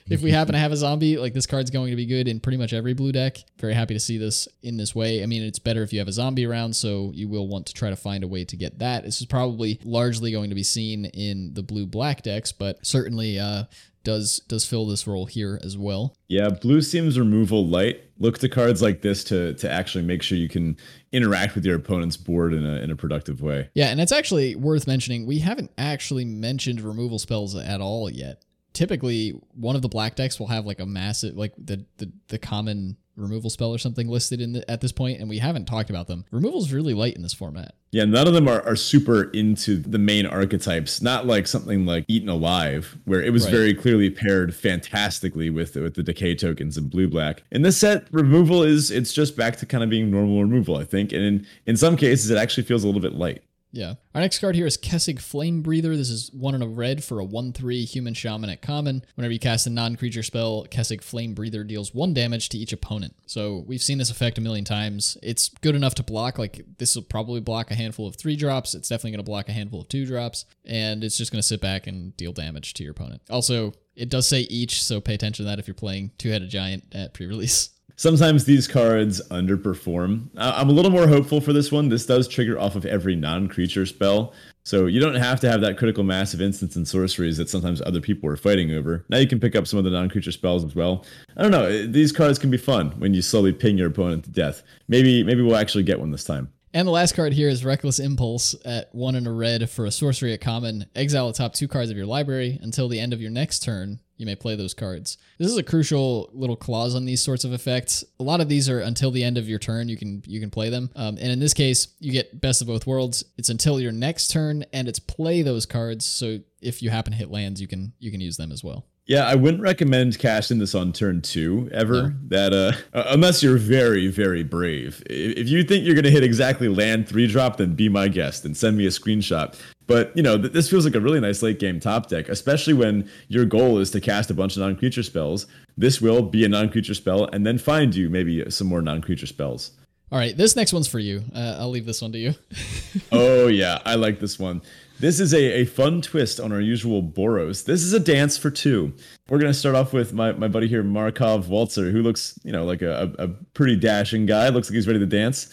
[0.10, 2.40] if we happen to have a zombie like this card's going to be good in
[2.40, 5.44] pretty much every blue deck very happy to see this in this way i mean
[5.44, 7.95] it's better if you have a zombie around so you will want to try to
[7.95, 11.53] find a way to get that this is probably largely going to be seen in
[11.53, 13.64] the blue black decks but certainly uh,
[14.06, 16.16] does does fill this role here as well.
[16.30, 17.99] Yeah, blue seems removal light.
[18.18, 20.78] Look to cards like this to to actually make sure you can
[21.16, 23.70] interact with your opponent's board in a in a productive way.
[23.74, 28.44] Yeah, and it's actually worth mentioning we haven't actually mentioned removal spells at all yet.
[28.74, 32.38] Typically, one of the black decks will have like a massive like the the, the
[32.38, 35.90] common removal spell or something listed in the, at this point, and we haven't talked
[35.90, 36.26] about them.
[36.32, 37.76] Removal's really light in this format.
[37.92, 41.02] Yeah, none of them are, are super into the main archetypes.
[41.02, 43.52] Not like something like Eaten Alive, where it was right.
[43.52, 47.44] very clearly paired fantastically with with the decay tokens and blue black.
[47.52, 50.84] In this set, removal is it's just back to kind of being normal removal, I
[50.84, 53.44] think, and in in some cases it actually feels a little bit light.
[53.76, 53.95] Yeah.
[54.14, 55.97] Our next card here is Kessig Flamebreather.
[55.97, 59.03] This is one in a red for a 1 3 human shaman at common.
[59.15, 63.15] Whenever you cast a non creature spell, Kessig Flamebreather deals one damage to each opponent.
[63.26, 65.18] So we've seen this effect a million times.
[65.22, 66.39] It's good enough to block.
[66.39, 68.73] Like, this will probably block a handful of three drops.
[68.73, 70.45] It's definitely going to block a handful of two drops.
[70.64, 73.23] And it's just going to sit back and deal damage to your opponent.
[73.30, 76.49] Also, it does say each, so pay attention to that if you're playing Two Headed
[76.49, 77.72] Giant at pre release.
[77.97, 80.27] Sometimes these cards underperform.
[80.38, 81.88] I'm a little more hopeful for this one.
[81.88, 84.34] This does trigger off of every non creature spell.
[84.63, 87.81] So you don't have to have that critical mass of instants and sorceries that sometimes
[87.84, 89.05] other people are fighting over.
[89.09, 91.05] Now you can pick up some of the non-creature spells as well.
[91.38, 91.85] I don't know.
[91.85, 94.63] These cards can be fun when you slowly ping your opponent to death.
[94.88, 96.51] Maybe maybe we'll actually get one this time.
[96.76, 99.91] And the last card here is Reckless Impulse at one in a red for a
[99.91, 100.85] sorcery at common.
[100.93, 104.02] Exile the top two cards of your library until the end of your next turn
[104.18, 105.18] you may play those cards.
[105.39, 108.03] This is a crucial little clause on these sorts of effects.
[108.19, 110.49] A lot of these are until the end of your turn you can you can
[110.49, 110.89] play them.
[110.97, 113.23] Um, and in this case, you get best of both worlds.
[113.38, 116.06] It's until your next turn, and it's play those cards.
[116.06, 118.85] So if you happen to hit lands, you can you can use them as well.
[119.07, 122.10] Yeah, I wouldn't recommend casting this on turn two ever.
[122.10, 122.14] No.
[122.30, 125.03] That uh, unless you're very, very brave.
[125.07, 128.57] If you think you're gonna hit exactly land three drop, then be my guest and
[128.57, 129.56] send me a screenshot.
[129.86, 132.73] But you know, th- this feels like a really nice late game top deck, especially
[132.73, 135.45] when your goal is to cast a bunch of non creature spells.
[135.77, 139.02] This will be a non creature spell, and then find you maybe some more non
[139.02, 139.72] creature spells.
[140.11, 141.23] All right, this next one's for you.
[141.34, 142.34] Uh, I'll leave this one to you.
[143.11, 144.64] oh yeah, I like this one.
[144.97, 147.65] This is a, a fun twist on our usual Boros.
[147.65, 148.93] This is a dance for two.
[149.27, 152.53] We're going to start off with my, my buddy here, Markov Waltzer, who looks, you
[152.53, 154.47] know, like a, a, pretty dashing guy.
[154.47, 155.49] Looks like he's ready to dance.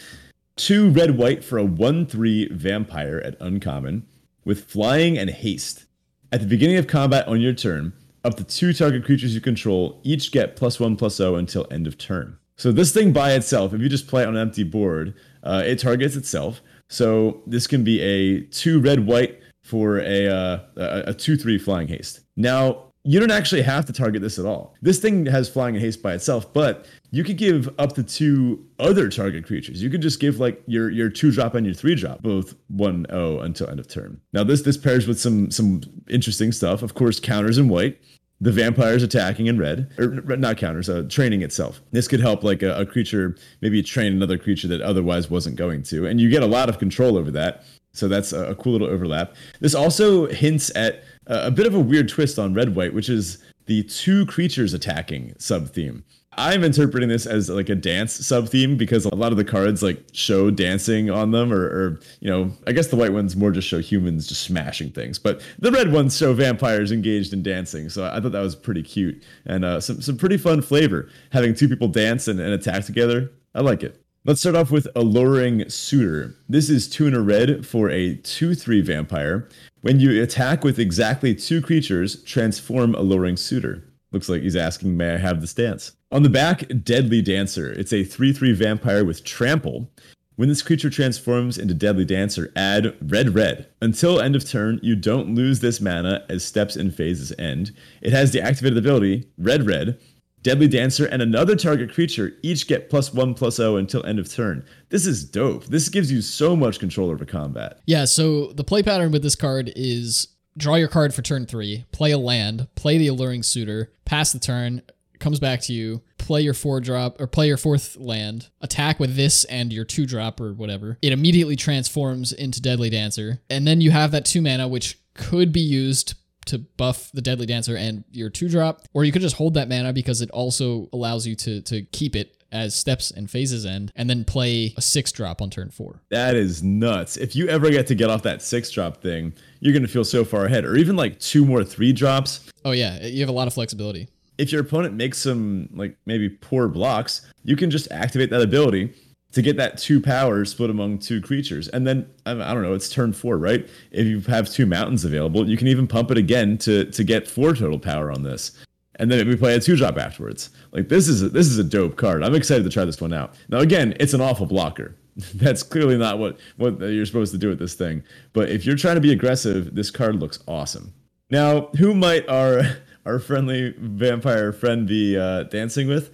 [0.55, 4.07] Two red white for a 1 3 vampire at uncommon
[4.45, 5.87] with flying and haste.
[6.31, 7.95] At the beginning of combat on your turn,
[8.25, 11.89] up to two target creatures you control each get plus one plus zero until end
[11.89, 12.39] of turn.
[12.57, 15.65] So this thing by itself, if you just play it on an empty board, uh,
[15.67, 16.61] it targets itself.
[16.93, 21.89] So this can be a two red white for a uh, a two three flying
[21.89, 22.21] haste.
[22.37, 24.75] Now you don't actually have to target this at all.
[24.81, 28.65] This thing has flying and haste by itself, but you could give up to two
[28.79, 29.83] other target creatures.
[29.83, 33.07] You could just give like your your two drop and your three drop, both one
[33.11, 34.21] O until end of turn.
[34.33, 36.83] Now this this pairs with some some interesting stuff.
[36.83, 37.99] Of course, counters in white
[38.43, 41.81] the vampires attacking in red, or not counters, uh, training itself.
[41.93, 45.85] This could help like a, a, creature maybe train another creature that otherwise wasn't going
[45.85, 47.63] to, and you get a lot of control over that.
[47.93, 49.37] So that's a, a cool little overlap.
[49.61, 53.09] This also hints at a, a bit of a weird twist on red white, which
[53.09, 56.03] is the two creatures attacking sub theme.
[56.39, 59.83] I'm interpreting this as like a dance sub theme because a lot of the cards
[59.83, 63.51] like show dancing on them, or, or, you know, I guess the white ones more
[63.51, 67.91] just show humans just smashing things, but the red ones show vampires engaged in dancing.
[67.91, 71.55] So I thought that was pretty cute and uh, some some pretty fun flavor having
[71.55, 73.31] two people dance and, and attack together.
[73.55, 74.03] I like it.
[74.25, 76.37] Let's start off with Alluring Suitor.
[76.49, 79.49] This is two in a red for a 2 3 vampire.
[79.81, 83.83] When you attack with exactly two creatures, transform Alluring Suitor.
[84.13, 85.97] Looks like he's asking, may I have this dance?
[86.13, 87.73] On the back, Deadly Dancer.
[87.73, 89.91] It's a 3 3 vampire with trample.
[90.37, 93.69] When this creature transforms into Deadly Dancer, add red red.
[93.81, 97.73] Until end of turn, you don't lose this mana as steps and phases end.
[98.03, 99.99] It has the activated ability, red red.
[100.43, 104.31] Deadly Dancer and another target creature each get plus one plus O until end of
[104.31, 104.67] turn.
[104.91, 105.65] This is dope.
[105.65, 107.81] This gives you so much control over combat.
[107.87, 110.29] Yeah, so the play pattern with this card is
[110.59, 114.39] draw your card for turn three, play a land, play the alluring suitor, pass the
[114.39, 114.83] turn,
[115.23, 119.17] comes back to you, play your four drop or play your fourth land, attack with
[119.17, 120.99] this and your two drop or whatever.
[121.01, 125.53] It immediately transforms into Deadly Dancer, and then you have that two mana which could
[125.53, 126.15] be used
[126.47, 129.69] to buff the Deadly Dancer and your two drop, or you could just hold that
[129.69, 133.91] mana because it also allows you to to keep it as steps and phases end,
[133.97, 136.03] and then play a six drop on turn four.
[136.11, 137.17] That is nuts.
[137.17, 140.25] If you ever get to get off that six drop thing, you're gonna feel so
[140.25, 140.65] far ahead.
[140.65, 142.51] Or even like two more three drops.
[142.65, 144.09] Oh yeah, you have a lot of flexibility.
[144.43, 148.93] If your opponent makes some like maybe poor blocks, you can just activate that ability
[149.33, 151.69] to get that two power split among two creatures.
[151.69, 153.69] And then I don't know, it's turn four, right?
[153.93, 157.29] If you have two mountains available, you can even pump it again to to get
[157.29, 158.51] four total power on this.
[158.97, 160.51] And then we play a two drop afterwards.
[160.73, 162.25] Like this is a, this is a dope card.
[162.25, 163.37] I'm excited to try this one out.
[163.49, 164.97] Now again, it's an awful blocker.
[165.35, 168.03] That's clearly not what what you're supposed to do with this thing.
[168.33, 170.93] But if you're trying to be aggressive, this card looks awesome.
[171.31, 172.63] Now, who might our
[173.05, 176.11] our friendly vampire friend be uh, dancing with?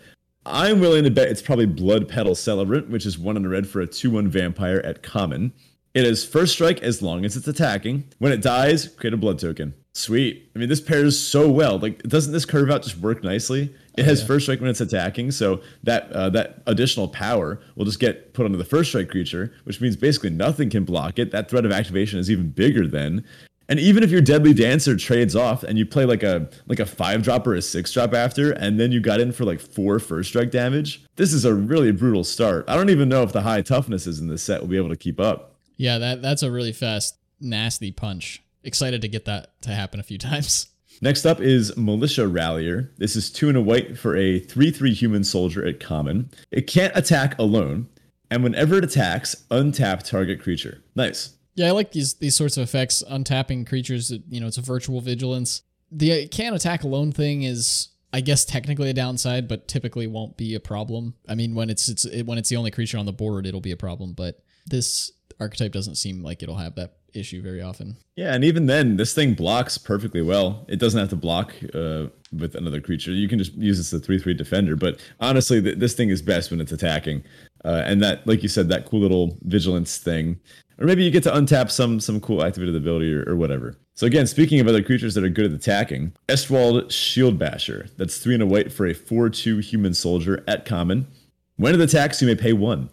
[0.47, 3.86] I'm willing to bet it's probably Bloodpetal Celebrant, which is one in red for a
[3.86, 5.52] 2 1 vampire at common.
[5.94, 8.05] It is first strike as long as it's attacking.
[8.19, 9.74] When it dies, create a blood token.
[9.94, 10.51] Sweet.
[10.55, 11.78] I mean, this pairs so well.
[11.78, 13.74] Like, doesn't this curve out just work nicely?
[13.97, 14.27] It has oh, yeah.
[14.28, 18.47] first strike when it's attacking, so that uh, that additional power will just get put
[18.47, 21.32] onto the first strike creature, which means basically nothing can block it.
[21.32, 23.24] That threat of activation is even bigger then.
[23.69, 26.86] And even if your deadly dancer trades off and you play like a like a
[26.86, 29.99] five drop or a six drop after, and then you got in for like four
[29.99, 32.65] first strike damage, this is a really brutal start.
[32.66, 34.97] I don't even know if the high toughnesses in this set will be able to
[34.97, 35.57] keep up.
[35.77, 38.43] Yeah, that that's a really fast, nasty punch.
[38.65, 40.69] Excited to get that to happen a few times.
[41.01, 42.90] Next up is Militia Rallier.
[42.97, 46.31] This is two and a white for a 3 3 human soldier at common.
[46.51, 47.89] It can't attack alone,
[48.31, 50.82] and whenever it attacks, untap target creature.
[50.97, 51.35] Nice.
[51.59, 53.02] Yeah, I like these these sorts of effects.
[53.10, 55.62] Untapping creatures, you know, it's a virtual vigilance.
[55.90, 60.36] The uh, can't attack alone thing is, I guess, technically a downside, but typically won't
[60.36, 61.14] be a problem.
[61.28, 63.60] I mean, when it's it's it, when it's the only creature on the board, it'll
[63.60, 64.12] be a problem.
[64.12, 65.10] But this
[65.40, 67.97] archetype doesn't seem like it'll have that issue very often.
[68.14, 70.64] Yeah, and even then, this thing blocks perfectly well.
[70.68, 73.10] It doesn't have to block uh, with another creature.
[73.10, 74.76] You can just use this as a three-three defender.
[74.76, 77.24] But honestly, th- this thing is best when it's attacking.
[77.64, 80.39] Uh, and that, like you said, that cool little vigilance thing,
[80.78, 83.76] or maybe you get to untap some some cool activated ability or, or whatever.
[83.94, 87.90] So again, speaking of other creatures that are good at attacking, Estwald Shieldbasher.
[87.96, 91.09] That's three and a white for a four-two human soldier at common.
[91.56, 92.90] When it attacks, you may pay one.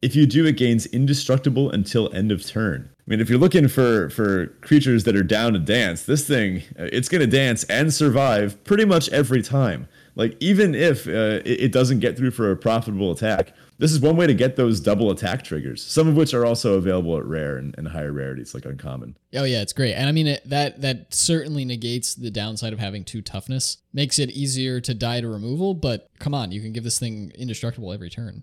[0.00, 2.88] If you do, it gains indestructible until end of turn.
[2.98, 6.62] I mean, if you're looking for for creatures that are down to dance, this thing
[6.78, 9.88] uh, it's to dance and survive pretty much every time.
[10.14, 14.00] Like even if uh, it, it doesn't get through for a profitable attack, this is
[14.00, 15.84] one way to get those double attack triggers.
[15.84, 19.16] Some of which are also available at rare and, and higher rarities, like uncommon.
[19.34, 22.78] Oh yeah, it's great, and I mean it, that that certainly negates the downside of
[22.78, 23.78] having two toughness.
[23.92, 27.32] Makes it easier to die to removal, but come on, you can give this thing
[27.34, 28.42] indestructible every turn.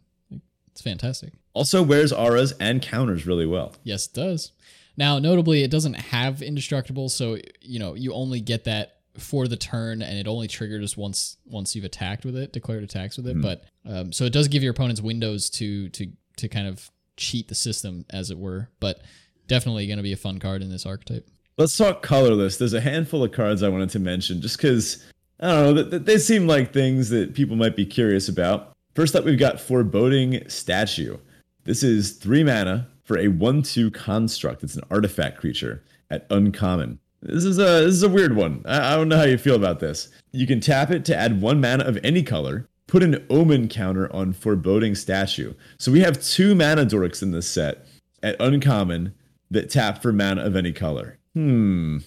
[0.72, 1.34] It's fantastic.
[1.53, 3.76] Also wears auras and counters really well.
[3.84, 4.51] Yes, it does.
[4.97, 9.57] Now, notably, it doesn't have indestructible, so you know you only get that for the
[9.57, 13.38] turn, and it only triggers once once you've attacked with it, declared attacks with it.
[13.38, 13.41] Mhm.
[13.41, 16.07] But um, so it does give your opponents windows to to
[16.38, 18.69] to kind of cheat the system, as it were.
[18.80, 19.02] But
[19.48, 21.27] definitely going to be a fun card in this archetype.
[21.57, 22.57] Let's talk colorless.
[22.57, 25.03] There's a handful of cards I wanted to mention just because,
[25.40, 28.73] I don't know, th- th- they seem like things that people might be curious about.
[28.95, 31.18] First up, we've got Foreboding Statue.
[31.65, 34.64] This is three mana for a 1 2 construct.
[34.64, 36.98] It's an artifact creature at uncommon.
[37.25, 38.61] This is a this is a weird one.
[38.65, 40.09] I, I don't know how you feel about this.
[40.31, 42.67] You can tap it to add one mana of any color.
[42.87, 45.53] Put an omen counter on Foreboding Statue.
[45.77, 47.87] So we have two mana dorks in this set
[48.21, 49.13] at uncommon
[49.51, 51.17] that tap for mana of any color.
[51.33, 51.99] Hmm.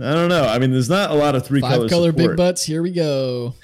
[0.00, 0.44] I don't know.
[0.44, 2.64] I mean, there's not a lot of three color Five color big butts.
[2.64, 3.54] Here we go.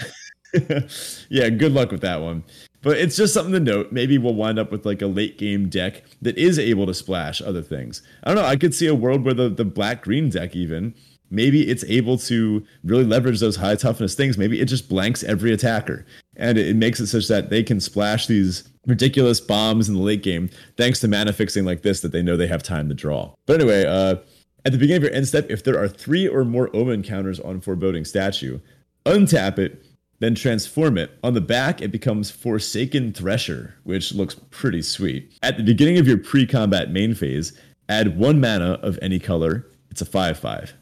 [1.28, 2.44] yeah, good luck with that one.
[2.82, 3.92] But it's just something to note.
[3.92, 7.40] Maybe we'll wind up with like a late game deck that is able to splash
[7.40, 8.02] other things.
[8.24, 8.48] I don't know.
[8.48, 10.94] I could see a world where the, the black green deck, even,
[11.30, 14.36] maybe it's able to really leverage those high toughness things.
[14.36, 16.04] Maybe it just blanks every attacker.
[16.36, 20.00] And it, it makes it such that they can splash these ridiculous bombs in the
[20.00, 22.94] late game thanks to mana fixing like this that they know they have time to
[22.94, 23.32] draw.
[23.46, 24.16] But anyway, uh,
[24.64, 27.40] at the beginning of your end step, if there are three or more omen counters
[27.40, 28.59] on Foreboding Statue,
[29.06, 29.84] untap it,
[30.22, 31.18] then transform it.
[31.24, 35.36] On the back, it becomes Forsaken Thresher, which looks pretty sweet.
[35.42, 37.52] At the beginning of your pre combat main phase,
[37.88, 39.66] add one mana of any color.
[39.90, 40.74] It's a 5 5.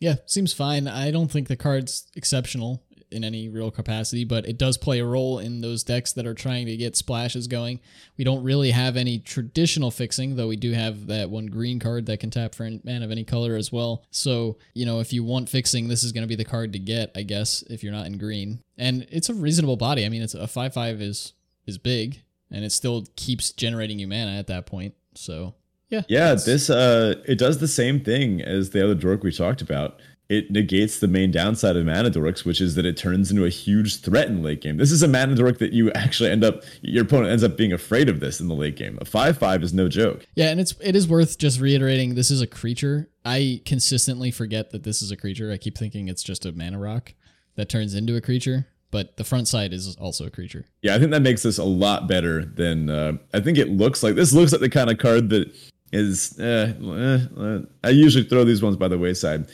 [0.00, 0.86] Yeah, seems fine.
[0.86, 2.83] I don't think the card's exceptional
[3.14, 6.34] in any real capacity, but it does play a role in those decks that are
[6.34, 7.80] trying to get splashes going.
[8.18, 12.06] We don't really have any traditional fixing, though we do have that one green card
[12.06, 14.04] that can tap for a man of any color as well.
[14.10, 16.78] So, you know, if you want fixing, this is going to be the card to
[16.78, 18.60] get, I guess, if you're not in green.
[18.76, 20.04] And it's a reasonable body.
[20.04, 21.32] I mean, it's a 5-5 is
[21.66, 24.94] is big and it still keeps generating you mana at that point.
[25.14, 25.54] So,
[25.88, 26.02] yeah.
[26.08, 30.00] Yeah, this uh it does the same thing as the other dork we talked about.
[30.30, 33.50] It negates the main downside of mana dorks, which is that it turns into a
[33.50, 34.78] huge threat in late game.
[34.78, 37.72] This is a mana dork that you actually end up your opponent ends up being
[37.72, 38.96] afraid of this in the late game.
[39.00, 40.26] A 5-5 is no joke.
[40.34, 43.10] Yeah, and it's it is worth just reiterating this is a creature.
[43.24, 45.52] I consistently forget that this is a creature.
[45.52, 47.12] I keep thinking it's just a mana rock
[47.56, 50.64] that turns into a creature, but the front side is also a creature.
[50.82, 54.02] Yeah, I think that makes this a lot better than uh, I think it looks
[54.02, 54.14] like.
[54.14, 55.54] This looks like the kind of card that
[55.94, 56.38] is.
[56.38, 59.48] Uh, eh, uh, I usually throw these ones by the wayside,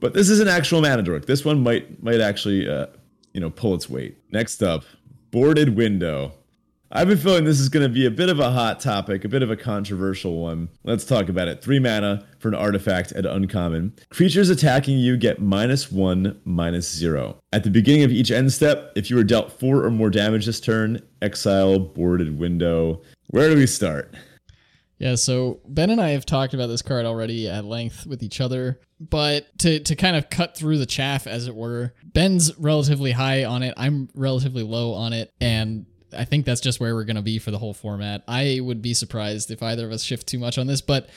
[0.00, 1.26] but this is an actual mana dork.
[1.26, 2.86] This one might might actually uh,
[3.34, 4.18] you know pull its weight.
[4.32, 4.84] Next up,
[5.30, 6.32] boarded window.
[6.94, 9.28] I've been feeling this is going to be a bit of a hot topic, a
[9.28, 10.68] bit of a controversial one.
[10.84, 11.62] Let's talk about it.
[11.62, 13.94] Three mana for an artifact at uncommon.
[14.10, 17.38] Creatures attacking you get minus one, minus zero.
[17.54, 20.44] At the beginning of each end step, if you were dealt four or more damage
[20.44, 23.00] this turn, exile boarded window.
[23.28, 24.14] Where do we start?
[25.02, 28.40] Yeah, so Ben and I have talked about this card already at length with each
[28.40, 33.10] other, but to to kind of cut through the chaff as it were, Ben's relatively
[33.10, 37.02] high on it, I'm relatively low on it, and I think that's just where we're
[37.02, 38.22] going to be for the whole format.
[38.28, 41.10] I would be surprised if either of us shift too much on this, but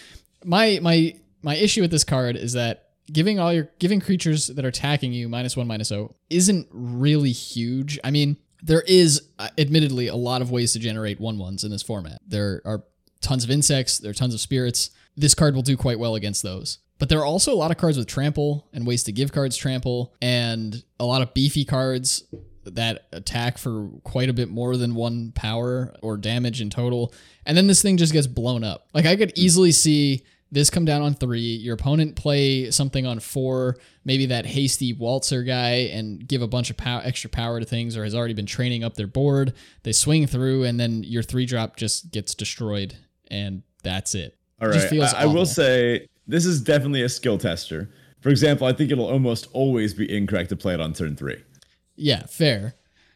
[0.43, 1.13] my my
[1.43, 5.13] my issue with this card is that giving all your giving creatures that are attacking
[5.13, 7.99] you minus 1 minus 0 isn't really huge.
[8.03, 11.69] I mean, there is uh, admittedly a lot of ways to generate one ones in
[11.69, 12.19] this format.
[12.25, 12.83] There are
[13.25, 14.91] tons of insects, there are tons of spirits.
[15.17, 16.79] This card will do quite well against those.
[16.97, 19.57] But there are also a lot of cards with trample and ways to give cards
[19.57, 22.23] trample, and a lot of beefy cards
[22.63, 27.13] that attack for quite a bit more than one power or damage in total.
[27.45, 28.87] And then this thing just gets blown up.
[28.93, 33.19] Like I could easily see this come down on three, your opponent play something on
[33.19, 37.65] four, maybe that hasty waltzer guy and give a bunch of pow- extra power to
[37.65, 39.53] things or has already been training up their board.
[39.83, 42.95] They swing through and then your three drop just gets destroyed
[43.29, 44.37] and that's it.
[44.61, 44.89] All right.
[44.89, 47.89] feels I, I will say this is definitely a skill tester.
[48.21, 51.43] For example, I think it'll almost always be incorrect to play it on turn three.
[51.95, 52.75] Yeah, fair.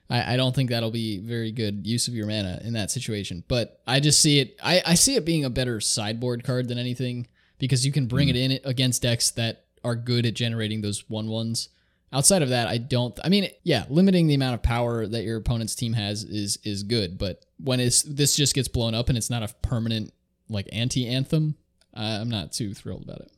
[0.10, 3.44] I, I don't think that'll be very good use of your mana in that situation.
[3.48, 4.56] But I just see it.
[4.62, 7.28] I, I see it being a better sideboard card than anything
[7.58, 8.36] because you can bring hmm.
[8.36, 11.70] it in against decks that are good at generating those one ones.
[12.12, 13.18] Outside of that, I don't.
[13.24, 16.84] I mean, yeah, limiting the amount of power that your opponent's team has is is
[16.84, 17.18] good.
[17.18, 20.12] But when it's this just gets blown up and it's not a permanent
[20.50, 21.56] like anti anthem,
[21.96, 23.32] uh, I'm not too thrilled about it.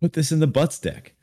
[0.00, 1.14] Put this in the butts deck.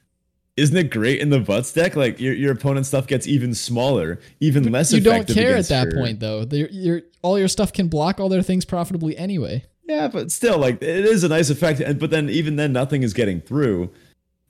[0.58, 1.96] Isn't it great in the butts deck?
[1.96, 5.92] Like your, your opponent's stuff gets even smaller, even less You don't care at that
[5.92, 6.42] your- point though.
[6.50, 9.66] Your all your stuff can block all their things profitably anyway.
[9.88, 11.82] Yeah, but still, like it is a nice effect.
[11.82, 13.92] And but then even then, nothing is getting through.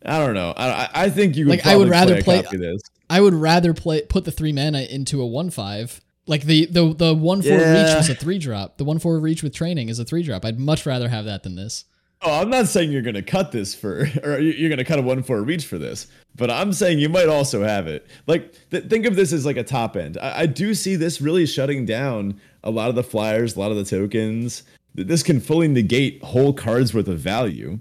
[0.06, 0.54] I don't know.
[0.56, 2.82] I I- I think you would Like, I would rather play, play- this.
[3.10, 6.02] I would rather play put the three mana into a one five.
[6.28, 7.98] Like the the the one four reach Yeah.
[7.98, 8.78] was a three drop.
[8.78, 10.44] The one four reach with training is a three drop.
[10.46, 11.86] I'd much rather have that than this.
[12.22, 14.84] Oh, I'm not saying you're going to cut this for, or you- you're going to
[14.86, 18.08] cut a one four reach for this, but I'm saying you might also have it.
[18.26, 20.18] Like, th- think of this as like a top end.
[20.20, 23.70] I, I do see this really shutting down a lot of the flyers, a lot
[23.72, 24.64] of the tokens.
[24.96, 27.80] Th- This can fully negate whole cards worth of value.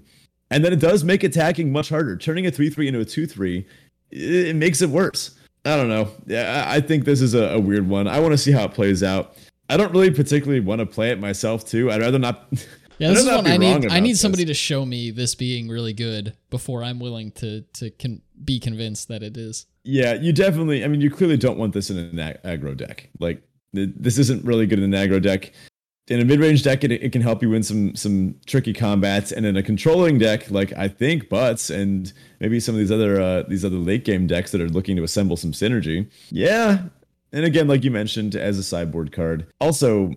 [0.51, 2.15] And then it does make attacking much harder.
[2.17, 3.65] Turning a 3 3 into a 2 3,
[4.11, 5.35] it, makes it worse.
[5.65, 6.09] I don't know.
[6.27, 8.07] Yeah, I think this is a, a weird one.
[8.07, 9.35] I want to see how it plays out.
[9.69, 11.91] I don't really particularly want to play it myself, too.
[11.91, 12.47] I'd rather not.
[12.97, 13.91] Yeah, this is one I need.
[13.91, 14.21] I need this.
[14.21, 18.57] somebody to show me this being really good before I'm willing to to con- be
[18.57, 19.65] convinced that it is.
[19.83, 20.81] Yeah, you definitely.
[20.81, 23.09] I mean, you clearly don't want this in an ag- aggro deck.
[23.19, 23.43] Like
[23.75, 25.51] th- this isn't really good in an aggro deck.
[26.07, 29.43] In a mid-range deck, it, it can help you win some some tricky combats, and
[29.43, 33.43] in a controlling deck, like I think Butts and maybe some of these other uh,
[33.47, 36.07] these other late game decks that are looking to assemble some synergy.
[36.29, 36.83] Yeah,
[37.31, 39.47] and again, like you mentioned, as a sideboard card.
[39.59, 40.11] Also,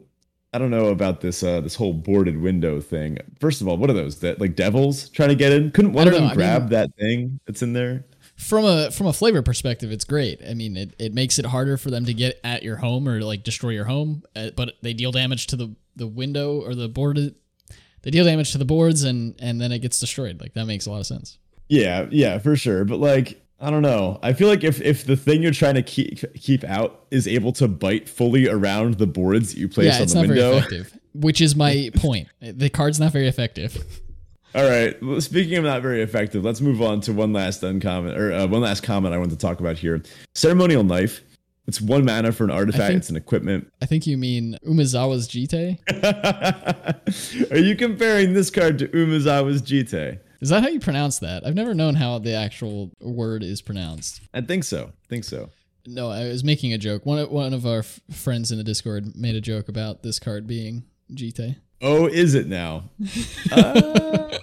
[0.52, 3.16] I don't know about this uh, this whole boarded window thing.
[3.40, 4.20] First of all, what are those?
[4.20, 5.70] That like devils trying to get in?
[5.70, 8.04] Couldn't one of them know, I grab mean- that thing that's in there?
[8.38, 10.40] From a from a flavor perspective, it's great.
[10.48, 13.20] I mean, it, it makes it harder for them to get at your home or
[13.20, 16.88] like destroy your home, uh, but they deal damage to the the window or the
[16.88, 17.34] board.
[18.02, 20.40] They deal damage to the boards and and then it gets destroyed.
[20.40, 21.36] Like that makes a lot of sense.
[21.68, 22.84] Yeah, yeah, for sure.
[22.84, 24.20] But like, I don't know.
[24.22, 27.52] I feel like if if the thing you're trying to keep keep out is able
[27.54, 30.62] to bite fully around the boards you place yeah, on the window.
[31.12, 32.28] Which is my point.
[32.40, 34.00] The card's not very effective.
[34.54, 35.00] All right.
[35.02, 38.46] Well, speaking of not very effective, let's move on to one last uncommon or uh,
[38.46, 40.02] one last comment I want to talk about here.
[40.34, 41.20] Ceremonial knife.
[41.66, 42.86] It's one mana for an artifact.
[42.88, 43.70] think- it's an equipment.
[43.82, 45.78] I think you mean Umezawa's Jite.
[47.52, 50.18] Are you comparing this card to Umezawa's Jite?
[50.40, 51.44] Is that how you pronounce that?
[51.46, 54.20] I've never known how the actual word is pronounced.
[54.32, 54.92] I think so.
[55.10, 55.50] think so.
[55.86, 57.04] No, I was making a joke.
[57.04, 60.18] One of, one of our f- friends in the Discord made a joke about this
[60.18, 61.56] card being Jite.
[61.82, 62.84] Oh, is it now?
[63.52, 64.37] Uh,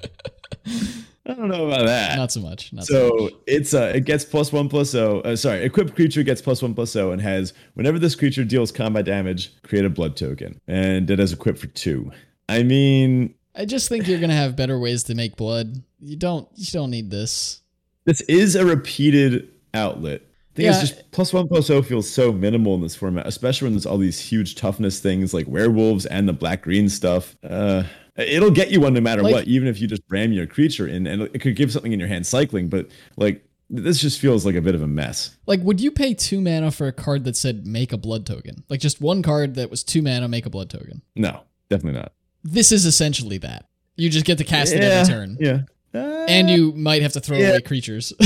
[1.28, 2.18] I don't know about that.
[2.18, 2.72] Not so much.
[2.72, 3.34] Not so, So much.
[3.48, 5.22] it's uh it gets plus one plus O.
[5.22, 8.72] Uh, sorry, equipped creature gets plus one plus O and has whenever this creature deals
[8.72, 12.12] combat damage, create a blood token, and it has equipped for two.
[12.48, 15.82] I mean, I just think you're gonna have better ways to make blood.
[16.00, 16.48] You don't.
[16.56, 17.62] You don't need this.
[18.06, 20.22] this is a repeated outlet.
[20.56, 20.80] I think Yeah.
[20.82, 23.86] it's just plus one plus O feels so minimal in this format, especially when there's
[23.86, 27.36] all these huge toughness things like werewolves and the black green stuff.
[27.44, 27.84] Uh,
[28.16, 30.88] it'll get you one no matter Like- what, even if you just ram your creature
[30.88, 32.70] in, and it could give something in your hand cycling.
[32.70, 32.88] But
[33.18, 35.36] like this just feels like a bit of a mess.
[35.46, 38.64] Like, would you pay two mana for a card that said make a blood token?
[38.70, 41.02] Like, just one card that was two mana, make a blood token.
[41.16, 42.14] No, definitely not.
[42.44, 43.66] This is essentially that.
[43.98, 45.62] You just get to cast it every turn, Yeah.
[45.96, 47.50] Uh, and you might have to throw Yeah.
[47.52, 48.14] away creatures.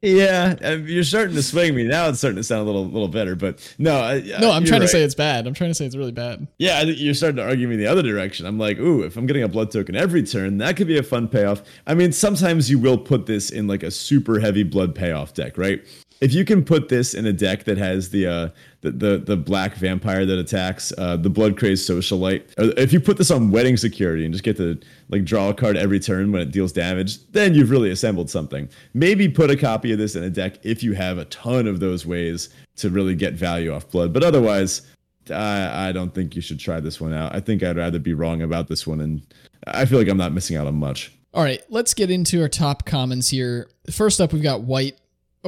[0.00, 2.08] yeah, uh, you're starting to swing me now.
[2.08, 4.88] It's starting to sound a little, little better, but no, uh, no, I'm trying to
[4.88, 5.46] say it's bad.
[5.46, 6.46] I'm trying to say it's really bad.
[6.58, 8.46] Yeah, I think you're starting to argue me the other direction.
[8.46, 11.02] I'm like, ooh, if I'm getting a blood token every turn, that could be a
[11.02, 11.62] fun payoff.
[11.86, 15.58] I mean, sometimes you will put this in like a super heavy blood payoff deck,
[15.58, 15.84] right?
[16.20, 18.48] If you can put this in a deck that has the uh,
[18.80, 22.42] the, the the black vampire that attacks, uh, the blood crazed socialite,
[22.76, 24.80] if you put this on wedding security and just get to
[25.10, 28.68] like draw a card every turn when it deals damage, then you've really assembled something.
[28.94, 31.78] Maybe put a copy of this in a deck if you have a ton of
[31.78, 34.12] those ways to really get value off blood.
[34.12, 34.82] But otherwise,
[35.30, 37.34] I, I don't think you should try this one out.
[37.34, 39.22] I think I'd rather be wrong about this one, and
[39.66, 41.12] I feel like I'm not missing out on much.
[41.34, 43.68] All right, let's get into our top commons here.
[43.90, 44.98] First up, we've got white.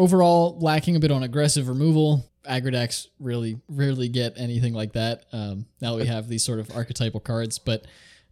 [0.01, 2.25] Overall, lacking a bit on aggressive removal.
[2.43, 5.27] Decks really rarely get anything like that.
[5.31, 7.85] Um, now that we have these sort of archetypal cards, but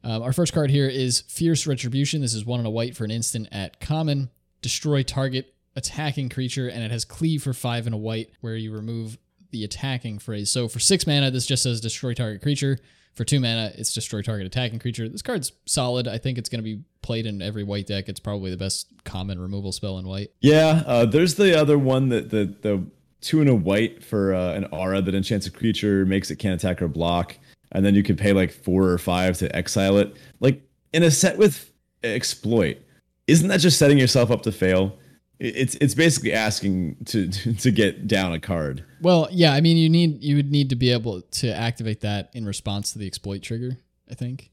[0.03, 2.23] um, our first card here is Fierce Retribution.
[2.23, 4.31] This is one on a white for an instant at common.
[4.62, 8.73] Destroy target attacking creature, and it has cleave for five and a white, where you
[8.73, 9.19] remove
[9.51, 10.51] the attacking phrase.
[10.51, 12.78] So for six mana, this just says destroy target creature.
[13.19, 15.09] For two mana, it's destroy target attacking creature.
[15.09, 16.07] This card's solid.
[16.07, 18.09] I think it's going to be played in every white deck.
[18.09, 20.31] It's probably the best common removal spell in white.
[20.40, 22.86] Yeah, uh, there's the other one that the the
[23.20, 26.55] two and a white for uh, an aura that enchants a creature, makes it can't
[26.55, 27.36] attack or block,
[27.73, 30.16] and then you can pay like four or five to exile it.
[30.39, 30.62] Like
[30.93, 31.73] in a set with
[32.05, 32.78] exploit,
[33.27, 34.97] isn't that just setting yourself up to fail?
[35.40, 38.85] It's it's basically asking to to get down a card.
[39.01, 42.31] Well, yeah, I mean you need you would need to be able to activate that
[42.35, 43.78] in response to the exploit trigger,
[44.10, 44.51] I think.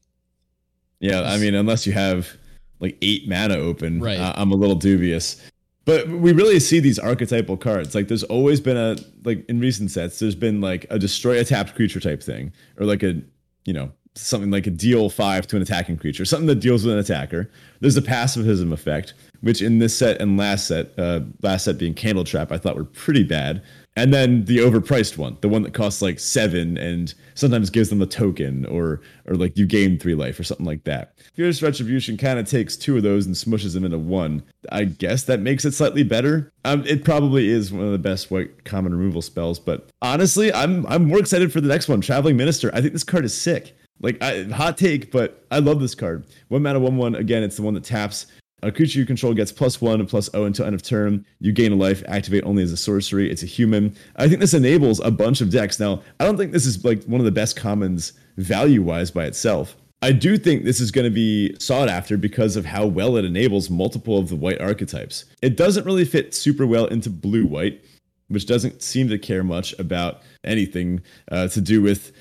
[1.00, 2.36] Yeah, I mean unless you have
[2.78, 4.18] like 8 mana open, right.
[4.18, 5.42] uh, I'm a little dubious.
[5.86, 7.94] But we really see these archetypal cards.
[7.94, 11.44] Like there's always been a like in recent sets there's been like a destroy a
[11.44, 13.22] tapped creature type thing or like a,
[13.64, 16.94] you know, something like a deal 5 to an attacking creature, something that deals with
[16.94, 17.50] an attacker.
[17.80, 21.94] There's a pacifism effect which in this set and last set, uh, last set being
[21.94, 23.62] Candletrap, I thought were pretty bad.
[23.98, 28.02] And then the overpriced one, the one that costs like seven and sometimes gives them
[28.02, 31.14] a token or or like you gain three life or something like that.
[31.34, 34.42] Fierce Retribution kind of takes two of those and smushes them into one.
[34.70, 36.52] I guess that makes it slightly better.
[36.66, 40.86] Um, it probably is one of the best white common removal spells, but honestly, I'm
[40.88, 42.70] I'm more excited for the next one, Traveling Minister.
[42.74, 43.74] I think this card is sick.
[44.00, 46.26] Like I, hot take, but I love this card.
[46.48, 47.14] One mana, one one.
[47.14, 48.26] Again, it's the one that taps
[48.62, 51.24] a creature you control gets plus one and plus O until end of turn.
[51.40, 53.30] You gain a life, activate only as a sorcery.
[53.30, 53.94] It's a human.
[54.16, 55.78] I think this enables a bunch of decks.
[55.78, 59.24] Now, I don't think this is like one of the best commons value wise by
[59.26, 59.76] itself.
[60.02, 63.24] I do think this is going to be sought after because of how well it
[63.24, 65.24] enables multiple of the white archetypes.
[65.42, 67.82] It doesn't really fit super well into blue white,
[68.28, 72.12] which doesn't seem to care much about anything uh, to do with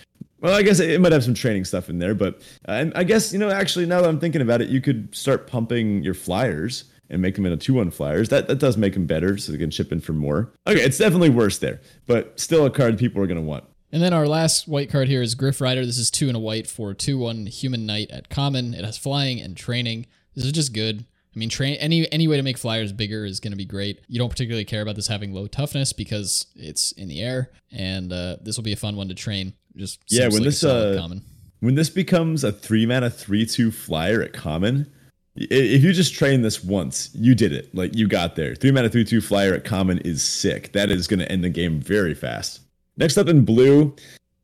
[0.46, 3.34] well, I guess it might have some training stuff in there, but uh, I guess
[3.34, 6.86] you know actually now that I'm thinking about it, you could start pumping your flyers
[7.10, 8.30] and make them into two one flyers.
[8.30, 10.54] That that does make them better, so they can chip in for more.
[10.68, 13.64] Okay, it's definitely worse there, but still a card people are gonna want.
[13.92, 15.86] And then our last white card here is Gryff Rider.
[15.86, 18.74] This is two and a white for two one human knight at common.
[18.74, 20.06] It has flying and training.
[20.36, 21.06] This is just good.
[21.36, 24.02] I mean, train any any way to make flyers bigger is going to be great.
[24.08, 28.12] You don't particularly care about this having low toughness because it's in the air, and
[28.14, 29.54] uh, this will be a fun one to train.
[29.76, 31.22] Just yeah, when like this uh, common.
[31.60, 34.92] when this becomes a three mana three two flyer at common,
[35.36, 37.74] if you just train this once, you did it.
[37.76, 38.56] Like you got there.
[38.56, 40.72] Three mana three two flyer at common is sick.
[40.74, 42.62] That is going to end the game very fast.
[42.98, 43.94] Next up in blue,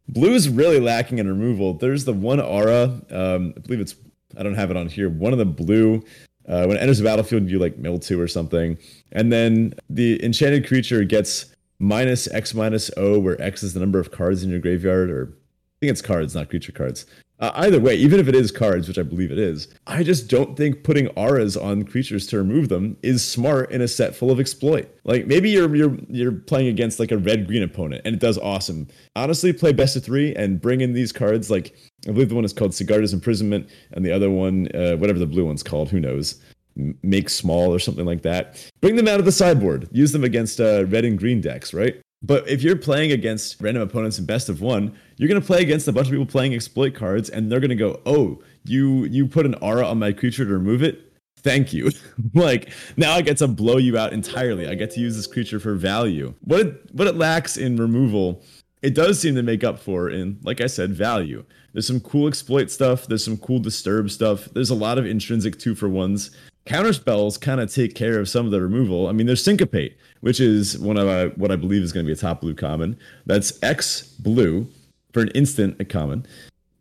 [0.10, 1.76] blue is really lacking in removal.
[1.76, 3.02] There's the one aura.
[3.10, 3.96] Um, I believe it's
[4.38, 5.10] I don't have it on here.
[5.10, 6.04] One of the blue.
[6.48, 8.78] Uh, when it enters the battlefield, you like mill two or something,
[9.12, 11.51] and then the enchanted creature gets
[11.82, 15.34] minus X minus O, where X is the number of cards in your graveyard, or
[15.34, 17.06] I think it's cards, not creature cards.
[17.40, 20.28] Uh, either way, even if it is cards, which I believe it is, I just
[20.28, 24.30] don't think putting auras on creatures to remove them is smart in a set full
[24.30, 24.96] of exploit.
[25.06, 28.38] Like maybe you're you're you're playing against like a red green opponent and it does
[28.38, 28.88] awesome.
[29.16, 31.50] Honestly, play best of three and bring in these cards.
[31.50, 31.76] Like
[32.08, 35.26] I believe the one is called Sigarda's Imprisonment, and the other one, uh, whatever the
[35.26, 36.40] blue one's called, who knows
[36.76, 38.70] make small or something like that.
[38.82, 39.90] Bring them out of the sideboard.
[39.92, 42.02] Use them against uh, red and green decks, right?
[42.24, 45.88] But if you're playing against random opponents in best of one, you're gonna play against
[45.88, 49.46] a bunch of people playing exploit cards, and they're gonna go, "Oh, you you put
[49.46, 51.12] an aura on my creature to remove it.
[51.38, 51.90] Thank you."
[52.36, 54.68] like now, I get to blow you out entirely.
[54.68, 56.36] I get to use this creature for value.
[56.42, 58.44] What it, what it lacks in removal,
[58.84, 61.44] it does seem to make up for in, like I said, value.
[61.74, 63.08] There's some cool exploit stuff.
[63.08, 64.46] There's some cool disturb stuff.
[64.54, 66.30] There's a lot of intrinsic two for ones
[66.66, 69.08] counter spells kind of take care of some of the removal.
[69.08, 72.08] I mean, there's syncopate, which is one of uh, what I believe is going to
[72.08, 72.98] be a top blue common.
[73.26, 74.68] That's X blue
[75.14, 76.26] for an instant a common.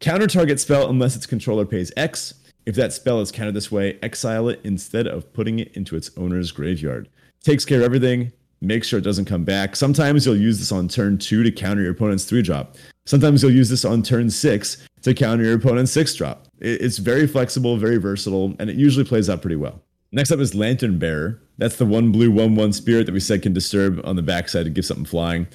[0.01, 2.35] Counter target spell unless its controller pays X.
[2.66, 6.11] If that spell is countered this way, exile it instead of putting it into its
[6.16, 7.09] owner's graveyard.
[7.43, 8.32] Takes care of everything.
[8.61, 9.74] Make sure it doesn't come back.
[9.74, 12.77] Sometimes you'll use this on turn two to counter your opponent's three drop.
[13.06, 16.47] Sometimes you'll use this on turn six to counter your opponent's six drop.
[16.60, 19.82] It's very flexible, very versatile, and it usually plays out pretty well.
[20.12, 21.40] Next up is Lantern Bearer.
[21.59, 24.64] That's the one blue, one one spirit that we said can disturb on the backside
[24.64, 25.47] to give something flying.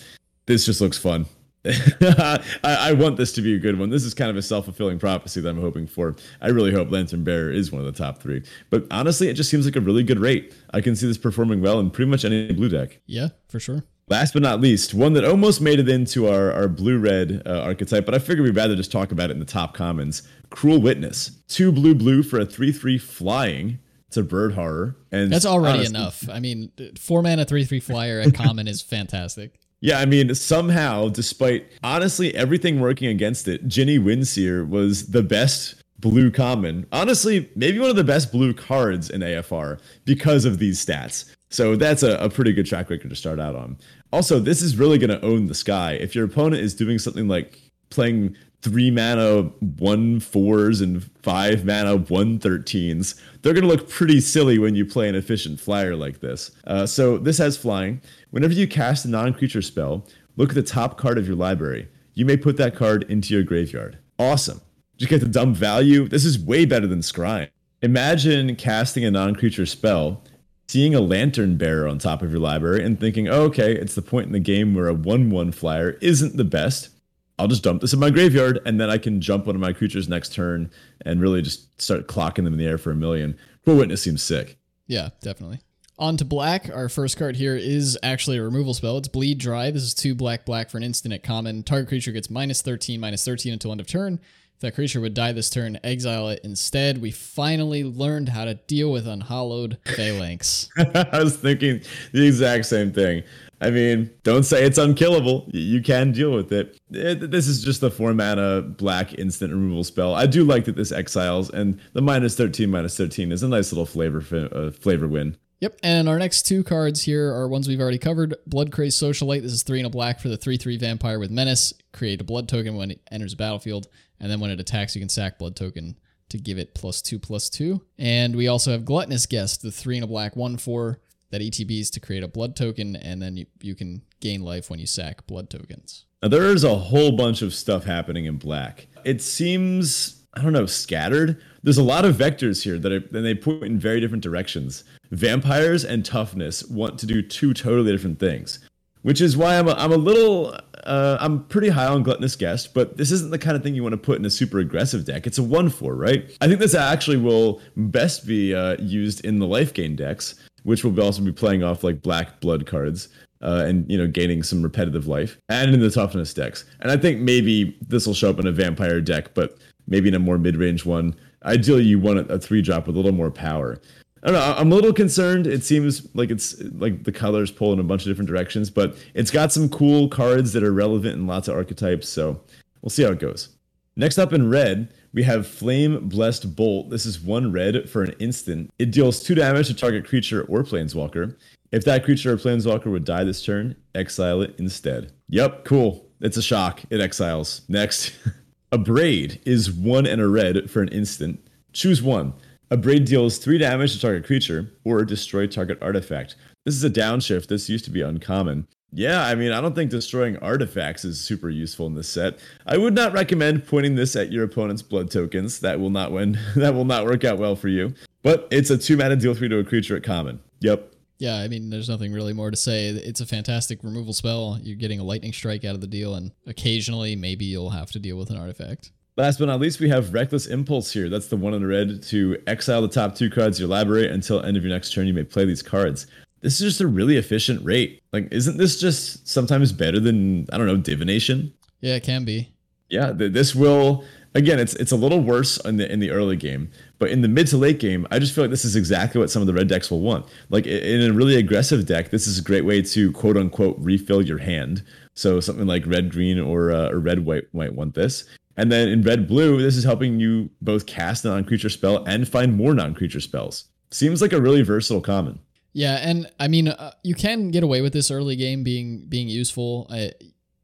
[0.45, 1.25] This just looks fun.
[1.65, 3.89] I, I, want this to be a good one.
[3.89, 6.15] This is kind of a self fulfilling prophecy that I'm hoping for.
[6.39, 8.43] I really hope Lantern Bearer is one of the top three.
[8.69, 10.53] But honestly, it just seems like a really good rate.
[10.73, 12.99] I can see this performing well in pretty much any blue deck.
[13.07, 13.83] Yeah, for sure.
[14.07, 17.61] Last but not least, one that almost made it into our, our blue red uh,
[17.61, 20.21] archetype, but I figured we'd rather just talk about it in the top commons
[20.51, 21.31] Cruel Witness.
[21.47, 23.79] Two blue blue for a 3 3 flying
[24.11, 26.29] to bird horror, and that's already honestly, enough.
[26.29, 29.59] I mean, four mana three three flyer at common is fantastic.
[29.81, 35.75] Yeah, I mean, somehow, despite honestly everything working against it, Djinni Windseer was the best
[35.99, 36.87] blue common.
[36.91, 41.34] Honestly, maybe one of the best blue cards in AFR because of these stats.
[41.55, 43.77] So that's a, a pretty good track record to start out on.
[44.11, 45.93] Also, this is really going to own the sky.
[45.93, 47.57] If your opponent is doing something like
[47.89, 49.43] playing three mana
[49.77, 54.85] one fours and five mana one thirteens, they're going to look pretty silly when you
[54.85, 56.51] play an efficient flyer like this.
[56.67, 58.01] Uh, so this has flying.
[58.31, 60.05] Whenever you cast a non creature spell,
[60.35, 61.87] look at the top card of your library.
[62.15, 63.97] You may put that card into your graveyard.
[64.19, 64.59] Awesome.
[64.97, 66.09] Just get the dumb value.
[66.09, 67.49] This is way better than Scrying.
[67.81, 70.21] Imagine casting a non creature spell,
[70.67, 74.01] seeing a Lantern Bearer on top of your library, and thinking, oh, okay, it's the
[74.01, 76.89] point in the game where a 1 1 flyer isn't the best.
[77.37, 79.73] I'll just dump this in my graveyard, and then I can jump one of my
[79.73, 80.71] creatures next turn
[81.05, 83.37] and really just start clocking them in the air for a million.
[83.63, 84.57] Cruel Witness seems sick.
[84.87, 85.59] Yeah, definitely.
[85.97, 86.69] On to black.
[86.73, 88.97] Our first card here is actually a removal spell.
[88.97, 89.71] It's Bleed Dry.
[89.71, 91.63] This is two black black for an instant at common.
[91.63, 94.19] Target creature gets minus 13, minus 13 until end of turn.
[94.65, 96.99] That creature would die this turn, exile it instead.
[96.99, 100.69] We finally learned how to deal with unhallowed phalanx.
[100.77, 101.83] I was thinking
[102.13, 103.21] the exact same thing.
[103.61, 105.47] I mean, don't say it's unkillable.
[105.53, 106.79] You can deal with it.
[106.89, 107.29] it.
[107.29, 110.15] This is just a four mana black instant removal spell.
[110.15, 113.71] I do like that this exiles, and the minus 13, minus 13 is a nice
[113.71, 115.37] little flavor uh, flavor win.
[115.61, 118.35] Yep, and our next two cards here are ones we've already covered.
[118.45, 119.41] Blood Crazed Socialite.
[119.41, 121.73] This is three and a black for the 3 3 vampire with Menace.
[121.93, 123.87] Create a blood token when it enters the battlefield,
[124.19, 125.97] and then when it attacks, you can sack blood token
[126.29, 127.81] to give it plus two plus two.
[127.97, 130.99] And we also have Gluttonous Guest, the three and a black 1 4
[131.31, 134.79] that ETBs to create a blood token, and then you, you can gain life when
[134.79, 136.05] you sack blood tokens.
[136.21, 138.87] Now, there is a whole bunch of stuff happening in black.
[139.03, 141.41] It seems, I don't know, scattered.
[141.61, 144.83] There's a lot of vectors here that are, and they point in very different directions
[145.11, 148.59] vampires and toughness want to do two totally different things
[149.05, 152.73] which is why I'm a, I'm a little uh, I'm pretty high on gluttonous guest,
[152.73, 155.05] but this isn't the kind of thing you want to put in a super aggressive
[155.05, 155.27] deck.
[155.27, 156.35] It's a one four, right?
[156.41, 160.33] I think this actually will best be uh, used in the life gain decks,
[160.63, 163.07] which will also be playing off like black blood cards.
[163.41, 166.95] Uh, and you know gaining some repetitive life and in the toughness decks and i
[166.95, 169.57] think maybe this will show up in a vampire deck but
[169.87, 171.13] maybe in a more mid-range one
[171.43, 173.77] ideally you want a, a three drop with a little more power
[174.25, 174.55] I don't know.
[174.57, 175.45] I'm a little concerned.
[175.45, 178.97] It seems like it's like the colors pull in a bunch of different directions, but
[179.13, 182.09] it's got some cool cards that are relevant in lots of archetypes.
[182.09, 182.41] So
[182.81, 183.49] we'll see how it goes.
[183.95, 186.89] Next up in red, we have Flame Blessed Bolt.
[186.89, 188.71] This is one red for an instant.
[188.79, 191.35] It deals two damage to target creature or planeswalker.
[191.71, 195.11] If that creature or planeswalker would die this turn, exile it instead.
[195.29, 196.09] Yep, cool.
[196.19, 196.81] It's a shock.
[196.89, 197.61] It exiles.
[197.69, 198.13] Next.
[198.71, 201.47] Abrade is one and a red for an instant.
[201.73, 202.33] Choose one.
[202.71, 206.35] Abrade deals 3 damage to target creature or destroy target artifact.
[206.65, 207.47] This is a downshift.
[207.47, 208.67] This used to be uncommon.
[208.91, 212.39] Yeah, I mean, I don't think destroying artifacts is super useful in this set.
[212.65, 215.59] I would not recommend pointing this at your opponent's blood tokens.
[215.59, 216.39] That will not win.
[216.55, 217.93] that will not work out well for you.
[218.23, 220.39] But it's a 2 mana deal 3 to a creature at common.
[220.61, 220.93] Yep.
[221.17, 222.87] Yeah, I mean, there's nothing really more to say.
[222.87, 224.59] It's a fantastic removal spell.
[224.61, 227.99] You're getting a lightning strike out of the deal, and occasionally, maybe you'll have to
[227.99, 228.91] deal with an artifact.
[229.17, 231.07] Last but not least, we have Reckless Impulse here.
[231.07, 234.43] That's the one in the red to exile the top two cards your library until
[234.43, 235.07] end of your next turn.
[235.07, 236.07] You may play these cards.
[236.41, 238.03] This is just a really efficient rate.
[238.11, 241.53] Like, isn't this just sometimes better than I don't know divination?
[241.79, 242.51] Yeah, it can be.
[242.89, 244.03] Yeah, this will
[244.35, 244.59] again.
[244.59, 246.69] It's it's a little worse in the in the early game,
[246.99, 249.31] but in the mid to late game, I just feel like this is exactly what
[249.31, 250.27] some of the red decks will want.
[250.49, 254.21] Like in a really aggressive deck, this is a great way to quote unquote refill
[254.21, 254.83] your hand.
[255.15, 258.25] So something like red green or uh, or red white might want this.
[258.57, 262.03] And then in red blue, this is helping you both cast a non creature spell
[262.05, 263.65] and find more non creature spells.
[263.91, 265.39] Seems like a really versatile common.
[265.73, 269.27] Yeah, and I mean, uh, you can get away with this early game being being
[269.27, 269.87] useful.
[269.89, 270.07] Uh,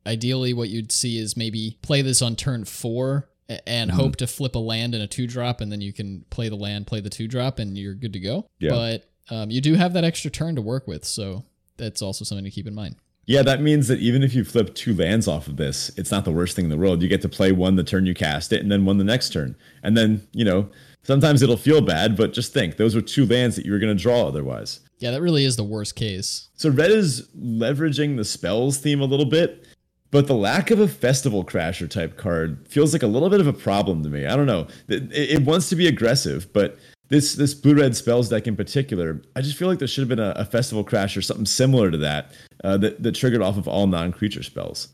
[0.05, 3.29] ideally, what you'd see is maybe play this on turn four
[3.67, 3.99] and mm-hmm.
[3.99, 6.55] hope to flip a land and a two drop, and then you can play the
[6.55, 8.47] land, play the two drop, and you're good to go.
[8.59, 8.69] Yeah.
[8.69, 11.43] But um, you do have that extra turn to work with, so
[11.77, 12.95] that's also something to keep in mind.
[13.25, 16.25] Yeah, that means that even if you flip two lands off of this, it's not
[16.25, 17.01] the worst thing in the world.
[17.01, 19.31] You get to play one the turn you cast it, and then one the next
[19.31, 19.55] turn.
[19.83, 20.69] And then, you know,
[21.03, 23.95] sometimes it'll feel bad, but just think those were two lands that you were going
[23.95, 24.79] to draw otherwise.
[24.99, 26.49] Yeah, that really is the worst case.
[26.55, 29.65] So red is leveraging the spells theme a little bit,
[30.11, 33.47] but the lack of a festival crasher type card feels like a little bit of
[33.47, 34.25] a problem to me.
[34.25, 34.67] I don't know.
[34.87, 36.77] It, it wants to be aggressive, but
[37.11, 40.09] this this blue red spells deck in particular, I just feel like there should have
[40.09, 42.31] been a, a festival crash or something similar to that,
[42.63, 44.87] uh, that that triggered off of all non creature spells.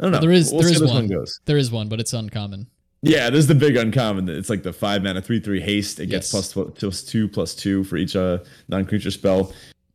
[0.00, 0.20] I don't know.
[0.20, 1.08] There is we'll there is one.
[1.08, 2.66] one there is one, but it's uncommon.
[3.02, 4.28] Yeah, there's the big uncommon.
[4.28, 6.00] It's like the five mana three three haste.
[6.00, 6.52] It gets Yes.
[6.54, 8.38] plus two plus two for each uh,
[8.68, 9.52] non creature spell.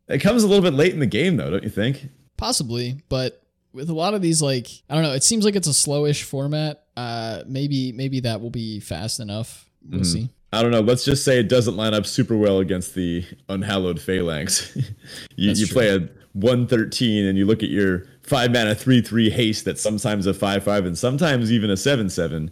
[0.08, 2.08] It comes a little bit late in the game though, don't you think?
[2.38, 3.42] Possibly, but
[3.74, 6.22] with a lot of these, like I don't know, it seems like it's a slowish
[6.24, 6.84] format.
[6.96, 9.70] Uh, maybe maybe that will be fast enough.
[9.90, 10.06] We'll Mhm.
[10.06, 10.30] see.
[10.54, 10.82] I don't know.
[10.82, 14.76] Let's just say it doesn't line up super well against the unhallowed phalanx.
[15.36, 15.74] you That's you true.
[15.74, 19.82] play a one thirteen and you look at your five mana three three haste that's
[19.82, 22.52] sometimes a five five and sometimes even a seven seven.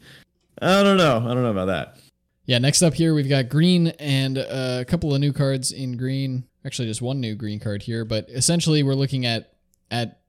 [0.62, 1.18] I don't know.
[1.18, 1.98] I don't know about that.
[2.46, 5.96] Yeah, next up here we've got green and uh, a couple of new cards in
[5.96, 6.46] green.
[6.66, 9.54] Actually, just one new green card here, but essentially we're looking at
[9.92, 10.22] at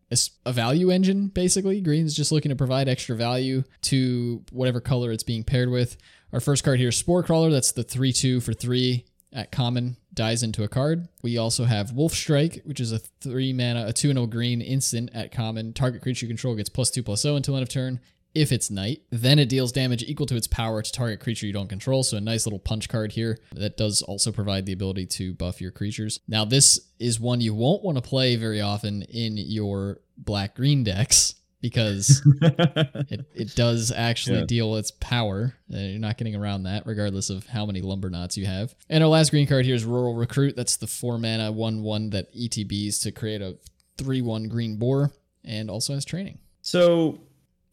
[0.44, 1.80] a value engine basically.
[1.80, 5.96] Green's just looking to provide extra value to whatever color it's being paired with.
[6.32, 7.50] Our first card here is Spore Crawler.
[7.50, 9.04] That's the 3 2 for 3
[9.34, 11.08] at common, dies into a card.
[11.22, 14.62] We also have Wolf Strike, which is a 3 mana, a 2 and 0 green
[14.62, 15.74] instant at common.
[15.74, 18.00] Target creature you control gets plus 2 plus 0 until end of turn
[18.34, 19.02] if it's night.
[19.10, 22.02] Then it deals damage equal to its power to target creature you don't control.
[22.02, 25.60] So a nice little punch card here that does also provide the ability to buff
[25.60, 26.18] your creatures.
[26.26, 30.82] Now this is one you won't want to play very often in your black green
[30.82, 34.44] decks because it, it does actually Yeah.
[34.46, 35.54] deal its power.
[35.72, 38.74] Uh, you're not getting around that, regardless of how many Lumberknots you have.
[38.90, 40.56] And our last green card here is Rural Recruit.
[40.56, 43.56] That's the four mana one one that ETBs to create a
[43.96, 45.12] three one green boar,
[45.44, 46.38] and also has training.
[46.60, 47.20] So,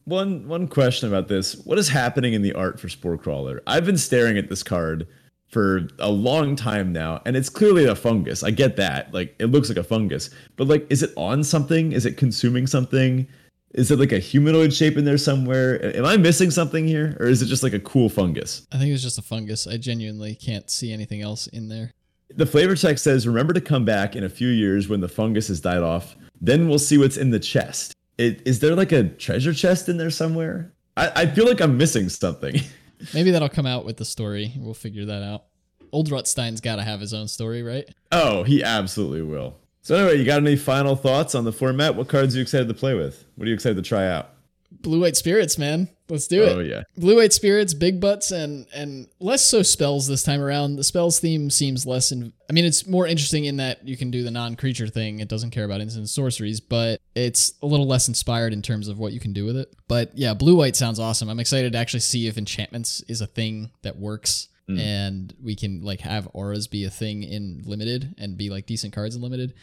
[0.05, 3.61] one one question about this: What is happening in the art for Spore Crawler?
[3.67, 5.07] I've been staring at this card
[5.49, 8.43] for a long time now, and it's clearly a fungus.
[8.43, 11.91] I get that; like it looks like a fungus, but like, is it on something?
[11.91, 13.27] Is it consuming something?
[13.71, 15.95] Is it like a humanoid shape in there somewhere?
[15.95, 18.65] Am I missing something here, or is it just like a cool fungus?
[18.71, 19.67] I think it's just a fungus.
[19.67, 21.91] I genuinely can't see anything else in there.
[22.35, 25.47] The flavor text says, "Remember to come back in a few years when the fungus
[25.49, 26.15] has died off.
[26.41, 27.93] Then we'll see what's in the chest.
[28.17, 30.73] It, is there like a treasure chest in there somewhere?
[30.97, 32.59] I, I feel like I'm missing something."
[33.13, 34.53] Maybe that'll come out with the story.
[34.57, 35.45] We'll figure that out.
[35.91, 37.87] Old Rutstein's got to have his own story, right?
[38.11, 39.57] Oh, he absolutely will.
[39.89, 41.95] So anyway, you got any final thoughts on the format?
[41.95, 43.25] What cards are you excited to play with?
[43.35, 44.29] What are you excited to try out?
[44.69, 45.89] Blue White Spirits, man.
[46.07, 46.55] Let's do it.
[46.55, 46.83] Oh yeah.
[46.95, 50.75] Blue White Spirits, big butts, and and less so spells this time around.
[50.75, 52.11] The spells theme seems less.
[52.11, 55.21] In, I mean, it's more interesting in that you can do the non-creature thing.
[55.21, 58.99] It doesn't care about instant sorceries, but it's a little less inspired in terms of
[58.99, 59.75] what you can do with it.
[59.87, 61.29] But yeah, Blue White sounds awesome.
[61.29, 64.49] I'm excited to actually see if enchantments is a thing that works.
[64.77, 68.93] And we can like have auras be a thing in limited and be like decent
[68.93, 69.53] cards in limited.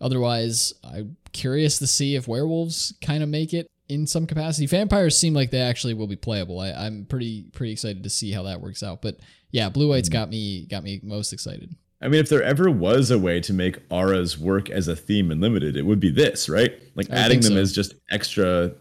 [0.00, 4.66] Otherwise, I'm curious to see if werewolves kind of make it in some capacity.
[4.66, 6.60] Vampires seem like they actually will be playable.
[6.60, 9.02] I, I'm pretty pretty excited to see how that works out.
[9.02, 9.18] But
[9.50, 11.74] yeah, blue white's got me got me most excited.
[12.00, 15.30] I mean, if there ever was a way to make auras work as a theme
[15.30, 16.72] in limited, it would be this, right?
[16.94, 17.58] Like I adding them so.
[17.58, 18.72] as just extra,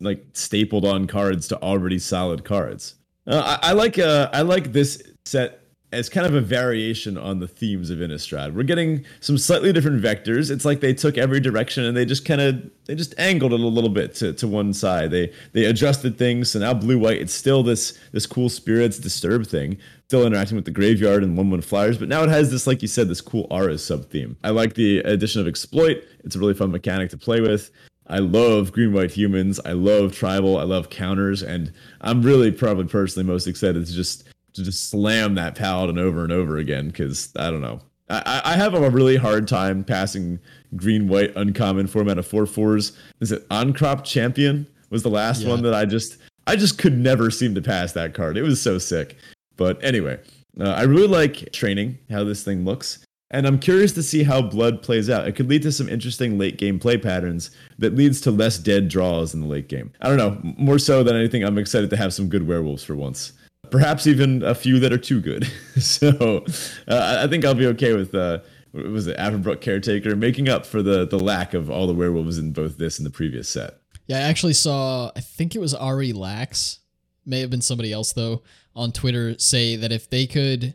[0.00, 2.94] like stapled on cards to already solid cards.
[3.26, 5.60] Uh, I, I like uh, I like this set
[5.90, 8.52] as kind of a variation on the themes of Innistrad.
[8.52, 10.50] We're getting some slightly different vectors.
[10.50, 13.60] It's like they took every direction and they just kind of they just angled it
[13.60, 15.10] a little bit to, to one side.
[15.10, 16.52] They they adjusted things.
[16.52, 19.78] So now blue white, it's still this this cool spirits disturb thing,
[20.08, 21.96] still interacting with the graveyard and one one flyers.
[21.96, 24.36] But now it has this, like you said, this cool aura sub theme.
[24.44, 26.04] I like the addition of exploit.
[26.22, 27.70] It's a really fun mechanic to play with.
[28.10, 29.60] I love green white humans.
[29.64, 30.58] I love tribal.
[30.58, 34.24] I love counters, and I'm really probably personally most excited to just
[34.58, 37.80] to just slam that paladin over and over again because I don't know.
[38.10, 40.38] I, I have a really hard time passing
[40.76, 42.92] green white uncommon format of four fours.
[43.20, 45.50] Is it Uncrop Champion was the last Yeah.
[45.50, 46.16] one that I just
[46.46, 48.38] I just could never seem to pass that card.
[48.38, 49.16] It was so sick.
[49.56, 50.18] But anyway,
[50.58, 53.00] uh, I really like training how this thing looks.
[53.30, 55.28] And I'm curious to see how blood plays out.
[55.28, 58.88] It could lead to some interesting late game play patterns that leads to less dead
[58.88, 59.92] draws in the late game.
[60.00, 60.40] I don't know.
[60.56, 63.32] More so than anything, I'm excited to have some good werewolves for once.
[63.70, 65.50] Perhaps even a few that are too good.
[65.78, 66.44] so
[66.86, 68.40] uh, I think I'll be okay with uh,
[68.72, 72.52] was it Avabruck Caretaker making up for the the lack of all the werewolves in
[72.52, 73.80] both this and the previous set.
[74.06, 75.10] Yeah, I actually saw.
[75.14, 76.80] I think it was Ari Lax,
[77.26, 78.42] may have been somebody else though,
[78.74, 80.74] on Twitter say that if they could.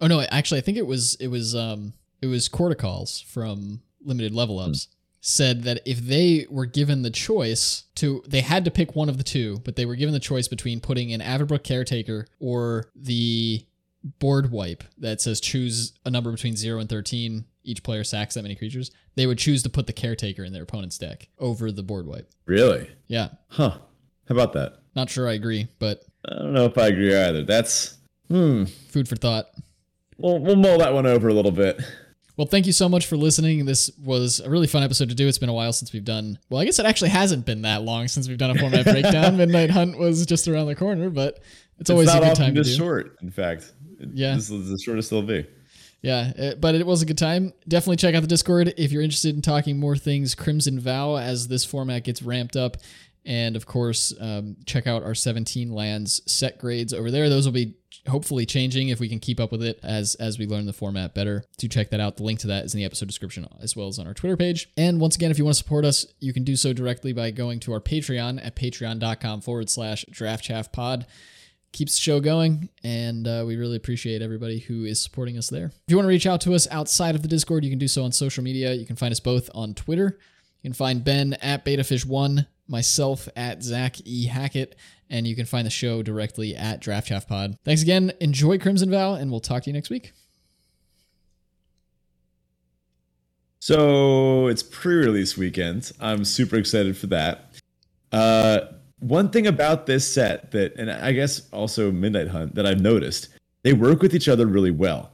[0.00, 4.34] Oh no, actually, I think it was it was um it was Corticals from Limited
[4.34, 4.88] Level Ups
[5.26, 9.16] said that if they were given the choice to, they had to pick one of
[9.16, 13.64] the two, but they were given the choice between putting an Avabruck Caretaker or the
[14.18, 18.42] board wipe that says choose a number between 0 and 13 each player sacks that
[18.42, 21.82] many creatures they would choose to put the caretaker in their opponent's deck over the
[21.82, 22.90] board wipe Really?
[23.06, 23.78] yeah Huh.
[24.28, 24.80] How about that?
[24.94, 27.44] not sure i agree but I don't know if I agree either.
[27.44, 27.96] That's
[28.28, 28.64] hmm.
[28.64, 29.46] food for thought
[30.18, 31.80] We'll we'll mull that one over a little bit.
[32.36, 35.26] Well thank you so much for listening this was a really fun episode to do
[35.28, 37.82] it's been a while since we've done well i guess it actually hasn't been that
[37.82, 41.40] long since we've done a format breakdown midnight hunt was just around the corner but
[41.78, 42.76] it's always it's a not good time to this do.
[42.76, 43.16] short.
[43.20, 43.72] In fact,
[44.12, 44.36] Yeah.
[44.36, 45.44] this is the shortest it'll be.
[46.02, 47.52] Yeah, uh, but it was a good time.
[47.66, 51.48] Definitely check out the Discord if you're interested in talking more things Crimson Vow as
[51.48, 52.76] this format gets ramped up.
[53.26, 57.28] And of course, um, check out our 17 lands set grades over there.
[57.28, 57.74] Those will be
[58.06, 61.14] hopefully changing if we can keep up with it as as we learn the format
[61.14, 61.44] better.
[61.56, 62.16] Do check that out.
[62.16, 64.36] The link to that is in the episode description as well as on our Twitter
[64.36, 64.68] page.
[64.76, 67.30] And once again, if you want to support us, you can do so directly by
[67.30, 71.06] going to our Patreon at patreon.com forward slash draft chaff pod
[71.74, 75.66] keeps the show going, and uh, we really appreciate everybody who is supporting us there.
[75.66, 77.88] If you want to reach out to us outside of the Discord, you can do
[77.88, 78.72] so on social media.
[78.72, 80.18] You can find us both on Twitter.
[80.62, 84.26] You can find Ben at BetaFish1, myself at Zach E.
[84.26, 84.76] Hackett,
[85.10, 87.56] and you can find the show directly at Draft Chaff Pod.
[87.64, 88.12] Thanks again.
[88.20, 90.12] Enjoy Crimson Vow, and we'll talk to you next week.
[93.60, 95.90] So it's pre-release weekend.
[95.98, 97.54] I'm super excited for that.
[98.12, 98.60] Uh,
[98.98, 103.28] one thing about this set that, and I guess also Midnight Hunt that I've noticed,
[103.62, 105.13] they work with each other really well.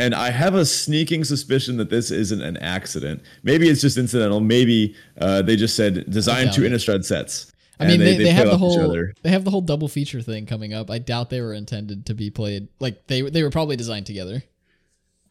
[0.00, 3.22] And I have a sneaking suspicion that this isn't an accident.
[3.42, 4.40] Maybe it's just incidental.
[4.40, 6.62] Maybe uh, they just said design two.
[6.62, 7.52] Innistrad sets.
[7.78, 10.46] I mean, they, they, play have the whole they have the whole double feature thing
[10.46, 10.90] coming up.
[10.90, 14.42] I doubt they were intended to be played like they they were probably designed together.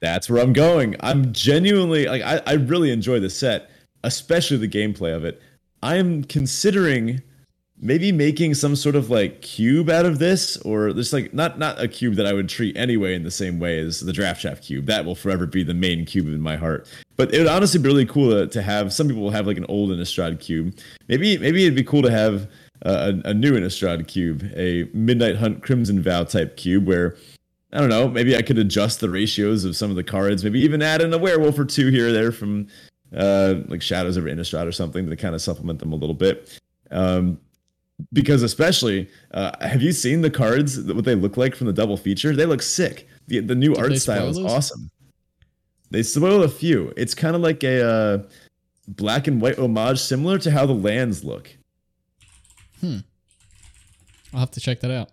[0.01, 0.95] That's where I'm going.
[0.99, 3.71] I'm genuinely like I, I really enjoy the set,
[4.03, 5.41] especially the gameplay of it.
[5.81, 7.23] I am considering
[7.81, 11.79] maybe making some sort of like cube out of this, or just like not not
[11.81, 14.61] a cube that I would treat anyway in the same way as the draft chaff
[14.61, 14.85] cube.
[14.85, 16.87] That will forever be the main cube in my heart.
[17.15, 18.93] But it would honestly be really cool to, to have.
[18.93, 20.77] Some people will have like an old Innistrad cube.
[21.07, 22.49] Maybe maybe it'd be cool to have
[22.85, 27.15] uh, a, a new Innistrad cube, a Midnight Hunt Crimson Vow type cube where
[27.71, 28.07] I don't know.
[28.07, 30.43] Maybe I could adjust the ratios of some of the cards.
[30.43, 32.67] Maybe even add in a werewolf or two here or there from
[33.15, 36.59] uh, like Shadows over Innistrad or something to kind of supplement them a little bit.
[36.91, 37.39] Um,
[38.13, 40.79] because especially, uh, have you seen the cards?
[40.81, 42.35] What they look like from the double feature?
[42.35, 43.07] They look sick.
[43.27, 44.45] The the new Did art style is those?
[44.45, 44.89] awesome.
[45.91, 46.93] They spoil a few.
[46.95, 48.23] It's kind of like a uh,
[48.87, 51.55] black and white homage, similar to how the lands look.
[52.79, 52.99] Hmm
[54.33, 55.09] i'll have to check that out.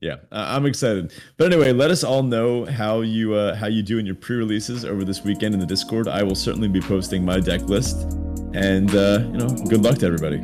[0.00, 1.12] Yeah, uh, I'm excited.
[1.38, 4.84] But anyway, let us all know how you uh, how you do in your pre-releases
[4.84, 6.06] over this weekend in the Discord.
[6.06, 8.02] I will certainly be posting my deck list,
[8.52, 10.42] and uh, you know, good luck to everybody.